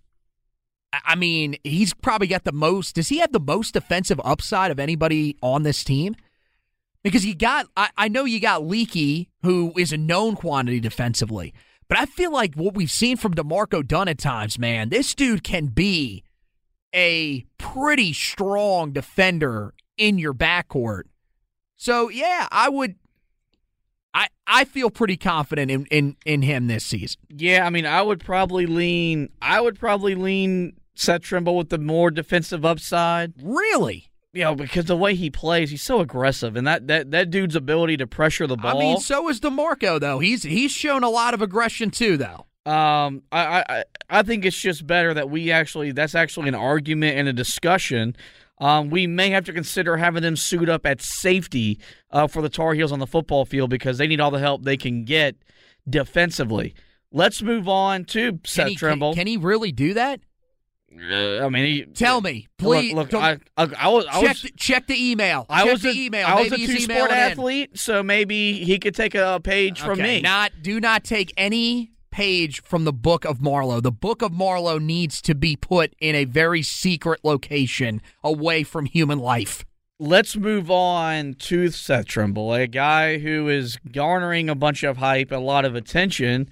I 0.92 1.14
mean, 1.14 1.56
he's 1.64 1.94
probably 1.94 2.26
got 2.26 2.44
the 2.44 2.52
most. 2.52 2.96
Does 2.96 3.08
he 3.08 3.18
have 3.18 3.32
the 3.32 3.40
most 3.40 3.74
defensive 3.74 4.20
upside 4.24 4.70
of 4.70 4.78
anybody 4.78 5.36
on 5.40 5.62
this 5.62 5.84
team? 5.84 6.14
Because 7.02 7.26
you 7.26 7.34
got, 7.34 7.66
I, 7.76 7.90
I 7.96 8.08
know 8.08 8.24
you 8.24 8.40
got 8.40 8.66
Leaky, 8.66 9.28
who 9.42 9.72
is 9.76 9.92
a 9.92 9.96
known 9.96 10.36
quantity 10.36 10.80
defensively, 10.80 11.52
but 11.88 11.98
I 11.98 12.06
feel 12.06 12.32
like 12.32 12.54
what 12.54 12.74
we've 12.74 12.90
seen 12.90 13.16
from 13.16 13.32
D'Marco 13.32 13.82
Dunn 13.82 14.08
at 14.08 14.18
times, 14.18 14.58
man, 14.58 14.88
this 14.88 15.14
dude 15.14 15.42
can 15.42 15.66
be 15.66 16.22
a 16.94 17.44
pretty 17.58 18.12
strong 18.12 18.92
defender 18.92 19.74
in 19.96 20.18
your 20.18 20.34
backcourt. 20.34 21.02
So 21.76 22.08
yeah, 22.08 22.46
I 22.52 22.68
would 22.68 22.94
I 24.14 24.28
I 24.46 24.64
feel 24.64 24.90
pretty 24.90 25.16
confident 25.16 25.70
in, 25.70 25.86
in 25.86 26.16
in 26.24 26.42
him 26.42 26.66
this 26.66 26.84
season. 26.84 27.20
Yeah, 27.28 27.66
I 27.66 27.70
mean, 27.70 27.86
I 27.86 28.02
would 28.02 28.20
probably 28.20 28.66
lean 28.66 29.30
I 29.40 29.60
would 29.60 29.78
probably 29.78 30.14
lean 30.14 30.74
Seth 30.94 31.22
Trimble 31.22 31.56
with 31.56 31.70
the 31.70 31.78
more 31.78 32.10
defensive 32.10 32.64
upside. 32.64 33.32
Really? 33.42 34.11
You 34.32 34.44
know, 34.44 34.54
because 34.54 34.86
the 34.86 34.96
way 34.96 35.14
he 35.14 35.30
plays, 35.30 35.70
he's 35.70 35.82
so 35.82 36.00
aggressive, 36.00 36.56
and 36.56 36.66
that, 36.66 36.86
that, 36.86 37.10
that 37.10 37.30
dude's 37.30 37.54
ability 37.54 37.98
to 37.98 38.06
pressure 38.06 38.46
the 38.46 38.56
ball. 38.56 38.76
I 38.76 38.80
mean, 38.80 38.98
so 38.98 39.28
is 39.28 39.40
D'Marco 39.40 39.98
though. 39.98 40.20
He's 40.20 40.42
he's 40.42 40.72
shown 40.72 41.04
a 41.04 41.10
lot 41.10 41.34
of 41.34 41.42
aggression 41.42 41.90
too, 41.90 42.16
though. 42.16 42.46
Um, 42.64 43.22
I, 43.32 43.64
I 43.68 43.84
I 44.08 44.22
think 44.22 44.44
it's 44.44 44.58
just 44.58 44.86
better 44.86 45.12
that 45.12 45.28
we 45.28 45.50
actually 45.50 45.92
that's 45.92 46.14
actually 46.14 46.48
an 46.48 46.54
argument 46.54 47.18
and 47.18 47.28
a 47.28 47.32
discussion. 47.32 48.16
Um, 48.58 48.90
we 48.90 49.06
may 49.06 49.30
have 49.30 49.44
to 49.46 49.52
consider 49.52 49.96
having 49.96 50.22
them 50.22 50.36
suit 50.36 50.68
up 50.68 50.86
at 50.86 51.02
safety 51.02 51.80
uh, 52.10 52.28
for 52.28 52.40
the 52.42 52.48
Tar 52.48 52.74
Heels 52.74 52.92
on 52.92 53.00
the 53.00 53.06
football 53.06 53.44
field 53.44 53.70
because 53.70 53.98
they 53.98 54.06
need 54.06 54.20
all 54.20 54.30
the 54.30 54.38
help 54.38 54.62
they 54.62 54.76
can 54.76 55.04
get 55.04 55.34
defensively. 55.88 56.74
Let's 57.10 57.42
move 57.42 57.68
on 57.68 58.04
to 58.06 58.38
Seth 58.46 58.68
he, 58.68 58.76
Trimble. 58.76 59.12
Can, 59.12 59.20
can 59.20 59.26
he 59.26 59.36
really 59.36 59.72
do 59.72 59.94
that? 59.94 60.20
Uh, 60.94 61.44
I 61.44 61.48
mean, 61.48 61.64
he, 61.64 61.84
tell 61.84 62.20
me, 62.20 62.48
please. 62.58 62.92
Look, 62.94 63.12
look 63.12 63.22
I, 63.22 63.38
I, 63.56 63.68
I, 63.78 63.88
was, 63.88 64.06
I 64.06 64.20
check, 64.20 64.28
was, 64.28 64.42
the, 64.42 64.50
check 64.56 64.86
the 64.86 65.10
email. 65.10 65.46
I 65.48 65.62
check 65.64 65.72
was 65.72 65.82
the 65.82 65.88
a, 65.90 65.94
email. 65.94 66.26
I 66.26 66.40
was 66.42 66.50
maybe 66.50 66.64
a 66.64 66.66
two-sport 66.66 67.10
athlete, 67.10 67.70
in. 67.72 67.76
so 67.76 68.02
maybe 68.02 68.64
he 68.64 68.78
could 68.78 68.94
take 68.94 69.14
a 69.14 69.40
page 69.42 69.80
okay, 69.80 69.88
from 69.88 69.98
me. 70.00 70.20
Not, 70.20 70.52
do 70.62 70.80
not 70.80 71.02
take 71.04 71.32
any 71.36 71.92
page 72.10 72.62
from 72.62 72.84
the 72.84 72.92
Book 72.92 73.24
of 73.24 73.40
Marlowe. 73.40 73.80
The 73.80 73.90
Book 73.90 74.22
of 74.22 74.32
Marlowe 74.32 74.78
needs 74.78 75.22
to 75.22 75.34
be 75.34 75.56
put 75.56 75.94
in 75.98 76.14
a 76.14 76.24
very 76.24 76.62
secret 76.62 77.20
location 77.24 78.02
away 78.22 78.62
from 78.62 78.84
human 78.84 79.18
life. 79.18 79.64
let's 79.98 80.36
move 80.36 80.70
on 80.70 81.34
to 81.34 81.70
Seth 81.70 82.06
Trimble, 82.06 82.52
a 82.52 82.66
guy 82.66 83.18
who 83.18 83.48
is 83.48 83.78
garnering 83.90 84.50
a 84.50 84.54
bunch 84.54 84.82
of 84.82 84.96
hype, 84.96 85.30
a 85.30 85.36
lot 85.36 85.64
of 85.64 85.74
attention. 85.74 86.50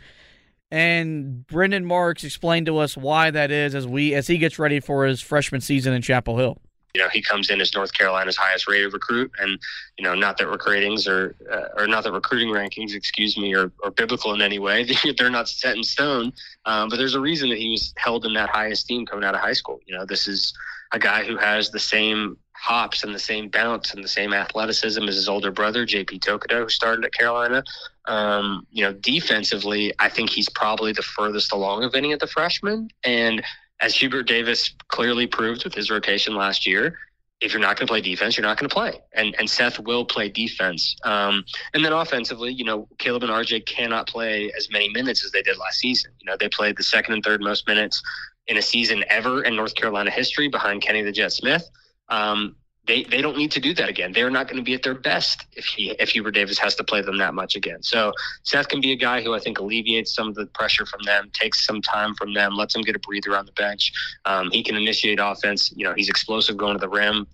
And 0.70 1.46
Brendan 1.46 1.84
Marks 1.84 2.22
explained 2.22 2.66
to 2.66 2.78
us 2.78 2.96
why 2.96 3.30
that 3.30 3.50
is 3.50 3.74
as 3.74 3.86
we 3.86 4.14
as 4.14 4.28
he 4.28 4.38
gets 4.38 4.58
ready 4.58 4.78
for 4.80 5.04
his 5.04 5.20
freshman 5.20 5.60
season 5.60 5.92
in 5.92 6.02
Chapel 6.02 6.36
Hill. 6.36 6.58
You 6.94 7.02
know, 7.02 7.08
he 7.08 7.22
comes 7.22 7.50
in 7.50 7.60
as 7.60 7.72
North 7.72 7.92
Carolina's 7.92 8.36
highest 8.36 8.68
rated 8.68 8.92
recruit, 8.92 9.30
and 9.40 9.58
you 9.96 10.04
know, 10.04 10.14
not 10.14 10.38
that 10.38 10.48
ratings 10.66 11.06
are, 11.06 11.36
uh, 11.50 11.80
or 11.80 11.86
not 11.86 12.02
that 12.02 12.12
recruiting 12.12 12.48
rankings, 12.48 12.94
excuse 12.94 13.36
me, 13.36 13.54
are, 13.54 13.70
are 13.84 13.92
biblical 13.92 14.34
in 14.34 14.42
any 14.42 14.58
way. 14.58 14.88
They're 15.16 15.30
not 15.30 15.48
set 15.48 15.76
in 15.76 15.84
stone, 15.84 16.32
um, 16.64 16.88
but 16.88 16.96
there's 16.96 17.14
a 17.14 17.20
reason 17.20 17.48
that 17.50 17.58
he 17.58 17.70
was 17.70 17.94
held 17.96 18.26
in 18.26 18.34
that 18.34 18.50
high 18.50 18.68
esteem 18.68 19.06
coming 19.06 19.24
out 19.24 19.34
of 19.34 19.40
high 19.40 19.52
school. 19.52 19.80
You 19.86 19.96
know, 19.96 20.04
this 20.04 20.26
is 20.26 20.52
a 20.92 20.98
guy 20.98 21.24
who 21.24 21.36
has 21.36 21.70
the 21.70 21.78
same 21.78 22.36
hops 22.60 23.04
and 23.04 23.14
the 23.14 23.18
same 23.18 23.48
bounce 23.48 23.94
and 23.94 24.04
the 24.04 24.08
same 24.08 24.32
athleticism 24.32 25.02
as 25.04 25.14
his 25.14 25.28
older 25.28 25.50
brother, 25.50 25.86
JP 25.86 26.20
Tokoto, 26.20 26.64
who 26.64 26.68
started 26.68 27.04
at 27.04 27.12
Carolina. 27.12 27.64
Um, 28.06 28.66
you 28.70 28.82
know, 28.82 28.92
defensively, 28.92 29.92
I 29.98 30.08
think 30.08 30.30
he's 30.30 30.48
probably 30.48 30.92
the 30.92 31.02
furthest 31.02 31.52
along 31.52 31.84
of 31.84 31.94
any 31.94 32.12
of 32.12 32.20
the 32.20 32.26
freshmen. 32.26 32.90
And 33.04 33.42
as 33.80 33.94
Hubert 33.94 34.24
Davis 34.24 34.74
clearly 34.88 35.26
proved 35.26 35.64
with 35.64 35.74
his 35.74 35.90
rotation 35.90 36.34
last 36.34 36.66
year, 36.66 36.98
if 37.40 37.52
you're 37.52 37.60
not 37.60 37.76
going 37.76 37.86
to 37.86 37.90
play 37.90 38.00
defense, 38.02 38.36
you're 38.36 38.46
not 38.46 38.58
going 38.58 38.68
to 38.68 38.74
play. 38.74 39.00
And 39.12 39.34
and 39.38 39.48
Seth 39.48 39.78
will 39.78 40.04
play 40.04 40.28
defense. 40.28 40.94
Um, 41.04 41.44
and 41.72 41.84
then 41.84 41.92
offensively, 41.92 42.52
you 42.52 42.64
know, 42.64 42.86
Caleb 42.98 43.22
and 43.22 43.32
RJ 43.32 43.64
cannot 43.66 44.06
play 44.06 44.52
as 44.56 44.70
many 44.70 44.90
minutes 44.90 45.24
as 45.24 45.32
they 45.32 45.42
did 45.42 45.56
last 45.56 45.78
season. 45.78 46.12
You 46.20 46.26
know, 46.26 46.36
they 46.38 46.48
played 46.48 46.76
the 46.76 46.82
second 46.82 47.14
and 47.14 47.24
third 47.24 47.40
most 47.40 47.66
minutes 47.66 48.02
in 48.46 48.56
a 48.58 48.62
season 48.62 49.04
ever 49.08 49.42
in 49.42 49.56
North 49.56 49.74
Carolina 49.74 50.10
history 50.10 50.48
behind 50.48 50.82
Kenny 50.82 51.02
the 51.02 51.12
Jet 51.12 51.32
Smith. 51.32 51.68
Um, 52.10 52.56
they 52.86 53.04
they 53.04 53.20
don't 53.20 53.36
need 53.36 53.50
to 53.52 53.60
do 53.60 53.74
that 53.74 53.88
again. 53.88 54.12
They're 54.12 54.30
not 54.30 54.46
going 54.46 54.56
to 54.56 54.62
be 54.62 54.74
at 54.74 54.82
their 54.82 54.94
best 54.94 55.46
if 55.52 55.64
he 55.64 55.90
if 55.98 56.10
Hubert 56.10 56.32
Davis 56.32 56.58
has 56.58 56.74
to 56.76 56.84
play 56.84 57.02
them 57.02 57.18
that 57.18 57.34
much 57.34 57.54
again. 57.56 57.82
So 57.82 58.12
Seth 58.42 58.68
can 58.68 58.80
be 58.80 58.92
a 58.92 58.96
guy 58.96 59.22
who 59.22 59.34
I 59.34 59.38
think 59.38 59.58
alleviates 59.58 60.14
some 60.14 60.28
of 60.28 60.34
the 60.34 60.46
pressure 60.46 60.86
from 60.86 61.02
them, 61.04 61.30
takes 61.32 61.64
some 61.64 61.82
time 61.82 62.14
from 62.14 62.32
them, 62.34 62.56
lets 62.56 62.74
them 62.74 62.82
get 62.82 62.96
a 62.96 62.98
breather 62.98 63.36
on 63.36 63.46
the 63.46 63.52
bench. 63.52 63.92
Um, 64.24 64.50
he 64.50 64.62
can 64.62 64.76
initiate 64.76 65.18
offense. 65.20 65.72
You 65.76 65.84
know, 65.84 65.94
he's 65.94 66.08
explosive 66.08 66.56
going 66.56 66.74
to 66.74 66.80
the 66.80 66.88
rim. 66.88 67.26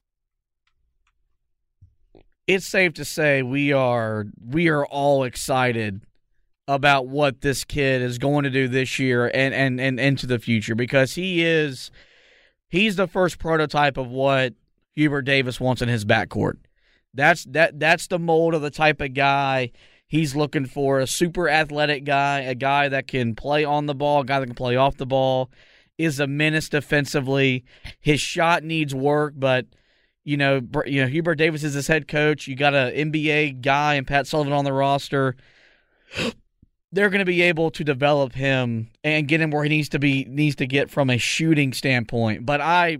It's 2.46 2.66
safe 2.66 2.94
to 2.94 3.04
say 3.04 3.42
we 3.42 3.72
are 3.72 4.26
we 4.44 4.68
are 4.68 4.84
all 4.86 5.24
excited 5.24 6.02
about 6.68 7.06
what 7.06 7.40
this 7.40 7.64
kid 7.64 8.02
is 8.02 8.18
going 8.18 8.42
to 8.44 8.50
do 8.50 8.66
this 8.68 8.98
year 8.98 9.30
and 9.32 9.54
and 9.54 9.80
and 9.80 10.00
into 10.00 10.26
the 10.26 10.38
future 10.38 10.74
because 10.74 11.14
he 11.14 11.44
is 11.44 11.90
he's 12.68 12.96
the 12.96 13.06
first 13.06 13.38
prototype 13.38 13.96
of 13.96 14.08
what 14.08 14.54
Hubert 14.96 15.22
Davis 15.22 15.60
wants 15.60 15.82
in 15.82 15.88
his 15.88 16.04
backcourt. 16.04 16.56
That's 17.14 17.44
that 17.44 17.78
that's 17.78 18.08
the 18.08 18.18
mold 18.18 18.54
of 18.54 18.62
the 18.62 18.70
type 18.70 19.00
of 19.00 19.14
guy 19.14 19.70
he's 20.06 20.36
looking 20.36 20.66
for, 20.66 21.00
a 21.00 21.06
super 21.06 21.48
athletic 21.48 22.04
guy, 22.04 22.40
a 22.40 22.54
guy 22.54 22.88
that 22.88 23.06
can 23.06 23.34
play 23.34 23.64
on 23.64 23.86
the 23.86 23.94
ball, 23.94 24.20
a 24.20 24.24
guy 24.24 24.40
that 24.40 24.46
can 24.46 24.54
play 24.54 24.76
off 24.76 24.96
the 24.96 25.06
ball, 25.06 25.50
is 25.98 26.20
a 26.20 26.26
menace 26.26 26.68
defensively. 26.68 27.64
His 28.00 28.20
shot 28.20 28.62
needs 28.62 28.94
work, 28.94 29.34
but 29.36 29.66
you 30.24 30.36
know, 30.36 30.60
you 30.86 31.02
know 31.02 31.08
Hubert 31.08 31.36
Davis 31.36 31.62
is 31.62 31.74
his 31.74 31.86
head 31.86 32.08
coach. 32.08 32.46
You 32.46 32.56
got 32.56 32.74
an 32.74 33.12
NBA 33.12 33.60
guy 33.60 33.94
and 33.94 34.06
Pat 34.06 34.26
Sullivan 34.26 34.52
on 34.52 34.64
the 34.64 34.72
roster. 34.72 35.36
They're 36.92 37.10
going 37.10 37.18
to 37.18 37.26
be 37.26 37.42
able 37.42 37.70
to 37.72 37.84
develop 37.84 38.32
him 38.32 38.90
and 39.04 39.28
get 39.28 39.40
him 39.40 39.50
where 39.50 39.64
he 39.64 39.68
needs 39.68 39.88
to 39.90 39.98
be 39.98 40.24
needs 40.24 40.56
to 40.56 40.66
get 40.66 40.88
from 40.88 41.10
a 41.10 41.18
shooting 41.18 41.72
standpoint. 41.72 42.46
But 42.46 42.60
I 42.60 42.98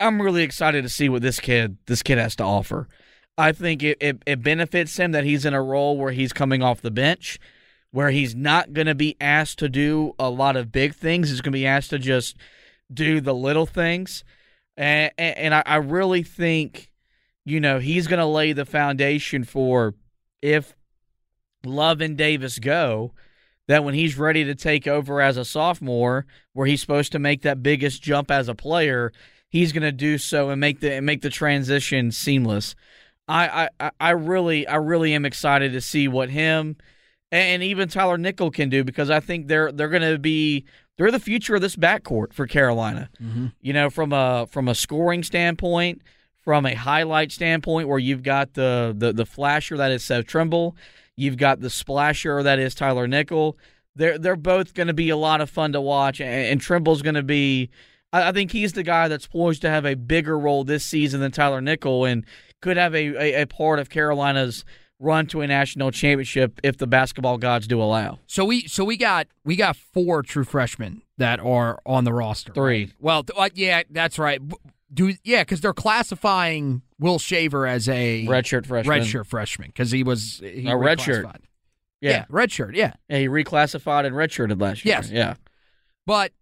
I'm 0.00 0.20
really 0.20 0.42
excited 0.42 0.82
to 0.82 0.88
see 0.88 1.08
what 1.08 1.22
this 1.22 1.38
kid 1.38 1.76
this 1.86 2.02
kid 2.02 2.18
has 2.18 2.34
to 2.36 2.44
offer. 2.44 2.88
I 3.36 3.52
think 3.52 3.82
it, 3.82 3.98
it, 4.00 4.22
it 4.26 4.42
benefits 4.42 4.98
him 4.98 5.12
that 5.12 5.24
he's 5.24 5.44
in 5.44 5.54
a 5.54 5.62
role 5.62 5.96
where 5.96 6.12
he's 6.12 6.32
coming 6.32 6.62
off 6.62 6.80
the 6.80 6.90
bench, 6.90 7.38
where 7.90 8.10
he's 8.10 8.34
not 8.34 8.72
going 8.72 8.86
to 8.86 8.94
be 8.94 9.16
asked 9.20 9.58
to 9.60 9.68
do 9.68 10.14
a 10.18 10.28
lot 10.28 10.56
of 10.56 10.72
big 10.72 10.94
things. 10.94 11.30
He's 11.30 11.40
going 11.40 11.52
to 11.52 11.58
be 11.58 11.66
asked 11.66 11.90
to 11.90 11.98
just 11.98 12.36
do 12.92 13.20
the 13.20 13.34
little 13.34 13.66
things, 13.66 14.24
and 14.76 15.12
and, 15.18 15.54
I, 15.54 15.62
I 15.64 15.76
really 15.76 16.22
think, 16.22 16.90
you 17.44 17.60
know, 17.60 17.78
he's 17.78 18.06
going 18.06 18.18
to 18.18 18.26
lay 18.26 18.52
the 18.52 18.64
foundation 18.64 19.44
for 19.44 19.94
if 20.42 20.74
Love 21.64 22.00
and 22.00 22.16
Davis 22.16 22.58
go. 22.58 23.12
That 23.68 23.84
when 23.84 23.94
he's 23.94 24.18
ready 24.18 24.42
to 24.46 24.56
take 24.56 24.88
over 24.88 25.20
as 25.20 25.36
a 25.36 25.44
sophomore, 25.44 26.26
where 26.54 26.66
he's 26.66 26.80
supposed 26.80 27.12
to 27.12 27.20
make 27.20 27.42
that 27.42 27.62
biggest 27.62 28.02
jump 28.02 28.28
as 28.28 28.48
a 28.48 28.54
player, 28.54 29.12
he's 29.50 29.72
going 29.72 29.82
to 29.82 29.92
do 29.92 30.16
so 30.16 30.48
and 30.48 30.60
make 30.60 30.80
the 30.80 30.94
and 30.94 31.04
make 31.04 31.20
the 31.20 31.30
transition 31.30 32.10
seamless. 32.10 32.74
I, 33.28 33.68
I 33.78 33.90
I 34.00 34.10
really 34.10 34.66
I 34.66 34.76
really 34.76 35.14
am 35.14 35.24
excited 35.24 35.72
to 35.72 35.80
see 35.80 36.08
what 36.08 36.30
him 36.30 36.76
and 37.32 37.62
even 37.62 37.88
Tyler 37.88 38.18
Nickel 38.18 38.50
can 38.50 38.68
do 38.68 38.84
because 38.84 39.10
I 39.10 39.20
think 39.20 39.46
they're 39.46 39.70
they're 39.70 39.88
going 39.88 40.02
to 40.02 40.18
be 40.18 40.64
they're 40.96 41.10
the 41.10 41.20
future 41.20 41.54
of 41.54 41.60
this 41.60 41.76
backcourt 41.76 42.32
for 42.32 42.46
Carolina. 42.46 43.08
Mm-hmm. 43.22 43.46
You 43.60 43.72
know, 43.72 43.90
from 43.90 44.12
a 44.12 44.46
from 44.50 44.68
a 44.68 44.74
scoring 44.74 45.22
standpoint, 45.22 46.02
from 46.42 46.66
a 46.66 46.74
highlight 46.74 47.32
standpoint, 47.32 47.88
where 47.88 47.98
you've 47.98 48.22
got 48.22 48.54
the 48.54 48.94
the 48.96 49.12
the 49.12 49.26
flasher 49.26 49.76
that 49.76 49.92
is 49.92 50.04
Seth 50.04 50.26
Trimble, 50.26 50.76
you've 51.16 51.36
got 51.36 51.60
the 51.60 51.70
splasher 51.70 52.42
that 52.42 52.58
is 52.58 52.74
Tyler 52.74 53.06
Nickel. 53.06 53.56
They're 53.94 54.18
they're 54.18 54.36
both 54.36 54.74
going 54.74 54.88
to 54.88 54.94
be 54.94 55.10
a 55.10 55.16
lot 55.16 55.40
of 55.40 55.48
fun 55.48 55.72
to 55.72 55.80
watch, 55.80 56.20
and, 56.20 56.46
and 56.46 56.60
Trimble's 56.60 57.02
going 57.02 57.14
to 57.14 57.22
be 57.22 57.70
I, 58.12 58.32
think 58.32 58.52
he's 58.52 58.72
the 58.72 58.82
guy 58.82 59.08
that's 59.08 59.26
poised 59.26 59.62
to 59.62 59.70
have 59.70 59.86
a 59.86 59.94
bigger 59.94 60.38
role 60.38 60.64
this 60.64 60.84
season 60.84 61.20
than 61.20 61.30
Tyler 61.32 61.60
Nickel 61.60 62.04
and 62.04 62.24
could 62.60 62.76
have 62.76 62.94
a, 62.94 63.16
a, 63.16 63.42
a 63.42 63.46
part 63.46 63.78
of 63.78 63.88
Carolina's 63.88 64.64
run 65.00 65.26
to 65.26 65.40
a 65.40 65.46
national 65.46 65.90
championship 65.90 66.60
if 66.62 66.76
the 66.76 66.86
basketball 66.86 67.38
gods 67.38 67.66
do 67.66 67.82
allow. 67.82 68.18
So 68.26 68.44
we 68.44 68.68
so 68.68 68.84
we 68.84 68.96
got 68.96 69.26
we 69.44 69.56
got 69.56 69.76
four 69.76 70.22
true 70.22 70.44
freshmen 70.44 71.02
that 71.16 71.40
are 71.40 71.80
on 71.86 72.04
the 72.04 72.12
roster. 72.12 72.52
Three. 72.52 72.84
Right? 72.84 72.94
Well, 73.00 73.24
uh, 73.36 73.48
yeah, 73.54 73.82
that's 73.90 74.18
right. 74.18 74.40
Do 74.92 75.14
yeah, 75.24 75.42
because 75.42 75.60
they're 75.60 75.72
classifying 75.72 76.82
Will 76.98 77.18
Shaver 77.18 77.66
as 77.66 77.88
a 77.88 78.26
redshirt 78.26 78.66
freshman. 78.66 79.00
Redshirt 79.00 79.26
freshman 79.26 79.68
because 79.68 79.90
he 79.90 80.02
was 80.02 80.40
he 80.42 80.66
a 80.66 80.72
redshirt. 80.72 81.32
Yeah. 82.00 82.10
yeah, 82.10 82.24
redshirt. 82.26 82.74
Yeah, 82.74 82.94
yeah. 83.08 83.18
He 83.18 83.28
reclassified 83.28 84.06
and 84.06 84.14
redshirted 84.14 84.60
last 84.60 84.84
year. 84.84 84.96
Yes. 84.96 85.10
Yeah, 85.10 85.34
but 86.06 86.32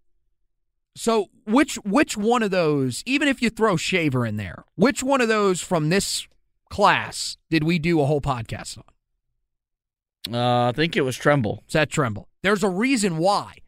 so 0.98 1.28
which 1.46 1.76
which 1.84 2.16
one 2.16 2.42
of 2.42 2.50
those, 2.50 3.04
even 3.06 3.28
if 3.28 3.40
you 3.40 3.50
throw 3.50 3.76
Shaver 3.76 4.26
in 4.26 4.36
there, 4.36 4.64
which 4.74 5.02
one 5.02 5.20
of 5.20 5.28
those 5.28 5.60
from 5.60 5.90
this 5.90 6.26
class 6.70 7.36
did 7.50 7.62
we 7.62 7.78
do 7.78 8.00
a 8.00 8.06
whole 8.06 8.20
podcast 8.20 8.78
on? 8.78 10.34
Uh, 10.34 10.68
I 10.68 10.72
think 10.72 10.96
it 10.96 11.02
was 11.02 11.16
Trimble. 11.16 11.62
Seth 11.68 11.90
Trimble. 11.90 12.28
There's 12.42 12.64
a 12.64 12.68
reason 12.68 13.18
why. 13.18 13.58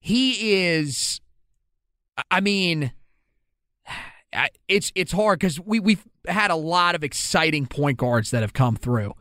He 0.00 0.52
is. 0.66 1.20
I 2.30 2.40
mean, 2.40 2.92
it's 4.68 4.92
it's 4.94 5.12
hard 5.12 5.38
because 5.38 5.58
we 5.58 5.80
we've 5.80 6.04
had 6.26 6.50
a 6.50 6.56
lot 6.56 6.94
of 6.94 7.02
exciting 7.02 7.66
point 7.66 7.96
guards 7.96 8.32
that 8.32 8.42
have 8.42 8.52
come 8.52 8.76
through, 8.76 9.14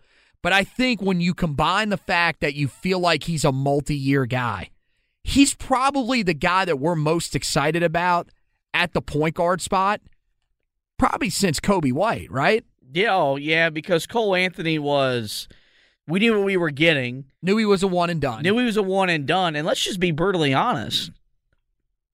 but 0.44 0.52
I 0.52 0.66
think 0.66 1.02
when 1.02 1.22
you 1.22 1.34
combine 1.34 1.88
the 1.88 1.98
fact 1.98 2.42
that 2.42 2.54
you 2.54 2.68
feel 2.68 3.00
like 3.00 3.24
he's 3.24 3.46
a 3.46 3.52
multi-year 3.54 4.26
guy 4.26 4.72
he's 5.28 5.54
probably 5.54 6.24
the 6.24 6.34
guy 6.34 6.64
that 6.66 6.80
we're 6.80 6.96
most 6.96 7.36
excited 7.36 7.84
about 7.84 8.30
at 8.74 8.94
the 8.94 9.02
point 9.02 9.36
guard 9.36 9.62
spot, 9.62 10.00
probably 10.98 11.30
since 11.30 11.60
Coby 11.60 11.92
White, 11.92 12.32
right? 12.32 12.64
Yeah, 12.94 13.14
oh, 13.14 13.36
yeah, 13.36 13.70
because 13.70 14.08
Cole 14.08 14.34
Anthony 14.34 14.80
was. 14.80 15.48
We 16.08 16.20
knew 16.20 16.38
what 16.38 16.46
we 16.46 16.56
were 16.56 16.72
getting. 16.72 17.26
Knew 17.42 17.58
he 17.58 17.66
was 17.66 17.84
a 17.84 17.88
one 17.88 18.10
and 18.10 18.22
done. 18.22 18.44
Knew 18.44 18.58
he 18.58 18.64
was 18.64 18.78
a 18.78 18.84
one 18.84 19.10
and 19.10 19.28
done. 19.28 19.58
And 19.58 19.68
let's 19.68 19.84
just 19.84 20.00
be 20.00 20.12
brutally 20.12 20.54
honest. 20.54 21.12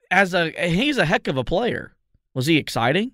As 0.10 0.34
a 0.34 0.50
he's 0.50 0.98
a 0.98 1.06
heck 1.06 1.28
of 1.28 1.38
a 1.38 1.44
player. 1.44 1.94
Was 2.34 2.48
he 2.48 2.58
exciting? 2.58 3.12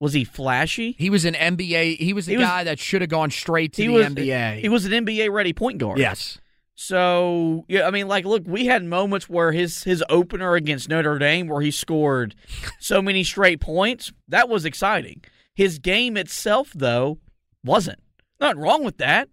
Was 0.00 0.14
he 0.14 0.24
flashy? 0.24 0.92
He 0.98 1.10
was 1.10 1.26
an 1.26 1.34
NBA. 1.34 1.98
He 1.98 2.14
was 2.14 2.24
the 2.24 2.36
he 2.36 2.38
guy 2.38 2.60
was, 2.60 2.64
that 2.64 2.78
should 2.78 3.02
have 3.02 3.10
gone 3.10 3.30
straight 3.30 3.74
to 3.74 3.82
the 3.82 3.88
was, 3.88 4.06
NBA. 4.06 4.60
He 4.60 4.70
was 4.70 4.86
an 4.86 4.92
NBA 4.92 5.30
ready 5.30 5.52
point 5.52 5.76
guard. 5.76 5.98
Yes. 5.98 6.38
So 6.74 7.64
yeah, 7.68 7.86
I 7.86 7.90
mean, 7.90 8.08
like, 8.08 8.24
look, 8.24 8.42
we 8.46 8.66
had 8.66 8.84
moments 8.84 9.28
where 9.28 9.52
his 9.52 9.84
his 9.84 10.02
opener 10.08 10.54
against 10.54 10.88
Notre 10.88 11.18
Dame, 11.18 11.46
where 11.46 11.60
he 11.60 11.70
scored 11.70 12.34
so 12.80 13.00
many 13.00 13.22
straight 13.22 13.60
points, 13.60 14.12
that 14.28 14.48
was 14.48 14.64
exciting. 14.64 15.22
His 15.54 15.78
game 15.78 16.16
itself, 16.16 16.72
though, 16.74 17.18
wasn't. 17.64 18.00
Nothing 18.40 18.60
wrong 18.60 18.84
with 18.84 18.98
that. 18.98 19.28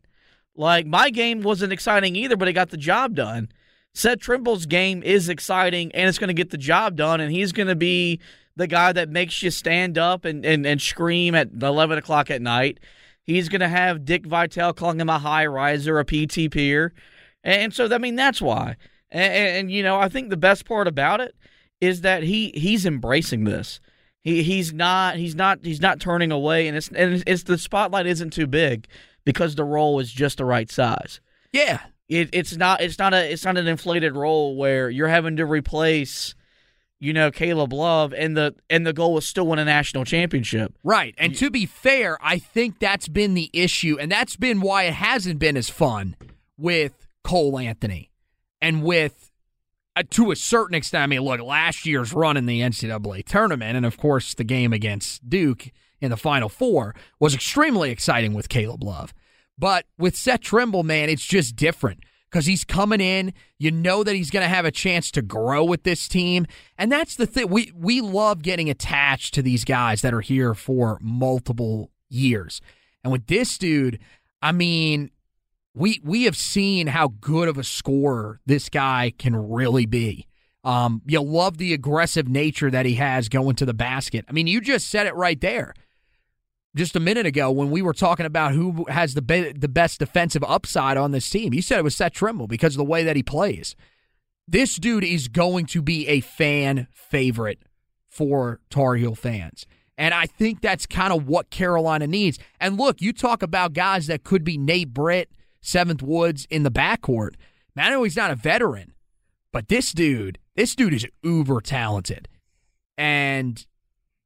Like 0.55 0.85
my 0.85 1.09
game 1.09 1.41
wasn't 1.41 1.73
exciting 1.73 2.15
either, 2.15 2.37
but 2.37 2.47
it 2.47 2.53
got 2.53 2.69
the 2.69 2.77
job 2.77 3.15
done. 3.15 3.49
Seth 3.93 4.19
Trimble's 4.19 4.65
game 4.65 5.03
is 5.03 5.27
exciting, 5.27 5.91
and 5.93 6.07
it's 6.07 6.17
going 6.17 6.29
to 6.29 6.33
get 6.33 6.51
the 6.51 6.57
job 6.57 6.95
done, 6.95 7.19
and 7.19 7.31
he's 7.31 7.51
going 7.51 7.67
to 7.67 7.75
be 7.75 8.19
the 8.55 8.67
guy 8.67 8.93
that 8.93 9.09
makes 9.09 9.41
you 9.41 9.51
stand 9.51 9.97
up 9.97 10.23
and, 10.23 10.45
and, 10.45 10.65
and 10.65 10.81
scream 10.81 11.35
at 11.35 11.49
11 11.61 11.97
o'clock 11.97 12.29
at 12.29 12.41
night. 12.41 12.79
He's 13.23 13.49
going 13.49 13.61
to 13.61 13.67
have 13.67 14.05
Dick 14.05 14.25
Vitale 14.25 14.73
calling 14.73 14.99
him 14.99 15.09
a 15.09 15.19
high 15.19 15.45
riser, 15.45 15.99
a 15.99 16.05
PTPer. 16.05 16.91
And 17.43 17.73
so, 17.73 17.87
I 17.91 17.97
mean, 17.97 18.15
that's 18.15 18.41
why. 18.41 18.75
And, 19.09 19.33
and, 19.33 19.71
you 19.71 19.83
know, 19.83 19.99
I 19.99 20.09
think 20.09 20.29
the 20.29 20.37
best 20.37 20.65
part 20.65 20.87
about 20.87 21.21
it 21.21 21.35
is 21.79 22.01
that 22.01 22.23
he 22.23 22.51
he's 22.55 22.85
embracing 22.85 23.43
this. 23.43 23.79
He 24.21 24.43
he's 24.43 24.71
not 24.71 25.17
he's 25.17 25.35
not 25.35 25.59
he's 25.63 25.81
not 25.81 25.99
turning 25.99 26.31
away, 26.31 26.67
and 26.67 26.77
it's 26.77 26.89
and 26.89 27.23
it's 27.25 27.43
the 27.43 27.57
spotlight 27.57 28.05
isn't 28.05 28.31
too 28.31 28.47
big 28.47 28.87
because 29.25 29.55
the 29.55 29.63
role 29.63 29.99
is 29.99 30.11
just 30.11 30.37
the 30.37 30.45
right 30.45 30.69
size. 30.69 31.19
Yeah, 31.51 31.79
it, 32.07 32.29
it's 32.31 32.55
not 32.55 32.81
it's 32.81 32.99
not 32.99 33.13
a 33.13 33.31
it's 33.31 33.43
not 33.43 33.57
an 33.57 33.67
inflated 33.67 34.15
role 34.15 34.55
where 34.55 34.89
you're 34.89 35.07
having 35.07 35.37
to 35.37 35.45
replace 35.45 36.35
you 36.99 37.13
know 37.13 37.31
Caleb 37.31 37.73
Love 37.73 38.13
and 38.13 38.37
the 38.37 38.53
and 38.69 38.85
the 38.85 38.93
goal 38.93 39.13
was 39.13 39.27
still 39.27 39.47
win 39.47 39.59
a 39.59 39.65
national 39.65 40.05
championship. 40.05 40.73
Right. 40.83 41.15
And 41.17 41.35
to 41.37 41.49
be 41.49 41.65
fair, 41.65 42.17
I 42.21 42.37
think 42.37 42.79
that's 42.79 43.07
been 43.07 43.33
the 43.33 43.49
issue 43.53 43.97
and 43.99 44.11
that's 44.11 44.35
been 44.35 44.61
why 44.61 44.83
it 44.83 44.93
hasn't 44.93 45.39
been 45.39 45.57
as 45.57 45.69
fun 45.69 46.15
with 46.57 47.00
Cole 47.23 47.59
Anthony 47.59 48.11
and 48.61 48.83
with 48.83 49.31
uh, 49.95 50.03
to 50.09 50.31
a 50.31 50.35
certain 50.35 50.75
extent. 50.75 51.03
I 51.03 51.07
mean, 51.07 51.21
look, 51.21 51.41
last 51.41 51.85
year's 51.85 52.13
run 52.13 52.37
in 52.37 52.45
the 52.45 52.61
NCAA 52.61 53.25
tournament 53.25 53.77
and 53.77 53.85
of 53.85 53.97
course 53.97 54.33
the 54.33 54.43
game 54.43 54.73
against 54.73 55.29
Duke 55.29 55.69
in 55.99 56.09
the 56.09 56.17
final 56.17 56.49
4 56.49 56.95
was 57.19 57.35
extremely 57.35 57.91
exciting 57.91 58.33
with 58.33 58.49
Caleb 58.49 58.83
Love. 58.83 59.13
But 59.57 59.85
with 59.97 60.15
Seth 60.15 60.41
Trimble, 60.41 60.83
man, 60.83 61.09
it's 61.09 61.25
just 61.25 61.55
different 61.55 61.99
because 62.31 62.45
he's 62.45 62.63
coming 62.63 63.01
in. 63.01 63.33
You 63.59 63.71
know 63.71 64.03
that 64.03 64.15
he's 64.15 64.31
going 64.31 64.43
to 64.43 64.49
have 64.49 64.65
a 64.65 64.71
chance 64.71 65.11
to 65.11 65.21
grow 65.21 65.63
with 65.63 65.83
this 65.83 66.07
team. 66.07 66.47
And 66.77 66.91
that's 66.91 67.15
the 67.15 67.27
thing. 67.27 67.49
We, 67.49 67.71
we 67.75 68.01
love 68.01 68.41
getting 68.41 68.69
attached 68.69 69.33
to 69.35 69.41
these 69.41 69.65
guys 69.65 70.01
that 70.01 70.13
are 70.13 70.21
here 70.21 70.55
for 70.55 70.97
multiple 71.01 71.91
years. 72.09 72.61
And 73.03 73.11
with 73.11 73.27
this 73.27 73.57
dude, 73.57 73.99
I 74.41 74.51
mean, 74.51 75.11
we 75.73 76.01
we 76.03 76.23
have 76.23 76.35
seen 76.35 76.87
how 76.87 77.09
good 77.19 77.47
of 77.47 77.57
a 77.57 77.63
scorer 77.63 78.39
this 78.45 78.69
guy 78.69 79.13
can 79.17 79.35
really 79.35 79.85
be. 79.85 80.27
Um, 80.63 81.01
you 81.07 81.21
love 81.21 81.57
the 81.57 81.73
aggressive 81.73 82.27
nature 82.27 82.69
that 82.69 82.85
he 82.85 82.95
has 82.95 83.29
going 83.29 83.55
to 83.55 83.65
the 83.65 83.73
basket. 83.73 84.25
I 84.29 84.31
mean, 84.31 84.47
you 84.47 84.61
just 84.61 84.89
said 84.89 85.07
it 85.07 85.15
right 85.15 85.39
there 85.41 85.73
just 86.75 86.95
a 86.95 86.99
minute 86.99 87.25
ago 87.25 87.51
when 87.51 87.71
we 87.71 87.81
were 87.81 87.93
talking 87.93 88.25
about 88.25 88.53
who 88.53 88.85
has 88.89 89.13
the 89.13 89.21
be- 89.21 89.53
the 89.53 89.67
best 89.67 89.99
defensive 89.99 90.43
upside 90.47 90.97
on 90.97 91.11
this 91.11 91.29
team. 91.29 91.53
You 91.53 91.61
said 91.61 91.79
it 91.79 91.83
was 91.83 91.95
Seth 91.95 92.13
Trimble 92.13 92.47
because 92.47 92.75
of 92.75 92.77
the 92.77 92.83
way 92.83 93.03
that 93.03 93.15
he 93.15 93.23
plays. 93.23 93.75
This 94.47 94.75
dude 94.75 95.03
is 95.03 95.27
going 95.27 95.65
to 95.67 95.81
be 95.81 96.07
a 96.07 96.19
fan 96.19 96.87
favorite 96.91 97.59
for 98.09 98.59
Tar 98.69 98.95
Heel 98.95 99.15
fans. 99.15 99.65
And 99.97 100.13
I 100.13 100.25
think 100.25 100.61
that's 100.61 100.85
kind 100.85 101.13
of 101.13 101.27
what 101.27 101.51
Carolina 101.51 102.07
needs. 102.07 102.39
And 102.59 102.77
look, 102.77 103.01
you 103.01 103.13
talk 103.13 103.43
about 103.43 103.73
guys 103.73 104.07
that 104.07 104.23
could 104.23 104.43
be 104.43 104.57
Nate 104.57 104.93
Britt, 104.93 105.29
Seventh 105.61 106.01
Woods 106.01 106.47
in 106.49 106.63
the 106.63 106.71
backcourt. 106.71 107.35
Man, 107.75 108.03
he's 108.03 108.17
not 108.17 108.31
a 108.31 108.35
veteran, 108.35 108.93
but 109.53 109.67
this 109.67 109.91
dude, 109.91 110.37
this 110.55 110.75
dude 110.75 110.93
is 110.93 111.07
uber 111.23 111.61
talented. 111.61 112.27
And 112.97 113.65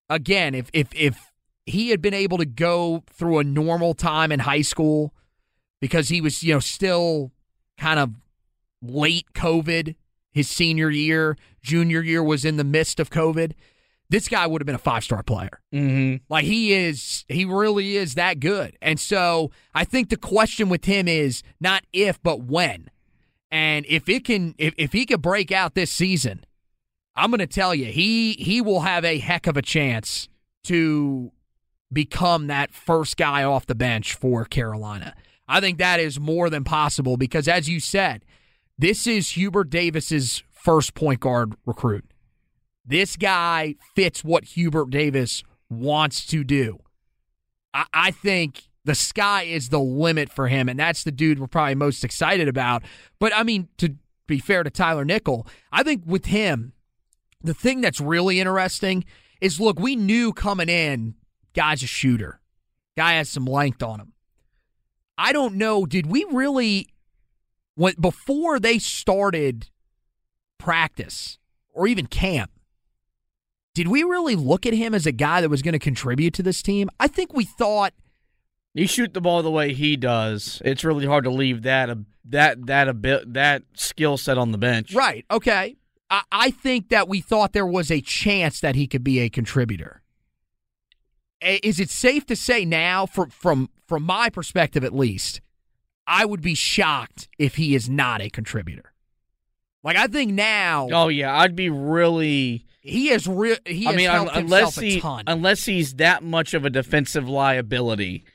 again, 0.09 0.55
if 0.55 0.69
if 0.73 0.89
if 0.93 1.31
he 1.65 1.89
had 1.89 2.01
been 2.01 2.13
able 2.13 2.37
to 2.37 2.45
go 2.45 3.03
through 3.07 3.39
a 3.39 3.43
normal 3.43 3.93
time 3.93 4.31
in 4.31 4.39
high 4.39 4.61
school 4.61 5.13
because 5.81 6.09
he 6.09 6.21
was, 6.21 6.43
you 6.43 6.53
know, 6.53 6.59
still 6.59 7.31
kind 7.77 7.99
of 7.99 8.11
late 8.81 9.27
COVID 9.33 9.95
his 10.31 10.49
senior 10.49 10.89
year, 10.89 11.37
junior 11.61 12.01
year 12.01 12.23
was 12.23 12.43
in 12.45 12.57
the 12.57 12.63
midst 12.63 12.99
of 12.99 13.09
COVID. 13.09 13.53
This 14.15 14.29
guy 14.29 14.47
would 14.47 14.61
have 14.61 14.65
been 14.65 14.75
a 14.75 14.77
five 14.77 15.03
star 15.03 15.23
player. 15.23 15.59
Mm-hmm. 15.73 16.23
Like 16.29 16.45
he 16.45 16.71
is, 16.71 17.25
he 17.27 17.43
really 17.43 17.97
is 17.97 18.15
that 18.15 18.39
good. 18.39 18.77
And 18.81 18.97
so 18.97 19.51
I 19.73 19.83
think 19.83 20.09
the 20.09 20.15
question 20.15 20.69
with 20.69 20.85
him 20.85 21.09
is 21.09 21.43
not 21.59 21.83
if, 21.91 22.23
but 22.23 22.41
when. 22.41 22.89
And 23.51 23.85
if 23.89 24.07
it 24.07 24.23
can, 24.23 24.55
if, 24.57 24.73
if 24.77 24.93
he 24.93 25.05
could 25.05 25.21
break 25.21 25.51
out 25.51 25.75
this 25.75 25.91
season, 25.91 26.45
I'm 27.13 27.29
going 27.29 27.39
to 27.39 27.45
tell 27.45 27.75
you, 27.75 27.87
he 27.87 28.35
he 28.39 28.61
will 28.61 28.79
have 28.79 29.03
a 29.03 29.17
heck 29.17 29.47
of 29.47 29.57
a 29.57 29.61
chance 29.61 30.29
to 30.63 31.33
become 31.91 32.47
that 32.47 32.73
first 32.73 33.17
guy 33.17 33.43
off 33.43 33.65
the 33.65 33.75
bench 33.75 34.13
for 34.13 34.45
Carolina. 34.45 35.13
I 35.45 35.59
think 35.59 35.77
that 35.79 35.99
is 35.99 36.21
more 36.21 36.49
than 36.49 36.63
possible 36.63 37.17
because, 37.17 37.49
as 37.49 37.67
you 37.67 37.81
said, 37.81 38.23
this 38.77 39.07
is 39.07 39.31
Hubert 39.31 39.69
Davis's 39.69 40.41
first 40.53 40.93
point 40.93 41.19
guard 41.19 41.55
recruit. 41.65 42.05
This 42.85 43.15
guy 43.15 43.75
fits 43.95 44.23
what 44.23 44.43
Hubert 44.45 44.89
Davis 44.89 45.43
wants 45.69 46.25
to 46.27 46.43
do. 46.43 46.79
I, 47.73 47.85
I 47.93 48.11
think 48.11 48.69
the 48.83 48.95
sky 48.95 49.43
is 49.43 49.69
the 49.69 49.79
limit 49.79 50.31
for 50.31 50.47
him, 50.47 50.69
and 50.69 50.79
that's 50.79 51.03
the 51.03 51.11
dude 51.11 51.39
we're 51.39 51.47
probably 51.47 51.75
most 51.75 52.03
excited 52.03 52.47
about. 52.47 52.83
But 53.19 53.33
I 53.35 53.43
mean, 53.43 53.69
to 53.77 53.95
be 54.27 54.39
fair 54.39 54.63
to 54.63 54.69
Tyler 54.69 55.05
Nickel, 55.05 55.47
I 55.71 55.83
think 55.83 56.03
with 56.05 56.25
him, 56.25 56.73
the 57.41 57.53
thing 57.53 57.81
that's 57.81 57.99
really 57.99 58.39
interesting 58.39 59.05
is 59.41 59.59
look, 59.59 59.79
we 59.79 59.95
knew 59.95 60.33
coming 60.33 60.69
in 60.69 61.15
Guy's 61.53 61.83
a 61.83 61.87
shooter. 61.87 62.39
Guy 62.97 63.13
has 63.13 63.29
some 63.29 63.45
length 63.45 63.81
on 63.81 63.99
him. 63.99 64.13
I 65.17 65.33
don't 65.33 65.55
know. 65.55 65.85
Did 65.85 66.05
we 66.05 66.25
really, 66.29 66.89
when 67.75 67.95
before 67.99 68.59
they 68.59 68.77
started 68.79 69.69
practice 70.57 71.39
or 71.73 71.87
even 71.87 72.07
camp, 72.07 72.51
did 73.75 73.87
we 73.87 74.01
really 74.01 74.35
look 74.35 74.65
at 74.65 74.73
him 74.73 74.95
as 74.95 75.05
a 75.05 75.11
guy 75.11 75.41
that 75.41 75.49
was 75.49 75.61
going 75.61 75.73
to 75.73 75.79
contribute 75.79 76.33
to 76.33 76.43
this 76.43 76.63
team? 76.63 76.89
I 76.99 77.07
think 77.07 77.33
we 77.33 77.45
thought 77.45 77.93
you 78.73 78.87
shoot 78.87 79.13
the 79.13 79.21
ball 79.21 79.43
the 79.43 79.51
way 79.51 79.73
he 79.73 79.95
does. 79.95 80.61
It's 80.65 80.83
really 80.83 81.05
hard 81.05 81.25
to 81.25 81.29
leave 81.29 81.61
that 81.61 81.89
a 81.89 81.99
that 82.25 82.65
that 82.65 82.87
a 82.87 82.93
bit 82.93 83.33
that 83.33 83.61
skill 83.75 84.17
set 84.17 84.39
on 84.39 84.51
the 84.51 84.57
bench. 84.57 84.95
Right. 84.95 85.25
Okay. 85.29 85.77
I, 86.09 86.23
I 86.31 86.51
think 86.51 86.89
that 86.89 87.07
we 87.07 87.21
thought 87.21 87.53
there 87.53 87.67
was 87.67 87.91
a 87.91 88.01
chance 88.01 88.59
that 88.61 88.75
he 88.75 88.87
could 88.87 89.03
be 89.03 89.19
a 89.19 89.29
contributor 89.29 90.01
is 91.45 91.79
it 91.79 91.89
safe 91.89 92.25
to 92.27 92.35
say 92.35 92.65
now, 92.65 93.05
from 93.05 93.29
from 93.29 93.69
from 93.87 94.03
my 94.03 94.29
perspective 94.29 94.83
at 94.83 94.93
least, 94.93 95.41
I 96.07 96.25
would 96.25 96.41
be 96.41 96.55
shocked 96.55 97.29
if 97.37 97.55
he 97.55 97.75
is 97.75 97.89
not 97.89 98.21
a 98.21 98.29
contributor. 98.29 98.93
Like 99.83 99.97
I 99.97 100.07
think 100.07 100.33
now. 100.33 100.87
Oh 100.91 101.07
yeah, 101.07 101.37
I'd 101.37 101.55
be 101.55 101.69
really. 101.69 102.65
He 102.85 103.09
is 103.09 103.27
real. 103.27 103.57
He. 103.65 103.87
I 103.87 103.95
mean, 103.95 104.09
unless 104.09 104.77
he 104.77 105.01
unless 105.03 105.65
he's 105.65 105.95
that 105.95 106.23
much 106.23 106.53
of 106.53 106.65
a 106.65 106.69
defensive 106.69 107.27
liability, 107.27 108.25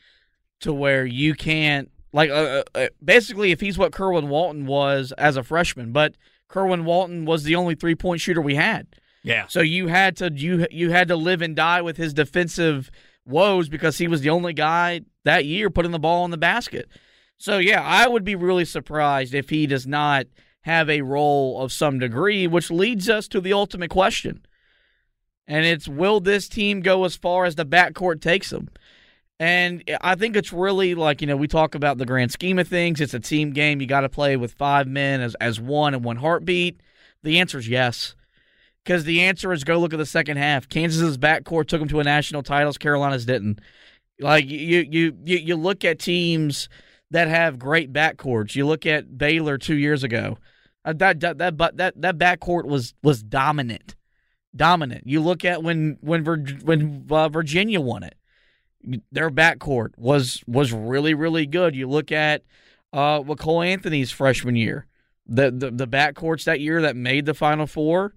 to 0.61 0.73
where 0.73 1.05
you 1.05 1.35
can't 1.35 1.91
like 2.13 2.31
uh, 2.31 2.35
uh, 2.35 2.63
uh, 2.75 2.87
basically 3.03 3.53
if 3.53 3.61
he's 3.61 3.79
what 3.79 3.93
Kerwin 3.93 4.29
Walton 4.29 4.67
was 4.67 5.13
as 5.19 5.37
a 5.37 5.43
freshman, 5.43 5.93
but 5.93 6.15
Kerwin 6.49 6.85
Walton 6.85 7.25
was 7.25 7.45
the 7.45 7.55
only 7.55 7.75
three 7.75 7.95
point 7.95 8.21
shooter 8.21 8.41
we 8.41 8.57
had. 8.57 8.87
Yeah. 9.23 9.47
So 9.49 9.61
you 9.61 9.89
had 9.89 10.17
to 10.19 10.33
you 10.35 10.67
you 10.71 10.91
had 10.91 11.09
to 11.09 11.17
live 11.17 11.43
and 11.43 11.55
die 11.55 11.83
with 11.83 11.97
his 11.97 12.15
defensive 12.15 12.91
woes 13.25 13.69
because 13.69 13.99
he 13.99 14.09
was 14.09 14.23
the 14.23 14.31
only 14.31 14.53
guy 14.53 15.03
that 15.25 15.45
year 15.45 15.71
putting 15.71 15.93
the 15.93 15.99
ball 15.99 16.25
in 16.25 16.31
the 16.31 16.37
basket. 16.37 16.89
So 17.37 17.59
yeah, 17.59 17.83
I 17.83 18.09
would 18.09 18.25
be 18.25 18.35
really 18.35 18.65
surprised 18.65 19.35
if 19.35 19.51
he 19.51 19.67
does 19.67 19.87
not 19.87 20.27
have 20.63 20.91
a 20.91 21.03
role 21.03 21.61
of 21.63 21.73
some 21.73 21.99
degree, 21.99 22.47
which 22.47 22.71
leads 22.71 23.09
us 23.09 23.29
to 23.29 23.41
the 23.41 23.53
ultimate 23.53 23.91
question. 23.91 24.45
And 25.47 25.65
it's 25.67 25.89
will 25.89 26.21
this 26.21 26.49
team 26.49 26.81
go 26.81 27.05
as 27.05 27.17
far 27.17 27.45
as 27.45 27.55
the 27.55 27.67
backcourt 27.67 28.21
takes 28.21 28.51
them? 28.51 28.69
And 29.39 29.83
I 30.03 30.17
think 30.17 30.37
it's 30.37 30.53
really 30.53 30.95
like, 30.95 31.23
you 31.23 31.27
know, 31.27 31.37
we 31.37 31.49
talk 31.49 31.75
about 31.75 31.97
the 31.97 32.05
grand 32.05 32.31
scheme 32.31 32.59
of 32.59 32.69
things. 32.69 33.01
It's 33.01 33.15
a 33.15 33.21
team 33.21 33.53
game. 33.53 33.81
You 33.81 33.87
got 33.87 34.03
to 34.03 34.09
play 34.11 34.37
with 34.37 34.53
five 34.53 34.87
men 34.87 35.23
as, 35.23 35.35
as 35.41 35.59
one 35.59 35.95
and 35.95 36.05
one 36.05 36.17
heartbeat. 36.17 36.81
The 37.23 37.41
answer 37.41 37.59
is 37.59 37.67
yes 37.67 38.15
because 38.85 39.05
the 39.05 39.23
answer 39.23 39.53
is 39.53 39.65
go 39.65 39.79
look 39.79 39.95
at 39.95 39.99
the 39.99 40.07
second 40.07 40.37
half. 40.37 40.69
Kansas's 40.69 41.19
backcourt 41.19 41.69
took 41.69 41.81
them 41.81 41.89
to 41.89 42.01
a 42.01 42.05
national 42.05 42.43
titles. 42.43 42.79
Carolina's 42.79 43.25
didn't. 43.25 43.61
Like 44.21 44.45
you, 44.49 44.87
you, 44.91 45.17
you, 45.25 45.39
you 45.39 45.57
look 45.57 45.85
at 45.85 45.99
teams 45.99 46.69
that 47.11 47.29
have 47.29 47.59
great 47.59 47.93
backcourts. 47.93 48.55
You 48.55 48.67
look 48.67 48.87
at 48.87 49.17
Baylor 49.17 49.59
two 49.59 49.77
years 49.77 50.05
ago. 50.05 50.39
Uh, 50.85 50.93
that 50.95 51.21
that 51.21 51.39
that 51.39 51.59
that 51.77 52.01
that 52.01 52.19
backcourt 52.19 52.65
was 52.65 52.95
was 53.03 53.23
dominant, 53.23 53.95
dominant. 54.55 55.07
You 55.07 55.21
look 55.21 55.45
at 55.45 55.63
when 55.63 55.99
when 56.01 56.25
when 56.25 57.07
uh, 57.11 57.29
Virginia 57.29 57.81
won 57.81 58.03
it, 58.03 58.17
their 59.13 59.31
backcourt 59.31 59.91
was 59.99 60.43
was 60.47 60.73
really 60.73 61.15
really 61.15 61.47
good. 61.47 61.75
You 61.75 61.89
look 61.89 62.11
at 62.11 62.43
uh, 62.93 63.23
Cole 63.35 63.63
Anthony's 63.63 64.11
freshman 64.11 64.57
year, 64.57 64.87
the 65.27 65.51
the 65.51 65.71
the 65.71 65.87
backcourts 65.87 66.45
that 66.45 66.61
year 66.61 66.81
that 66.83 66.97
made 66.97 67.27
the 67.27 67.35
Final 67.35 67.67
Four 67.67 68.15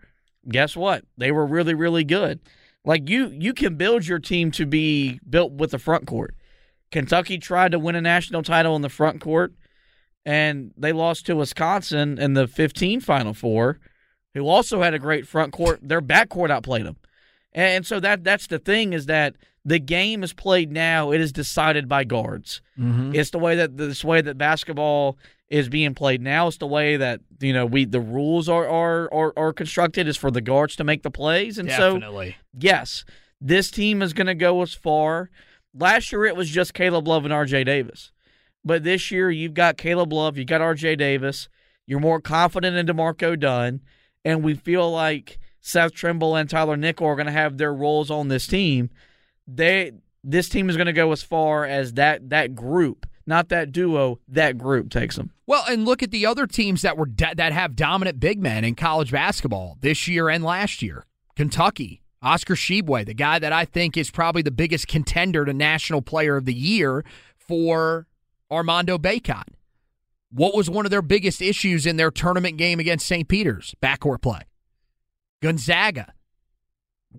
guess 0.49 0.76
what? 0.76 1.05
They 1.18 1.32
were 1.32 1.45
really, 1.45 1.74
really 1.74 2.03
good. 2.03 2.39
Like 2.86 3.09
you, 3.09 3.28
you 3.28 3.53
can 3.53 3.76
build 3.76 4.05
your 4.05 4.20
team 4.20 4.51
to 4.51 4.66
be 4.66 5.20
built 5.30 5.53
with 5.53 5.72
the 5.72 5.80
front 5.80 6.05
court. 6.05 6.36
Kentucky 6.91 7.38
tried 7.38 7.72
to 7.72 7.80
win 7.80 7.95
a 7.95 8.01
national 8.01 8.43
title 8.43 8.76
in 8.76 8.82
the 8.82 8.89
front 8.89 9.22
court, 9.22 9.53
and 10.26 10.72
they 10.78 10.92
lost 10.92 11.26
to 11.26 11.36
Wisconsin 11.36 12.18
in 12.18 12.34
the 12.34 12.48
15 12.48 13.02
Final 13.02 13.34
Four, 13.34 13.80
who 14.34 14.48
also 14.48 14.82
had 14.82 14.94
a 14.94 15.00
great 15.00 15.28
front 15.28 15.54
court. 15.54 15.80
Their 15.82 16.02
back 16.02 16.30
court 16.30 16.52
outplayed 16.52 16.86
them, 16.86 16.98
and 17.52 17.86
so 17.86 18.00
that 18.00 18.24
that's 18.24 18.48
the 18.48 18.60
thing 18.60 18.94
is 18.94 19.06
that 19.08 19.36
the 19.66 19.80
game 19.80 20.24
is 20.24 20.34
played 20.34 20.72
now. 20.72 21.12
It 21.12 21.22
is 21.22 21.32
decided 21.32 21.88
by 21.88 22.04
guards. 22.04 22.62
Mm-hmm. 22.78 23.16
It's 23.16 23.30
the 23.30 23.40
way 23.40 23.56
that 23.56 23.78
this 23.78 24.04
way 24.04 24.22
that 24.22 24.38
basketball 24.38 25.18
is 25.50 25.70
being 25.70 25.94
played 25.94 26.22
now. 26.22 26.48
It's 26.48 26.58
the 26.58 26.68
way 26.68 26.98
that 26.98 27.22
you 27.40 27.54
know 27.54 27.66
we 27.66 27.86
the 27.86 28.02
rules 28.02 28.50
are 28.50 28.68
are 28.68 29.14
are, 29.14 29.34
are 29.38 29.54
constructed 29.54 30.08
is 30.08 30.18
for 30.18 30.32
the 30.32 30.42
guards 30.42 30.76
to 30.78 30.84
make 30.84 31.04
the 31.04 31.12
plays, 31.12 31.58
and 31.58 31.70
Definitely. 31.70 32.32
so 32.32 32.36
yes, 32.60 33.06
This 33.40 33.70
team 33.72 34.02
is 34.02 34.14
going 34.14 34.28
to 34.28 34.36
go 34.36 34.62
as 34.62 34.74
far. 34.74 35.30
Last 35.76 36.12
year 36.12 36.26
it 36.26 36.36
was 36.36 36.50
just 36.50 36.74
Caleb 36.74 37.08
Love 37.08 37.26
and 37.26 37.34
RJ 37.34 37.66
Davis. 37.66 38.12
But 38.66 38.84
this 38.84 39.11
year 39.11 39.30
you've 39.30 39.53
got 39.53 39.78
Caleb 39.78 40.14
Love, 40.14 40.38
you've 40.38 40.47
got 40.47 40.61
RJ 40.61 40.97
Davis. 40.97 41.49
You're 41.86 41.99
more 41.99 42.22
confident 42.22 42.78
in 42.78 42.86
D'Marco 42.86 43.36
Dunn. 43.36 43.82
And 44.24 44.43
we 44.43 44.53
feel 44.53 44.89
like 44.89 45.38
Seth 45.59 45.93
Trimble 45.93 46.36
and 46.36 46.49
Tyler 46.49 46.78
Nickel 46.78 47.07
are 47.07 47.16
going 47.16 47.26
to 47.26 47.32
have 47.32 47.57
their 47.57 47.74
roles 47.74 48.09
on 48.09 48.28
this 48.28 48.47
team. 48.47 48.89
They 49.47 49.91
this 50.24 50.47
team 50.47 50.70
is 50.70 50.78
going 50.78 50.88
to 50.88 50.93
go 50.93 51.11
as 51.11 51.22
far 51.22 51.66
as 51.66 51.93
that 51.93 52.30
that 52.30 52.55
group, 52.55 53.05
not 53.26 53.49
that 53.49 53.72
duo, 53.72 54.20
that 54.28 54.57
group 54.57 54.89
takes 54.89 55.18
them. 55.18 55.32
Well, 55.45 55.66
and 55.70 55.84
look 55.84 56.01
at 56.01 56.11
the 56.11 56.26
other 56.26 56.47
teams 56.47 56.82
that 56.84 56.97
were 56.97 57.09
that 57.18 57.51
have 57.51 57.76
dominant 57.76 58.20
big 58.20 58.41
men 58.41 58.64
in 58.64 58.76
college 58.76 59.11
basketball 59.11 59.78
this 59.82 60.07
year 60.07 60.30
and 60.30 60.43
last 60.43 60.82
year. 60.82 61.05
Kentucky, 61.36 62.01
Oscar 62.22 62.55
Tshiebwe, 62.55 63.05
the 63.05 63.14
guy 63.14 63.39
that 63.39 63.51
I 63.51 63.66
think 63.66 63.97
is 63.97 64.11
probably 64.11 64.41
the 64.41 64.51
biggest 64.51 64.88
contender 64.88 65.43
to 65.43 65.53
National 65.53 66.01
Player 66.01 66.38
of 66.38 66.45
the 66.45 66.53
Year 66.53 67.03
for 67.38 68.07
Armando 68.54 68.97
Bacot. 68.97 69.47
What 70.32 70.56
was 70.56 70.70
one 70.70 70.86
of 70.86 70.91
their 70.91 71.01
biggest 71.01 71.41
issues 71.41 71.86
in 71.86 71.97
their 71.97 72.12
tournament 72.12 72.58
game 72.58 72.80
against 72.80 73.06
St. 73.06 73.28
Peter's? 73.28 73.76
Backcourt 73.82 74.22
play. 74.22 74.41
Gonzaga, 75.41 76.14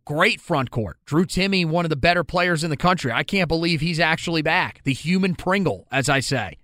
great 0.05 0.41
front 0.41 0.71
court. 0.71 0.99
Drew 1.05 1.25
Timme, 1.25 1.67
one 1.67 1.85
of 1.85 1.91
the 1.91 1.97
better 1.97 2.25
players 2.25 2.65
in 2.65 2.71
the 2.71 2.77
country. 2.77 3.13
I 3.13 3.23
can't 3.23 3.49
believe 3.49 3.81
he's 3.81 4.01
actually 4.01 4.43
back. 4.43 4.81
The 4.85 4.93
human 4.93 5.35
Pringle, 5.35 5.87
as 5.93 6.09
I 6.09 6.21
say. 6.21 6.59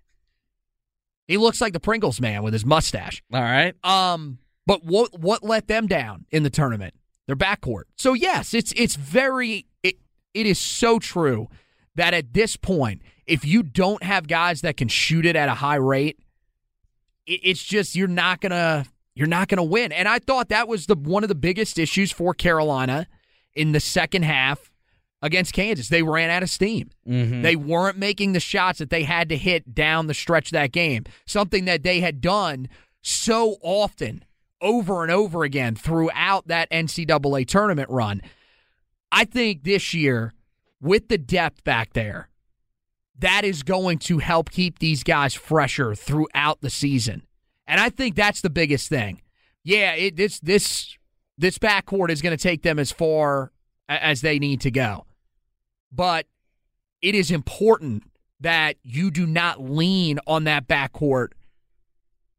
He 1.28 1.36
looks 1.36 1.60
like 1.60 1.72
the 1.72 1.80
Pringles 1.80 2.20
man 2.20 2.42
with 2.42 2.52
his 2.52 2.66
mustache. 2.66 3.22
All 3.32 3.40
right. 3.40 3.74
Um, 3.84 4.38
but 4.66 4.84
what 4.84 5.18
what 5.18 5.44
let 5.44 5.68
them 5.68 5.86
down 5.86 6.26
in 6.30 6.42
the 6.42 6.50
tournament? 6.50 6.94
Their 7.26 7.36
backcourt. 7.36 7.84
So 7.96 8.14
yes, 8.14 8.54
it's 8.54 8.72
it's 8.76 8.96
very 8.96 9.66
it, 9.82 9.96
it 10.34 10.46
is 10.46 10.58
so 10.58 10.98
true 10.98 11.48
that 11.94 12.14
at 12.14 12.32
this 12.34 12.56
point, 12.56 13.02
if 13.30 13.44
you 13.44 13.62
don't 13.62 14.02
have 14.02 14.26
guys 14.26 14.62
that 14.62 14.76
can 14.76 14.88
shoot 14.88 15.24
it 15.24 15.36
at 15.36 15.48
a 15.48 15.54
high 15.54 15.76
rate, 15.76 16.18
it's 17.26 17.62
just 17.62 17.94
you're 17.94 18.08
not 18.08 18.40
gonna 18.40 18.86
you're 19.14 19.28
not 19.28 19.46
gonna 19.46 19.62
win. 19.62 19.92
And 19.92 20.08
I 20.08 20.18
thought 20.18 20.48
that 20.48 20.66
was 20.66 20.86
the 20.86 20.96
one 20.96 21.22
of 21.22 21.28
the 21.28 21.36
biggest 21.36 21.78
issues 21.78 22.10
for 22.10 22.34
Carolina 22.34 23.06
in 23.54 23.70
the 23.70 23.78
second 23.78 24.24
half 24.24 24.72
against 25.22 25.52
Kansas. 25.52 25.88
They 25.88 26.02
ran 26.02 26.28
out 26.28 26.42
of 26.42 26.50
steam. 26.50 26.90
Mm-hmm. 27.06 27.42
They 27.42 27.54
weren't 27.54 27.98
making 27.98 28.32
the 28.32 28.40
shots 28.40 28.80
that 28.80 28.90
they 28.90 29.04
had 29.04 29.28
to 29.28 29.36
hit 29.36 29.76
down 29.76 30.08
the 30.08 30.14
stretch 30.14 30.48
of 30.48 30.52
that 30.52 30.72
game. 30.72 31.04
Something 31.24 31.66
that 31.66 31.84
they 31.84 32.00
had 32.00 32.20
done 32.20 32.68
so 33.00 33.58
often 33.62 34.24
over 34.60 35.04
and 35.04 35.12
over 35.12 35.44
again 35.44 35.76
throughout 35.76 36.48
that 36.48 36.68
NCAA 36.70 37.46
tournament 37.46 37.88
run. 37.90 38.22
I 39.12 39.24
think 39.24 39.62
this 39.62 39.94
year, 39.94 40.34
with 40.80 41.06
the 41.08 41.18
depth 41.18 41.62
back 41.62 41.92
there, 41.92 42.29
that 43.20 43.44
is 43.44 43.62
going 43.62 43.98
to 43.98 44.18
help 44.18 44.50
keep 44.50 44.78
these 44.78 45.02
guys 45.02 45.34
fresher 45.34 45.94
throughout 45.94 46.60
the 46.60 46.70
season. 46.70 47.22
And 47.66 47.80
I 47.80 47.90
think 47.90 48.16
that's 48.16 48.40
the 48.40 48.50
biggest 48.50 48.88
thing. 48.88 49.22
Yeah, 49.62 49.92
it, 49.94 50.16
this 50.16 50.40
this 50.40 50.96
this 51.38 51.58
backcourt 51.58 52.10
is 52.10 52.22
going 52.22 52.36
to 52.36 52.42
take 52.42 52.62
them 52.62 52.78
as 52.78 52.90
far 52.90 53.52
as 53.88 54.20
they 54.20 54.38
need 54.38 54.60
to 54.62 54.70
go. 54.70 55.06
But 55.92 56.26
it 57.02 57.14
is 57.14 57.30
important 57.30 58.04
that 58.40 58.76
you 58.82 59.10
do 59.10 59.26
not 59.26 59.60
lean 59.62 60.18
on 60.26 60.44
that 60.44 60.66
backcourt 60.66 61.28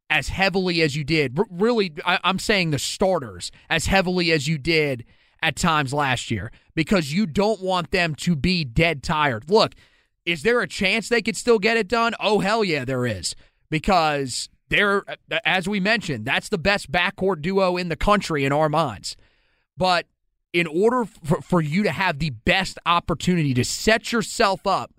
as 0.09 0.29
heavily 0.29 0.81
as 0.81 0.95
you 0.95 1.03
did. 1.03 1.37
R- 1.37 1.45
really, 1.49 1.93
I- 2.05 2.19
I'm 2.23 2.39
saying 2.39 2.71
the 2.71 2.79
starters 2.79 3.51
as 3.69 3.85
heavily 3.85 4.31
as 4.31 4.47
you 4.47 4.57
did 4.57 5.05
at 5.41 5.55
times 5.55 5.93
last 5.93 6.29
year 6.31 6.51
because 6.75 7.13
you 7.13 7.25
don't 7.25 7.61
want 7.61 7.91
them 7.91 8.15
to 8.15 8.35
be 8.35 8.63
dead 8.63 9.03
tired. 9.03 9.49
Look, 9.49 9.73
is 10.25 10.43
there 10.43 10.61
a 10.61 10.67
chance 10.67 11.09
they 11.09 11.21
could 11.21 11.37
still 11.37 11.59
get 11.59 11.77
it 11.77 11.87
done? 11.87 12.13
Oh, 12.19 12.39
hell 12.39 12.63
yeah, 12.63 12.85
there 12.85 13.05
is. 13.05 13.35
Because 13.69 14.49
they're, 14.69 15.03
as 15.45 15.67
we 15.67 15.79
mentioned, 15.79 16.25
that's 16.25 16.49
the 16.49 16.57
best 16.57 16.91
backcourt 16.91 17.41
duo 17.41 17.77
in 17.77 17.89
the 17.89 17.95
country 17.95 18.45
in 18.45 18.51
our 18.51 18.69
minds. 18.69 19.15
But 19.77 20.05
in 20.53 20.67
order 20.67 21.05
for, 21.05 21.41
for 21.41 21.61
you 21.61 21.83
to 21.83 21.91
have 21.91 22.19
the 22.19 22.31
best 22.31 22.77
opportunity 22.85 23.53
to 23.53 23.63
set 23.63 24.11
yourself 24.11 24.67
up 24.67 24.91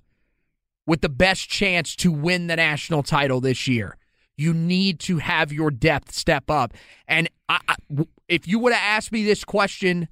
with 0.87 1.01
the 1.01 1.09
best 1.09 1.49
chance 1.49 1.95
to 1.97 2.11
win 2.11 2.47
the 2.49 2.57
national 2.57 3.03
title 3.03 3.41
this 3.41 3.68
year, 3.68 3.97
you 4.37 4.53
need 4.53 4.99
to 5.01 5.18
have 5.18 5.53
your 5.53 5.70
depth 5.70 6.12
step 6.12 6.51
up. 6.51 6.73
And 7.07 7.29
I, 7.49 7.61
I, 7.68 7.77
if 8.29 8.49
you 8.49 8.59
would 8.59 8.73
have 8.73 8.83
asked 8.83 9.12
me 9.12 9.25
this 9.25 9.45
question 9.45 10.09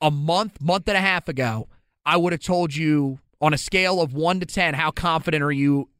a 0.00 0.10
month, 0.10 0.60
month 0.60 0.88
and 0.88 0.96
a 0.96 1.00
half 1.00 1.28
ago, 1.28 1.68
I 2.06 2.16
would 2.16 2.32
have 2.32 2.42
told 2.42 2.74
you 2.74 3.18
on 3.44 3.52
a 3.52 3.58
scale 3.58 4.00
of 4.00 4.14
one 4.14 4.40
to 4.40 4.46
10, 4.46 4.72
how 4.72 4.90
confident 4.90 5.44
are 5.44 5.52
you 5.52 5.90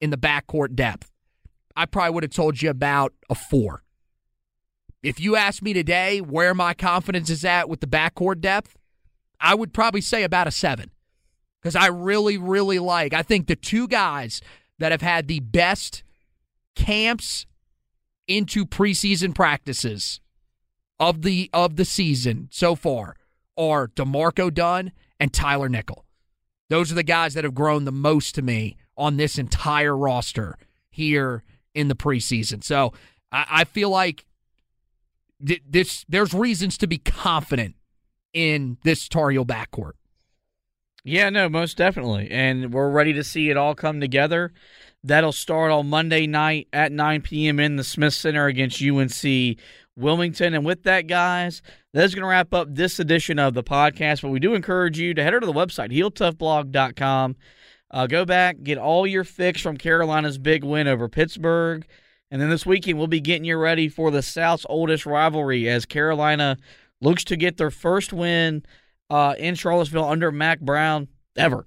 in 0.00 0.10
the 0.10 0.16
backcourt 0.16 0.74
depth? 0.74 1.12
I 1.76 1.86
probably 1.86 2.12
would 2.12 2.24
have 2.24 2.32
told 2.32 2.60
you 2.60 2.70
about 2.70 3.14
a 3.30 3.36
four. 3.36 3.84
If 5.00 5.20
you 5.20 5.36
ask 5.36 5.62
me 5.62 5.72
today 5.72 6.20
where 6.20 6.54
my 6.54 6.74
confidence 6.74 7.30
is 7.30 7.44
at 7.44 7.68
with 7.68 7.78
the 7.78 7.86
backcourt 7.86 8.40
depth, 8.40 8.76
I 9.40 9.54
would 9.54 9.72
probably 9.72 10.00
say 10.00 10.24
about 10.24 10.48
a 10.48 10.50
seven. 10.50 10.90
Because 11.62 11.76
I 11.76 11.86
really, 11.86 12.36
really 12.36 12.80
like, 12.80 13.14
I 13.14 13.22
think 13.22 13.46
the 13.46 13.54
two 13.54 13.86
guys 13.86 14.40
that 14.80 14.90
have 14.90 15.02
had 15.02 15.28
the 15.28 15.38
best 15.38 16.02
camps 16.74 17.46
into 18.26 18.66
preseason 18.66 19.36
practices 19.36 20.20
of 20.98 21.22
the 21.22 21.48
of 21.52 21.76
the 21.76 21.84
season 21.84 22.48
so 22.50 22.74
far 22.74 23.14
are 23.56 23.86
D'Marco 23.86 24.50
Dunn 24.50 24.90
and 25.20 25.32
Tyler 25.32 25.68
Nickel. 25.68 26.04
Those 26.68 26.92
are 26.92 26.94
the 26.94 27.02
guys 27.02 27.34
that 27.34 27.44
have 27.44 27.54
grown 27.54 27.84
the 27.84 27.92
most 27.92 28.34
to 28.34 28.42
me 28.42 28.76
on 28.96 29.16
this 29.16 29.38
entire 29.38 29.96
roster 29.96 30.56
here 30.90 31.42
in 31.74 31.88
the 31.88 31.94
preseason. 31.94 32.62
So 32.62 32.92
I, 33.32 33.46
I 33.50 33.64
feel 33.64 33.90
like 33.90 34.24
th- 35.44 35.62
this 35.68 36.04
there's 36.08 36.34
reasons 36.34 36.76
to 36.78 36.86
be 36.86 36.98
confident 36.98 37.76
in 38.32 38.78
this 38.82 39.08
Tar 39.08 39.30
Heel 39.30 39.46
backcourt. 39.46 39.92
Yeah, 41.04 41.30
no, 41.30 41.48
most 41.48 41.76
definitely. 41.76 42.28
And 42.30 42.72
we're 42.72 42.90
ready 42.90 43.14
to 43.14 43.24
see 43.24 43.48
it 43.48 43.56
all 43.56 43.74
come 43.74 44.00
together. 44.00 44.52
That'll 45.02 45.32
start 45.32 45.70
on 45.70 45.88
Monday 45.88 46.26
night 46.26 46.68
at 46.72 46.92
9 46.92 47.22
p.m. 47.22 47.60
in 47.60 47.76
the 47.76 47.84
Smith 47.84 48.14
Center 48.14 48.46
against 48.46 48.82
UNC 48.82 49.56
Wilmington. 49.98 50.54
And 50.54 50.64
with 50.64 50.84
that, 50.84 51.06
guys, 51.06 51.62
that's 51.92 52.14
going 52.14 52.22
to 52.22 52.28
wrap 52.28 52.54
up 52.54 52.68
this 52.70 52.98
edition 52.98 53.38
of 53.38 53.54
the 53.54 53.62
podcast. 53.62 54.22
But 54.22 54.30
we 54.30 54.40
do 54.40 54.54
encourage 54.54 54.98
you 54.98 55.14
to 55.14 55.22
head 55.22 55.34
over 55.34 55.40
to 55.40 55.46
the 55.46 55.52
website, 55.52 55.92
heeltoughblog.com. 55.92 57.36
Uh, 57.90 58.06
go 58.06 58.24
back, 58.24 58.62
get 58.62 58.78
all 58.78 59.06
your 59.06 59.24
fix 59.24 59.60
from 59.60 59.76
Carolina's 59.76 60.38
big 60.38 60.62
win 60.62 60.86
over 60.86 61.08
Pittsburgh. 61.08 61.86
And 62.30 62.40
then 62.40 62.50
this 62.50 62.66
weekend, 62.66 62.98
we'll 62.98 63.06
be 63.06 63.20
getting 63.20 63.44
you 63.44 63.56
ready 63.56 63.88
for 63.88 64.10
the 64.10 64.22
South's 64.22 64.66
oldest 64.68 65.06
rivalry 65.06 65.68
as 65.68 65.86
Carolina 65.86 66.58
looks 67.00 67.24
to 67.24 67.36
get 67.36 67.56
their 67.56 67.70
first 67.70 68.12
win 68.12 68.64
uh, 69.08 69.34
in 69.38 69.54
Charlottesville 69.54 70.04
under 70.04 70.30
Mack 70.30 70.60
Brown 70.60 71.08
ever. 71.36 71.66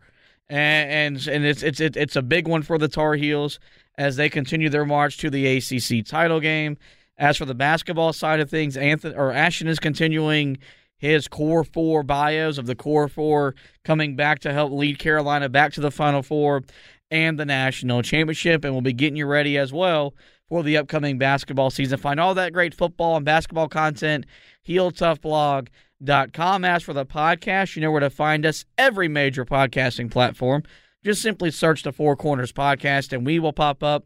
And, 0.50 1.18
and 1.18 1.28
and 1.28 1.46
it's 1.46 1.64
it's 1.64 1.80
it's 1.80 2.16
a 2.18 2.22
big 2.22 2.46
one 2.46 2.62
for 2.62 2.78
the 2.78 2.90
Tar 2.90 3.16
Heels 3.16 3.58
as 3.98 4.18
they 4.18 4.30
continue 4.30 4.70
their 4.70 4.86
march 4.86 5.18
to 5.20 5.30
the 5.30 5.58
ACC 5.58 6.06
title 6.06 6.42
game. 6.42 6.78
As 7.22 7.38
for 7.38 7.45
the 7.45 7.53
basketball 7.53 8.11
side 8.13 8.39
of 8.39 8.49
things, 8.49 8.76
Anthony 8.76 9.13
or 9.13 9.32
Ashton 9.32 9.67
is 9.67 9.78
continuing 9.78 10.57
his 10.97 11.28
core 11.28 11.63
four 11.63 12.01
bios 12.01 12.57
of 12.57 12.65
the 12.65 12.74
core 12.74 13.07
four 13.07 13.53
coming 13.86 14.15
back 14.15 14.39
to 14.39 14.51
help 14.51 14.72
lead 14.72 14.97
Carolina 14.97 15.47
back 15.47 15.72
to 15.74 15.82
the 15.82 15.91
Final 15.91 16.24
Four 16.24 16.63
and 17.11 17.38
the 17.38 17.45
national 17.45 18.01
championship, 18.01 18.65
and 18.65 18.74
we'll 18.74 18.82
be 18.82 18.91
getting 18.91 19.17
you 19.17 19.28
ready 19.28 19.55
as 19.55 19.72
well 19.72 20.15
for 20.49 20.63
the 20.63 20.76
upcoming 20.78 21.19
basketball 21.19 21.69
season. 21.69 21.99
Find 21.99 22.19
all 22.19 22.34
that 22.34 22.53
great 22.53 22.74
football 22.74 23.17
and 23.17 23.24
basketball 23.26 23.67
content, 23.67 24.26
HeelToughBlog.com. 24.67 26.65
As 26.65 26.82
for 26.82 26.93
the 26.93 27.05
podcast, 27.05 27.76
you 27.76 27.84
know 27.84 27.91
where 27.91 27.99
to 27.99 28.09
find 28.09 28.47
us 28.47 28.65
every 28.80 29.07
major 29.07 29.45
podcasting 29.45 30.09
platform. 30.09 30.63
Just 31.05 31.22
simply 31.22 31.51
search 31.51 31.84
the 31.84 31.91
Four 31.91 32.15
Corners 32.15 32.51
Podcast, 32.51 33.13
and 33.13 33.28
we 33.28 33.38
will 33.38 33.53
pop 33.53 33.84
up. 33.84 34.05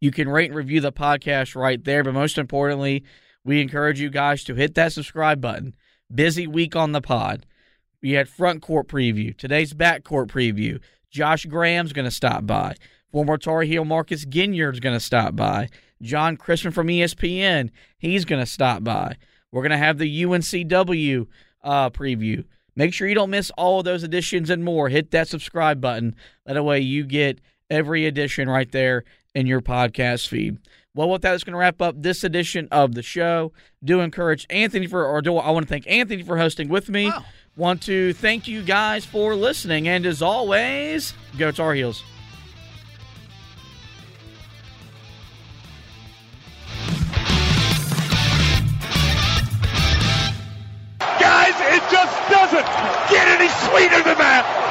You 0.00 0.10
can 0.10 0.28
rate 0.28 0.50
and 0.50 0.56
review 0.56 0.80
the 0.80 0.92
podcast 0.92 1.56
right 1.56 1.82
there, 1.82 2.04
but 2.04 2.14
most 2.14 2.36
importantly, 2.36 3.04
we 3.44 3.60
encourage 3.60 4.00
you 4.00 4.10
guys 4.10 4.44
to 4.44 4.54
hit 4.54 4.74
that 4.74 4.92
subscribe 4.92 5.40
button. 5.40 5.74
Busy 6.14 6.46
week 6.46 6.76
on 6.76 6.92
the 6.92 7.00
pod. 7.00 7.46
We 8.02 8.12
had 8.12 8.28
front 8.28 8.62
court 8.62 8.88
preview. 8.88 9.36
Today's 9.36 9.72
back 9.72 10.04
court 10.04 10.28
preview. 10.28 10.80
Josh 11.10 11.46
Graham's 11.46 11.92
going 11.92 12.04
to 12.04 12.10
stop 12.10 12.46
by. 12.46 12.76
Former 13.10 13.38
Tar 13.38 13.62
Heel 13.62 13.84
Marcus 13.84 14.26
Ginyard's 14.26 14.80
going 14.80 14.94
to 14.94 15.00
stop 15.00 15.34
by. 15.34 15.70
John 16.02 16.36
Christman 16.36 16.74
from 16.74 16.88
ESPN, 16.88 17.70
he's 17.98 18.26
going 18.26 18.42
to 18.42 18.50
stop 18.50 18.84
by. 18.84 19.16
We're 19.50 19.62
going 19.62 19.70
to 19.70 19.78
have 19.78 19.96
the 19.96 20.24
UNCW 20.24 21.26
uh, 21.64 21.90
preview. 21.90 22.44
Make 22.74 22.92
sure 22.92 23.08
you 23.08 23.14
don't 23.14 23.30
miss 23.30 23.50
all 23.56 23.78
of 23.78 23.86
those 23.86 24.04
editions 24.04 24.50
and 24.50 24.62
more. 24.62 24.90
Hit 24.90 25.10
that 25.12 25.28
subscribe 25.28 25.80
button. 25.80 26.14
That 26.44 26.62
way 26.62 26.80
you 26.80 27.04
get 27.04 27.40
every 27.70 28.04
edition 28.04 28.50
right 28.50 28.70
there 28.70 29.04
in 29.36 29.46
your 29.46 29.60
podcast 29.60 30.28
feed. 30.28 30.56
Well, 30.94 31.10
with 31.10 31.20
that, 31.22 31.34
it's 31.34 31.44
going 31.44 31.52
to 31.52 31.58
wrap 31.58 31.82
up 31.82 31.94
this 32.00 32.24
edition 32.24 32.68
of 32.72 32.94
the 32.94 33.02
show. 33.02 33.52
Do 33.84 34.00
encourage 34.00 34.46
Anthony 34.48 34.86
for, 34.86 35.04
or 35.04 35.20
do 35.20 35.36
I 35.36 35.50
want 35.50 35.66
to 35.66 35.68
thank 35.68 35.86
Anthony 35.86 36.22
for 36.22 36.38
hosting 36.38 36.70
with 36.70 36.88
me? 36.88 37.10
Wow. 37.10 37.22
Want 37.54 37.82
to 37.82 38.14
thank 38.14 38.48
you 38.48 38.62
guys 38.62 39.04
for 39.04 39.34
listening. 39.34 39.88
And 39.88 40.06
as 40.06 40.22
always, 40.22 41.12
go 41.38 41.50
Tar 41.50 41.74
Heels. 41.74 42.02
Guys, 51.20 51.54
it 51.74 51.82
just 51.90 52.30
doesn't 52.30 52.66
get 53.10 53.28
any 53.28 53.48
sweeter 53.48 54.02
than 54.02 54.16
that. 54.16 54.65